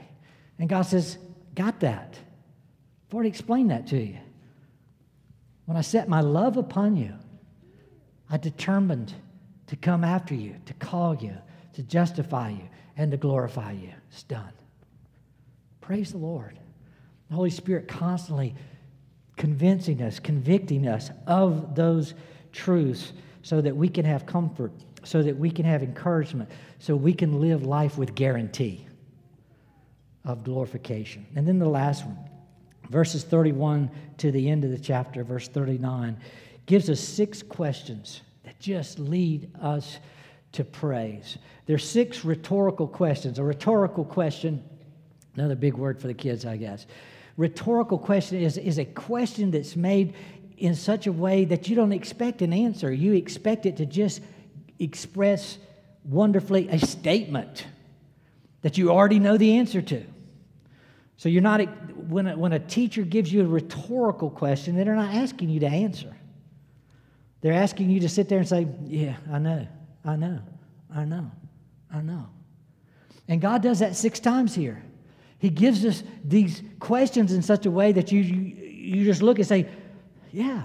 And 0.57 0.69
God 0.69 0.84
says, 0.84 1.17
Got 1.53 1.82
that. 1.82 2.17
I've 2.17 3.13
already 3.13 3.27
explained 3.27 3.71
that 3.71 3.88
to 3.88 4.01
you. 4.01 4.19
When 5.65 5.75
I 5.75 5.82
set 5.82 6.07
my 6.07 6.21
love 6.21 6.55
upon 6.55 6.95
you, 6.95 7.13
I 8.29 8.38
determined 8.38 9.13
to 9.67 9.75
come 9.75 10.05
after 10.05 10.34
you, 10.34 10.55
to 10.65 10.73
call 10.75 11.13
you, 11.13 11.36
to 11.73 11.84
justify 11.84 12.51
you, 12.51 12.69
and 12.95 13.11
to 13.11 13.17
glorify 13.17 13.73
you. 13.73 13.91
It's 14.11 14.23
done. 14.23 14.53
Praise 15.82 16.13
the 16.13 16.19
Lord. 16.19 16.57
The 17.27 17.36
Holy 17.36 17.49
Spirit 17.49 17.89
constantly 17.89 18.55
convincing 19.36 20.01
us, 20.01 20.19
convicting 20.19 20.88
us 20.88 21.11
of 21.27 21.75
those 21.75 22.13
truths 22.53 23.11
so 23.41 23.61
that 23.61 23.75
we 23.75 23.89
can 23.89 24.05
have 24.05 24.25
comfort 24.25 24.71
so 25.03 25.23
that 25.23 25.37
we 25.37 25.49
can 25.49 25.65
have 25.65 25.81
encouragement, 25.83 26.49
so 26.79 26.95
we 26.95 27.13
can 27.13 27.39
live 27.41 27.63
life 27.63 27.97
with 27.97 28.13
guarantee 28.15 28.85
of 30.25 30.43
glorification. 30.43 31.25
And 31.35 31.47
then 31.47 31.57
the 31.57 31.67
last 31.67 32.05
one, 32.05 32.17
verses 32.89 33.23
31 33.23 33.89
to 34.17 34.31
the 34.31 34.49
end 34.49 34.63
of 34.63 34.71
the 34.71 34.79
chapter, 34.79 35.23
verse 35.23 35.47
39, 35.47 36.17
gives 36.67 36.89
us 36.89 36.99
six 36.99 37.41
questions 37.41 38.21
that 38.43 38.59
just 38.59 38.99
lead 38.99 39.49
us 39.59 39.97
to 40.51 40.63
praise. 40.63 41.37
There's 41.65 41.87
six 41.87 42.23
rhetorical 42.23 42.87
questions. 42.87 43.39
A 43.39 43.43
rhetorical 43.43 44.05
question, 44.05 44.63
another 45.35 45.55
big 45.55 45.73
word 45.73 45.99
for 45.99 46.07
the 46.07 46.13
kids, 46.13 46.45
I 46.45 46.57
guess. 46.57 46.85
Rhetorical 47.37 47.97
question 47.97 48.39
is, 48.39 48.57
is 48.57 48.77
a 48.77 48.85
question 48.85 49.49
that's 49.49 49.75
made 49.75 50.13
in 50.62 50.76
such 50.76 51.07
a 51.07 51.12
way 51.12 51.43
that 51.45 51.68
you 51.68 51.76
don't 51.76 51.91
expect 51.91 52.43
an 52.43 52.53
answer. 52.53 52.93
You 52.93 53.14
expect 53.14 53.66
it 53.66 53.78
to 53.78 53.86
just 53.86 54.22
express 54.78 55.57
wonderfully 56.03 56.70
a 56.70 56.78
statement 56.78 57.66
that 58.62 58.78
you 58.78 58.91
already 58.91 59.18
know 59.18 59.38
the 59.38 59.57
answer 59.57 59.82
to. 59.82 60.03
So 61.18 61.30
you're 61.30 61.41
not, 61.41 61.62
when 62.09 62.28
a, 62.28 62.38
when 62.38 62.53
a 62.53 62.59
teacher 62.59 63.01
gives 63.01 63.34
you 63.34 63.41
a 63.41 63.47
rhetorical 63.47 64.30
question, 64.30 64.76
they're 64.76 64.95
not 64.95 65.16
asking 65.16 65.49
you 65.49 65.59
to 65.62 65.68
answer. 65.68 66.16
They're 67.41 67.53
asking 67.53 67.89
you 67.89 67.99
to 68.01 68.09
sit 68.09 68.30
there 68.30 68.38
and 68.38 68.47
say, 68.47 68.68
Yeah, 68.86 69.16
I 69.32 69.39
know, 69.39 69.68
I 70.05 70.16
know, 70.16 70.39
I 70.93 71.05
know, 71.05 71.32
I 71.91 72.01
know. 72.01 72.28
And 73.28 73.41
God 73.41 73.64
does 73.64 73.80
that 73.80 73.95
six 73.95 74.20
times 74.20 74.53
here. 74.53 74.84
He 75.39 75.49
gives 75.49 75.84
us 75.86 76.03
these 76.24 76.62
questions 76.80 77.34
in 77.34 77.41
such 77.41 77.66
a 77.66 77.72
way 77.72 77.91
that 77.93 78.12
you, 78.12 78.22
you, 78.22 78.36
you 78.66 79.05
just 79.05 79.24
look 79.24 79.39
and 79.39 79.47
say, 79.47 79.68
Yeah, 80.32 80.63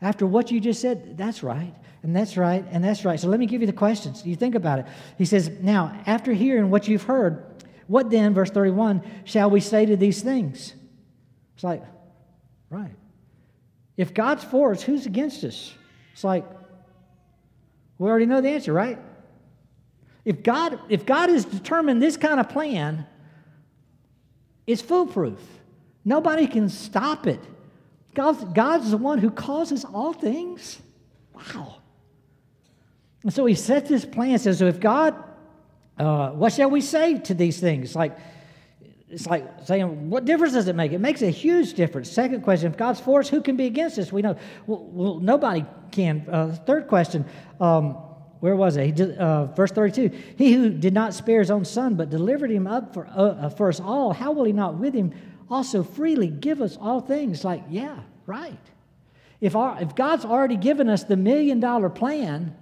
after 0.00 0.26
what 0.26 0.50
you 0.50 0.60
just 0.60 0.80
said, 0.80 1.16
that's 1.16 1.42
right 1.42 1.74
and 2.02 2.16
that's 2.16 2.36
right, 2.36 2.64
and 2.70 2.82
that's 2.82 3.04
right. 3.04 3.20
So 3.20 3.28
let 3.28 3.38
me 3.38 3.46
give 3.46 3.60
you 3.60 3.66
the 3.66 3.72
questions. 3.72 4.24
You 4.24 4.34
think 4.34 4.54
about 4.54 4.78
it. 4.78 4.86
He 5.18 5.24
says, 5.24 5.50
Now, 5.60 6.00
after 6.06 6.32
hearing 6.32 6.70
what 6.70 6.88
you've 6.88 7.02
heard, 7.02 7.44
what 7.88 8.10
then, 8.10 8.32
verse 8.32 8.50
31, 8.50 9.02
shall 9.24 9.50
we 9.50 9.60
say 9.60 9.84
to 9.86 9.96
these 9.96 10.22
things? 10.22 10.74
It's 11.54 11.64
like, 11.64 11.82
right. 12.70 12.94
If 13.96 14.14
God's 14.14 14.44
for 14.44 14.72
us, 14.72 14.82
who's 14.82 15.04
against 15.04 15.44
us? 15.44 15.74
It's 16.12 16.24
like, 16.24 16.46
we 17.98 18.08
already 18.08 18.26
know 18.26 18.40
the 18.40 18.48
answer, 18.48 18.72
right? 18.72 18.98
If 20.24 20.42
God, 20.42 20.80
if 20.88 21.04
God 21.04 21.28
has 21.28 21.44
determined 21.44 22.02
this 22.02 22.16
kind 22.16 22.40
of 22.40 22.48
plan, 22.48 23.06
it's 24.66 24.80
foolproof. 24.80 25.40
Nobody 26.02 26.46
can 26.46 26.70
stop 26.70 27.26
it. 27.26 27.40
God's, 28.14 28.44
God's 28.52 28.90
the 28.90 28.96
one 28.96 29.18
who 29.18 29.30
causes 29.30 29.84
all 29.84 30.12
things. 30.12 30.80
Wow. 31.34 31.76
And 33.22 33.32
so 33.32 33.46
he 33.46 33.54
sets 33.54 33.88
this 33.88 34.04
plan, 34.04 34.38
says, 34.38 34.58
so 34.58 34.66
if 34.66 34.80
God, 34.80 35.14
uh, 35.98 36.30
what 36.30 36.52
shall 36.52 36.70
we 36.70 36.80
say 36.80 37.18
to 37.18 37.34
these 37.34 37.60
things? 37.60 37.94
Like, 37.94 38.16
it's 39.10 39.26
like 39.26 39.44
saying, 39.64 40.08
what 40.08 40.24
difference 40.24 40.54
does 40.54 40.68
it 40.68 40.76
make? 40.76 40.92
It 40.92 41.00
makes 41.00 41.20
a 41.22 41.30
huge 41.30 41.74
difference. 41.74 42.10
Second 42.10 42.42
question, 42.42 42.70
if 42.70 42.78
God's 42.78 43.00
for 43.00 43.20
us, 43.20 43.28
who 43.28 43.42
can 43.42 43.56
be 43.56 43.66
against 43.66 43.98
us? 43.98 44.12
We 44.12 44.22
know, 44.22 44.36
well, 44.66 44.84
well 44.84 45.18
nobody 45.18 45.64
can. 45.90 46.26
Uh, 46.30 46.56
third 46.64 46.86
question, 46.86 47.24
um, 47.60 47.98
where 48.38 48.56
was 48.56 48.76
it? 48.76 48.94
Did, 48.94 49.18
uh, 49.18 49.46
verse 49.46 49.72
32 49.72 50.16
He 50.36 50.52
who 50.52 50.70
did 50.70 50.94
not 50.94 51.12
spare 51.12 51.40
his 51.40 51.50
own 51.50 51.64
son, 51.64 51.96
but 51.96 52.08
delivered 52.08 52.50
him 52.50 52.66
up 52.66 52.94
for, 52.94 53.08
uh, 53.12 53.50
for 53.50 53.68
us 53.68 53.80
all, 53.80 54.12
how 54.12 54.32
will 54.32 54.44
he 54.44 54.52
not 54.52 54.78
with 54.78 54.94
him 54.94 55.12
also 55.50 55.82
freely 55.82 56.28
give 56.28 56.60
us 56.60 56.76
all 56.80 57.00
things? 57.00 57.44
Like, 57.44 57.64
yeah, 57.68 57.98
right. 58.26 58.58
If, 59.40 59.56
our, 59.56 59.80
if 59.82 59.94
God's 59.94 60.24
already 60.24 60.56
given 60.56 60.88
us 60.88 61.04
the 61.04 61.16
million 61.16 61.60
dollar 61.60 61.88
plan 61.88 62.56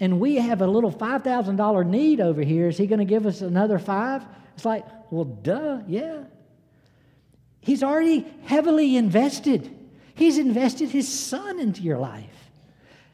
and 0.00 0.18
we 0.18 0.36
have 0.36 0.62
a 0.62 0.66
little 0.66 0.92
$5,000 0.92 1.86
need 1.86 2.20
over 2.20 2.42
here, 2.42 2.68
is 2.68 2.78
he 2.78 2.86
going 2.86 2.98
to 2.98 3.04
give 3.04 3.26
us 3.26 3.42
another 3.42 3.78
five? 3.78 4.24
It's 4.54 4.64
like, 4.64 4.84
well, 5.10 5.24
duh, 5.24 5.80
yeah. 5.86 6.24
He's 7.60 7.82
already 7.82 8.26
heavily 8.44 8.96
invested. 8.96 9.70
He's 10.14 10.38
invested 10.38 10.90
his 10.90 11.08
son 11.08 11.60
into 11.60 11.82
your 11.82 11.98
life. 11.98 12.50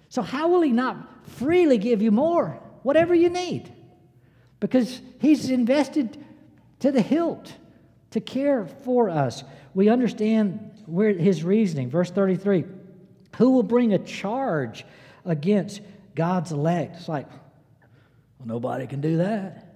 So, 0.08 0.22
how 0.22 0.48
will 0.48 0.62
he 0.62 0.70
not 0.70 1.26
freely 1.28 1.76
give 1.76 2.00
you 2.00 2.10
more, 2.10 2.58
whatever 2.82 3.14
you 3.14 3.28
need? 3.28 3.70
Because 4.58 5.02
he's 5.20 5.50
invested 5.50 6.24
to 6.80 6.90
the 6.90 7.02
hilt 7.02 7.52
to 8.10 8.20
care 8.20 8.66
for 8.66 9.10
us. 9.10 9.44
We 9.74 9.88
understand 9.88 10.82
where 10.86 11.12
his 11.12 11.44
reasoning. 11.44 11.90
Verse 11.90 12.10
33 12.10 12.64
Who 13.36 13.50
will 13.50 13.62
bring 13.62 13.92
a 13.92 13.98
charge 13.98 14.84
against 15.24 15.80
God's 16.14 16.52
elect? 16.52 16.96
It's 16.96 17.08
like, 17.08 17.28
well, 18.38 18.46
nobody 18.46 18.86
can 18.86 19.00
do 19.00 19.18
that 19.18 19.68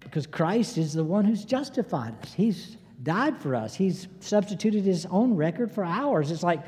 because 0.00 0.26
Christ 0.26 0.78
is 0.78 0.94
the 0.94 1.04
one 1.04 1.24
who's 1.24 1.44
justified 1.44 2.14
us. 2.22 2.32
He's 2.32 2.76
died 3.02 3.40
for 3.40 3.54
us, 3.54 3.74
He's 3.74 4.08
substituted 4.20 4.84
His 4.84 5.06
own 5.06 5.36
record 5.36 5.70
for 5.70 5.84
ours. 5.84 6.30
It's 6.30 6.42
like, 6.42 6.62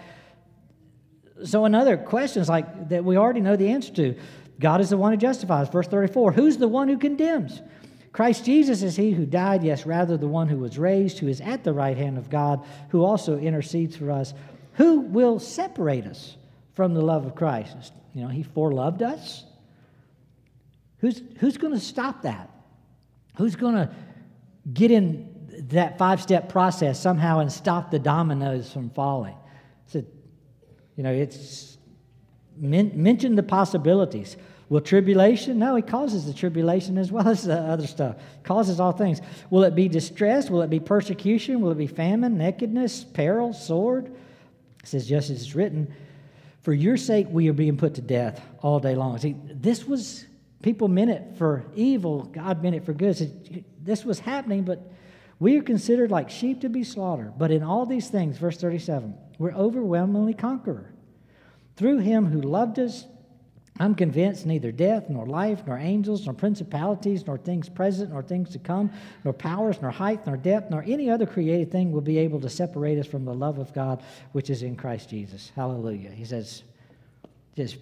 so 1.45 1.65
another 1.65 1.97
question 1.97 2.43
is 2.43 2.49
like 2.49 2.91
that 2.91 3.05
we 3.05 3.17
already 3.17 3.41
know 3.41 3.57
the 3.57 3.69
answer 3.69 3.93
to. 3.95 4.15
God 4.59 4.83
is 4.83 4.91
the 4.91 4.99
one 4.99 5.13
who 5.13 5.17
justifies. 5.17 5.71
Verse 5.71 5.89
34 5.89 6.33
Who's 6.33 6.59
the 6.59 6.69
one 6.69 6.89
who 6.89 6.99
condemns? 6.99 7.63
Christ 8.13 8.45
Jesus 8.45 8.83
is 8.83 8.97
he 8.97 9.13
who 9.13 9.25
died, 9.25 9.63
yes, 9.63 9.87
rather 9.87 10.17
the 10.17 10.27
one 10.27 10.49
who 10.49 10.59
was 10.59 10.79
raised, 10.79 11.19
who 11.19 11.29
is 11.29 11.41
at 11.41 11.63
the 11.63 11.73
right 11.73 11.97
hand 11.97 12.19
of 12.19 12.29
God, 12.29 12.65
who 12.89 13.05
also 13.05 13.39
intercedes 13.39 13.97
for 13.97 14.11
us. 14.11 14.35
Who 14.75 15.01
will 15.01 15.39
separate 15.39 16.07
us 16.07 16.37
from 16.75 16.95
the 16.95 17.03
love 17.03 17.25
of 17.25 17.35
Christ? 17.35 17.93
You 18.15 18.23
know, 18.23 18.29
he 18.29 18.43
foreloved 18.43 19.03
us. 19.03 19.45
Who's, 20.99 21.23
who's 21.39 21.57
going 21.57 21.73
to 21.73 21.81
stop 21.81 22.23
that? 22.23 22.51
Who's 23.37 23.57
going 23.57 23.75
to 23.75 23.91
get 24.73 24.91
in 24.91 25.29
that 25.69 25.99
five 25.99 26.21
step 26.21 26.49
process 26.49 27.01
somehow 27.01 27.39
and 27.39 27.51
stop 27.51 27.91
the 27.91 27.99
dominoes 27.99 28.73
from 28.73 28.91
falling? 28.91 29.37
So, 29.87 30.05
you 30.97 31.03
know, 31.03 31.13
it's 31.13 31.79
men, 32.57 32.93
mention 32.95 33.37
the 33.37 33.43
possibilities. 33.43 34.37
Will 34.71 34.81
tribulation? 34.81 35.59
No, 35.59 35.77
he 35.77 35.83
causes 35.83 36.25
the 36.25 36.33
tribulation 36.33 36.97
as 36.97 37.13
well 37.13 37.29
as 37.29 37.43
the 37.43 37.59
other 37.59 37.87
stuff. 37.87 38.17
Causes 38.43 38.81
all 38.81 38.93
things. 38.93 39.21
Will 39.51 39.65
it 39.65 39.75
be 39.75 39.89
distress? 39.89 40.49
Will 40.49 40.63
it 40.63 40.71
be 40.71 40.81
persecution? 40.81 41.61
Will 41.61 41.73
it 41.73 41.79
be 41.79 41.87
famine, 41.87 42.39
nakedness, 42.39 43.05
peril, 43.05 43.53
sword? 43.53 44.07
It 44.83 44.89
says, 44.89 45.07
just 45.07 45.29
as 45.29 45.43
it's 45.43 45.55
written, 45.55 45.93
for 46.63 46.73
your 46.73 46.97
sake 46.97 47.27
we 47.31 47.51
are 47.51 47.53
being 47.53 47.77
put 47.77 47.97
to 47.97 48.01
death 48.01 48.41
all 48.63 48.81
day 48.81 48.95
long. 48.95 49.19
See, 49.19 49.37
this 49.45 49.87
was 49.87 50.25
People 50.63 50.89
meant 50.89 51.11
it 51.11 51.37
for 51.39 51.65
evil, 51.75 52.25
God 52.25 52.63
meant 52.63 52.77
it 52.77 52.85
for 52.85 52.93
good. 52.93 53.17
So 53.17 53.27
this 53.83 54.05
was 54.05 54.19
happening, 54.19 54.65
but 54.65 54.93
we 55.39 55.57
are 55.57 55.63
considered 55.63 56.11
like 56.11 56.29
sheep 56.29 56.61
to 56.61 56.69
be 56.69 56.85
slaughtered. 56.85 57.39
But 57.39 57.51
in 57.51 57.63
all 57.63 57.87
these 57.87 58.09
things, 58.09 58.37
verse 58.37 58.59
37, 58.59 59.15
we're 59.39 59.53
overwhelmingly 59.53 60.35
conqueror. 60.35 60.93
Through 61.77 61.99
him 61.99 62.27
who 62.27 62.43
loved 62.43 62.79
us, 62.79 63.07
I'm 63.81 63.95
convinced 63.95 64.47
neither 64.47 64.71
death, 64.71 65.09
nor 65.09 65.27
life, 65.27 65.63
nor 65.67 65.79
angels, 65.79 66.27
nor 66.27 66.35
principalities, 66.35 67.27
nor 67.27 67.39
things 67.39 67.69
present, 67.69 68.11
nor 68.11 68.23
things 68.23 68.51
to 68.51 68.59
come, 68.59 68.93
nor 69.25 69.33
powers, 69.33 69.81
nor 69.81 69.91
height, 69.91 70.27
nor 70.27 70.37
depth, 70.37 70.71
nor 70.71 70.85
any 70.87 71.11
other 71.11 71.27
created 71.27 71.73
thing 71.73 71.91
will 71.91 72.03
be 72.03 72.19
able 72.19 72.41
to 72.41 72.49
separate 72.49 72.99
us 72.99 73.07
from 73.07 73.25
the 73.25 73.35
love 73.35 73.59
of 73.59 73.73
God 73.73 74.03
which 74.33 74.51
is 74.51 74.63
in 74.63 74.77
Christ 74.77 75.09
Jesus. 75.09 75.51
Hallelujah. 75.57 76.11
He 76.11 76.25
says, 76.25 76.63
just 77.57 77.79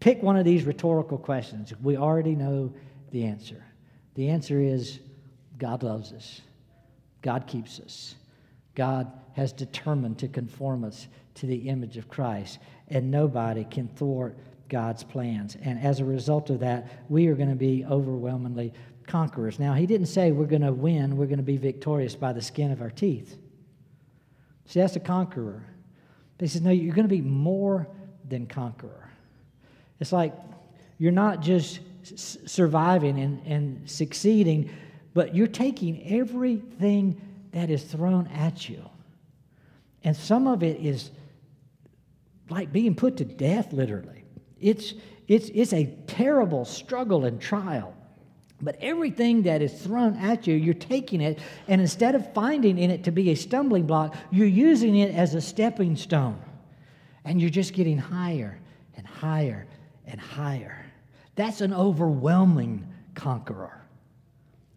Pick 0.00 0.22
one 0.22 0.36
of 0.36 0.44
these 0.44 0.64
rhetorical 0.64 1.18
questions. 1.18 1.72
We 1.82 1.96
already 1.96 2.34
know 2.34 2.72
the 3.10 3.24
answer. 3.24 3.64
The 4.14 4.28
answer 4.28 4.60
is 4.60 5.00
God 5.58 5.82
loves 5.82 6.12
us, 6.12 6.42
God 7.22 7.46
keeps 7.46 7.80
us, 7.80 8.14
God 8.74 9.10
has 9.32 9.52
determined 9.52 10.18
to 10.18 10.28
conform 10.28 10.84
us 10.84 11.08
to 11.34 11.46
the 11.46 11.68
image 11.68 11.96
of 11.96 12.08
Christ, 12.08 12.58
and 12.88 13.10
nobody 13.10 13.64
can 13.64 13.88
thwart 13.88 14.36
God's 14.68 15.04
plans. 15.04 15.56
And 15.62 15.78
as 15.80 16.00
a 16.00 16.04
result 16.04 16.50
of 16.50 16.60
that, 16.60 16.90
we 17.08 17.26
are 17.28 17.34
going 17.34 17.48
to 17.48 17.54
be 17.54 17.84
overwhelmingly 17.84 18.72
conquerors. 19.06 19.58
Now, 19.58 19.74
he 19.74 19.86
didn't 19.86 20.06
say 20.06 20.32
we're 20.32 20.46
going 20.46 20.62
to 20.62 20.72
win, 20.72 21.16
we're 21.16 21.26
going 21.26 21.38
to 21.38 21.44
be 21.44 21.56
victorious 21.56 22.14
by 22.14 22.32
the 22.32 22.42
skin 22.42 22.70
of 22.70 22.80
our 22.82 22.90
teeth. 22.90 23.36
See, 24.66 24.80
that's 24.80 24.96
a 24.96 25.00
conqueror. 25.00 25.62
But 26.38 26.48
he 26.48 26.52
says, 26.52 26.62
no, 26.62 26.70
you're 26.70 26.94
going 26.94 27.08
to 27.08 27.14
be 27.14 27.22
more 27.22 27.86
than 28.28 28.46
conqueror. 28.46 29.10
It's 30.00 30.12
like 30.12 30.34
you're 30.98 31.12
not 31.12 31.40
just 31.40 31.80
surviving 32.02 33.18
and, 33.18 33.46
and 33.46 33.90
succeeding, 33.90 34.70
but 35.14 35.34
you're 35.34 35.46
taking 35.46 36.06
everything 36.06 37.20
that 37.52 37.70
is 37.70 37.82
thrown 37.84 38.26
at 38.28 38.68
you. 38.68 38.84
And 40.04 40.16
some 40.16 40.46
of 40.46 40.62
it 40.62 40.80
is 40.80 41.10
like 42.48 42.72
being 42.72 42.94
put 42.94 43.16
to 43.16 43.24
death, 43.24 43.72
literally. 43.72 44.15
It's, 44.60 44.94
it's, 45.28 45.50
it's 45.54 45.72
a 45.72 45.86
terrible 46.06 46.64
struggle 46.64 47.24
and 47.24 47.40
trial. 47.40 47.94
But 48.60 48.78
everything 48.80 49.42
that 49.42 49.60
is 49.60 49.82
thrown 49.82 50.16
at 50.16 50.46
you, 50.46 50.54
you're 50.54 50.74
taking 50.74 51.20
it, 51.20 51.40
and 51.68 51.80
instead 51.80 52.14
of 52.14 52.32
finding 52.32 52.78
in 52.78 52.90
it 52.90 53.04
to 53.04 53.12
be 53.12 53.30
a 53.30 53.34
stumbling 53.34 53.86
block, 53.86 54.16
you're 54.30 54.46
using 54.46 54.96
it 54.96 55.14
as 55.14 55.34
a 55.34 55.40
stepping 55.40 55.94
stone. 55.94 56.40
And 57.24 57.40
you're 57.40 57.50
just 57.50 57.74
getting 57.74 57.98
higher 57.98 58.58
and 58.96 59.06
higher 59.06 59.66
and 60.06 60.18
higher. 60.18 60.86
That's 61.34 61.60
an 61.60 61.74
overwhelming 61.74 62.86
conqueror, 63.14 63.82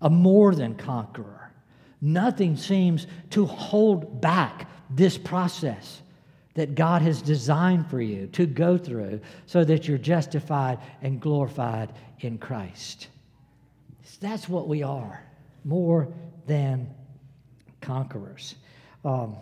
a 0.01 0.09
more 0.09 0.53
than 0.53 0.75
conqueror. 0.75 1.51
Nothing 2.01 2.57
seems 2.57 3.07
to 3.31 3.45
hold 3.45 4.19
back 4.19 4.69
this 4.89 5.17
process 5.17 6.01
that 6.55 6.75
God 6.75 7.01
has 7.01 7.21
designed 7.21 7.89
for 7.89 8.01
you 8.01 8.27
to 8.27 8.45
go 8.45 8.77
through 8.77 9.21
so 9.45 9.63
that 9.63 9.87
you're 9.87 9.97
justified 9.97 10.79
and 11.01 11.21
glorified 11.21 11.93
in 12.19 12.37
Christ. 12.37 13.07
That's 14.19 14.49
what 14.49 14.67
we 14.67 14.83
are, 14.83 15.23
more 15.63 16.11
than 16.45 16.93
conquerors. 17.79 18.55
Um, 19.05 19.37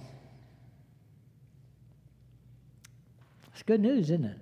it's 3.53 3.63
good 3.63 3.81
news, 3.81 4.11
isn't 4.11 4.25
it? 4.25 4.37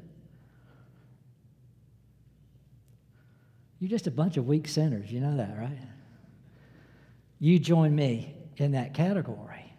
You're 3.80 3.90
just 3.90 4.08
a 4.08 4.12
bunch 4.12 4.36
of 4.36 4.46
weak 4.48 4.68
sinners. 4.68 5.10
You 5.12 5.22
know 5.22 5.38
that, 5.38 5.58
right? 5.58 5.78
You 7.40 7.60
join 7.60 7.96
me 7.96 8.36
in 8.58 8.74
that 8.74 8.94
category. 8.94 9.74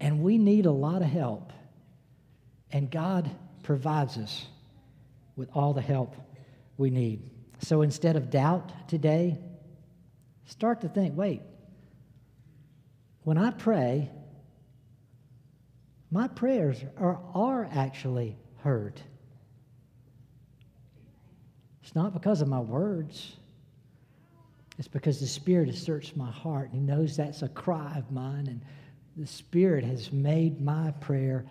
And 0.00 0.22
we 0.22 0.36
need 0.36 0.66
a 0.66 0.72
lot 0.72 1.00
of 1.00 1.08
help. 1.08 1.53
And 2.74 2.90
God 2.90 3.30
provides 3.62 4.18
us 4.18 4.46
with 5.36 5.48
all 5.54 5.72
the 5.72 5.80
help 5.80 6.16
we 6.76 6.90
need. 6.90 7.30
So 7.60 7.82
instead 7.82 8.16
of 8.16 8.30
doubt 8.30 8.88
today, 8.88 9.38
start 10.46 10.80
to 10.80 10.88
think 10.88 11.16
wait, 11.16 11.40
when 13.22 13.38
I 13.38 13.52
pray, 13.52 14.10
my 16.10 16.26
prayers 16.26 16.82
are, 16.98 17.20
are 17.32 17.68
actually 17.72 18.36
heard. 18.56 19.00
It's 21.84 21.94
not 21.94 22.12
because 22.12 22.42
of 22.42 22.48
my 22.48 22.60
words. 22.60 23.36
It's 24.78 24.88
because 24.88 25.20
the 25.20 25.28
Spirit 25.28 25.68
has 25.68 25.80
searched 25.80 26.16
my 26.16 26.30
heart 26.30 26.72
and 26.72 26.74
He 26.74 26.80
knows 26.80 27.16
that's 27.16 27.42
a 27.42 27.48
cry 27.48 27.94
of 27.96 28.10
mine, 28.10 28.48
and 28.48 28.60
the 29.16 29.28
Spirit 29.28 29.84
has 29.84 30.12
made 30.12 30.60
my 30.60 30.90
prayer 31.00 31.44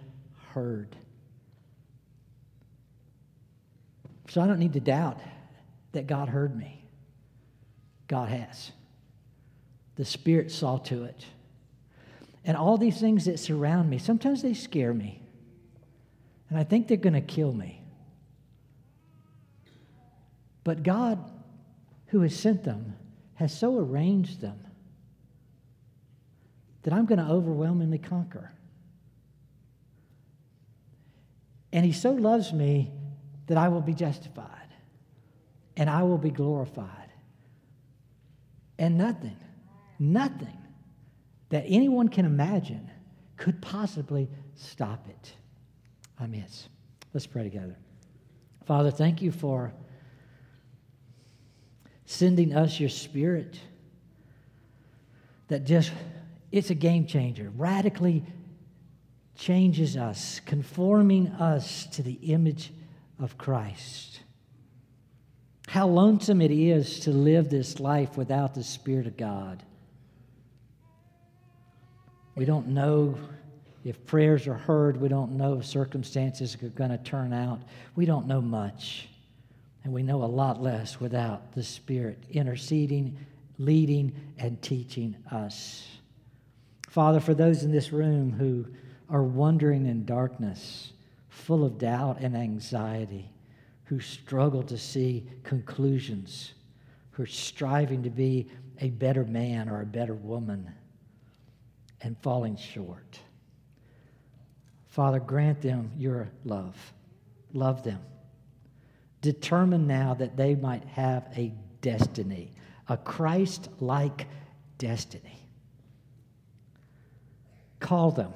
heard. 0.53 0.97
So 4.33 4.41
I 4.41 4.47
don't 4.47 4.57
need 4.57 4.73
to 4.73 4.79
doubt 4.79 5.19
that 5.91 6.07
God 6.07 6.27
heard 6.27 6.57
me. 6.57 6.83
God 8.07 8.29
has. 8.29 8.71
The 9.93 10.05
Spirit 10.05 10.49
saw 10.49 10.77
to 10.77 11.03
it. 11.03 11.23
and 12.43 12.57
all 12.57 12.79
these 12.79 12.99
things 12.99 13.25
that 13.25 13.37
surround 13.37 13.91
me, 13.91 13.99
sometimes 13.99 14.41
they 14.41 14.55
scare 14.55 14.91
me. 14.91 15.21
And 16.49 16.57
I 16.57 16.63
think 16.63 16.87
they're 16.87 16.97
going 16.97 17.13
to 17.13 17.21
kill 17.21 17.53
me. 17.53 17.83
But 20.63 20.81
God, 20.81 21.23
who 22.07 22.21
has 22.21 22.35
sent 22.35 22.63
them, 22.63 22.95
has 23.35 23.55
so 23.55 23.77
arranged 23.77 24.41
them 24.41 24.59
that 26.81 26.91
I'm 26.91 27.05
going 27.05 27.23
to 27.23 27.31
overwhelmingly 27.31 27.99
conquer. 27.99 28.51
And 31.71 31.85
He 31.85 31.91
so 31.91 32.13
loves 32.13 32.51
me 32.51 32.91
that 33.47 33.57
I 33.57 33.67
will 33.69 33.81
be 33.81 33.93
justified 33.93 34.49
and 35.75 35.89
I 35.89 36.03
will 36.03 36.17
be 36.17 36.29
glorified. 36.29 36.89
And 38.77 38.97
nothing, 38.97 39.37
nothing 39.99 40.57
that 41.49 41.63
anyone 41.67 42.09
can 42.09 42.25
imagine 42.25 42.89
could 43.37 43.61
possibly 43.61 44.29
stop 44.55 45.07
it. 45.07 45.33
Amen. 46.21 46.45
Let's 47.13 47.27
pray 47.27 47.43
together. 47.43 47.75
Father, 48.65 48.91
thank 48.91 49.21
you 49.21 49.31
for 49.31 49.73
sending 52.05 52.55
us 52.55 52.79
your 52.79 52.89
spirit 52.89 53.59
that 55.47 55.65
just, 55.65 55.91
it's 56.51 56.69
a 56.69 56.75
game 56.75 57.05
changer, 57.05 57.51
radically 57.55 58.23
changes 59.35 59.97
us, 59.97 60.39
conforming 60.45 61.27
us 61.27 61.85
to 61.87 62.01
the 62.01 62.13
image 62.13 62.71
of 63.19 63.37
Christ. 63.37 64.21
How 65.67 65.87
lonesome 65.87 66.41
it 66.41 66.51
is 66.51 66.99
to 67.01 67.11
live 67.11 67.49
this 67.49 67.79
life 67.79 68.17
without 68.17 68.53
the 68.53 68.63
Spirit 68.63 69.07
of 69.07 69.17
God. 69.17 69.63
We 72.35 72.45
don't 72.45 72.69
know 72.69 73.17
if 73.83 74.05
prayers 74.05 74.47
are 74.47 74.53
heard. 74.53 74.97
We 74.97 75.09
don't 75.09 75.33
know 75.33 75.59
if 75.59 75.65
circumstances 75.65 76.55
are 76.61 76.69
going 76.69 76.91
to 76.91 76.97
turn 76.97 77.33
out. 77.33 77.61
We 77.95 78.05
don't 78.05 78.27
know 78.27 78.41
much. 78.41 79.09
And 79.83 79.91
we 79.91 80.03
know 80.03 80.23
a 80.23 80.25
lot 80.25 80.61
less 80.61 80.99
without 80.99 81.53
the 81.53 81.63
Spirit 81.63 82.23
interceding, 82.31 83.17
leading, 83.57 84.15
and 84.37 84.61
teaching 84.61 85.15
us. 85.31 85.87
Father, 86.89 87.19
for 87.19 87.33
those 87.33 87.63
in 87.63 87.71
this 87.71 87.91
room 87.91 88.31
who 88.31 88.65
are 89.09 89.23
wandering 89.23 89.85
in 89.85 90.05
darkness, 90.05 90.92
full 91.33 91.63
of 91.65 91.77
doubt 91.77 92.19
and 92.19 92.35
anxiety, 92.35 93.29
who 93.85 93.99
struggle 93.99 94.63
to 94.63 94.77
see 94.77 95.27
conclusions, 95.43 96.53
who 97.11 97.23
are 97.23 97.27
striving 97.27 98.03
to 98.03 98.09
be 98.09 98.47
a 98.79 98.89
better 98.89 99.23
man 99.25 99.69
or 99.69 99.81
a 99.81 99.85
better 99.85 100.15
woman 100.15 100.71
and 102.01 102.17
falling 102.21 102.55
short. 102.55 103.19
Father, 104.87 105.19
grant 105.19 105.61
them 105.61 105.91
your 105.97 106.29
love. 106.45 106.75
Love 107.53 107.83
them 107.83 107.99
Determine 109.23 109.87
now 109.87 110.13
that 110.15 110.35
they 110.35 110.53
might 110.53 110.83
have 110.83 111.29
a 111.37 111.53
destiny, 111.79 112.51
a 112.89 112.97
Christ 112.97 113.69
like 113.79 114.27
destiny. 114.77 115.47
Call 117.79 118.11
them, 118.11 118.33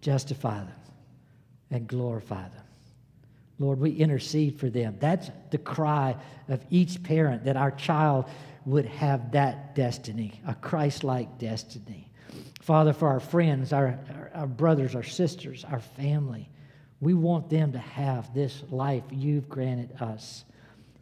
justify 0.00 0.58
them, 0.58 0.72
and 1.70 1.86
glorify 1.86 2.42
them. 2.42 2.64
Lord, 3.58 3.80
we 3.80 3.90
intercede 3.90 4.58
for 4.58 4.70
them. 4.70 4.96
That's 5.00 5.30
the 5.50 5.58
cry 5.58 6.16
of 6.48 6.64
each 6.70 7.02
parent 7.02 7.44
that 7.44 7.56
our 7.56 7.72
child 7.72 8.26
would 8.64 8.86
have 8.86 9.32
that 9.32 9.74
destiny, 9.74 10.40
a 10.46 10.54
Christ 10.54 11.02
like 11.02 11.38
destiny. 11.38 12.08
Father, 12.60 12.92
for 12.92 13.08
our 13.08 13.20
friends, 13.20 13.72
our, 13.72 13.98
our, 14.34 14.46
brothers, 14.46 14.94
our 14.94 15.02
sisters, 15.02 15.64
our 15.64 15.80
family, 15.80 16.48
we 17.00 17.14
want 17.14 17.48
them 17.48 17.72
to 17.72 17.78
have 17.78 18.32
this 18.34 18.62
life 18.70 19.04
you've 19.10 19.48
granted 19.48 19.96
us. 20.00 20.44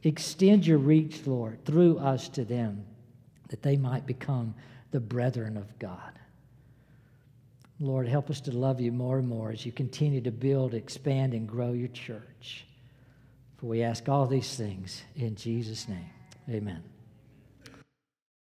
Extend 0.03 0.67
your 0.67 0.79
reach, 0.79 1.27
Lord, 1.27 1.65
through 1.65 1.99
us 1.99 2.29
to 2.31 2.45
them, 2.45 2.85
that 3.49 3.63
they 3.63 3.77
might 3.77 4.07
become 4.07 4.55
the 4.93 5.01
brethren 5.01 5.57
of 5.57 5.79
God. 5.79 6.13
Lord, 7.79 8.09
help 8.09 8.31
us 8.31 8.41
to 8.43 8.53
love 8.53 8.81
you 8.81 8.91
more 8.91 9.19
and 9.19 9.29
more 9.29 9.51
as 9.51 9.67
you 9.67 9.73
continue 9.73 10.23
to 10.23 10.31
build, 10.31 10.73
expand, 10.73 11.35
and 11.35 11.47
grow 11.47 11.73
your 11.73 11.89
church. 11.89 12.67
For 13.59 13.67
we 13.67 13.83
ask 13.83 14.09
all 14.09 14.27
these 14.27 14.57
things 14.57 15.03
in 15.15 15.37
Jesus' 15.37 15.89
name. 15.89 16.11
Amen. 16.49 16.83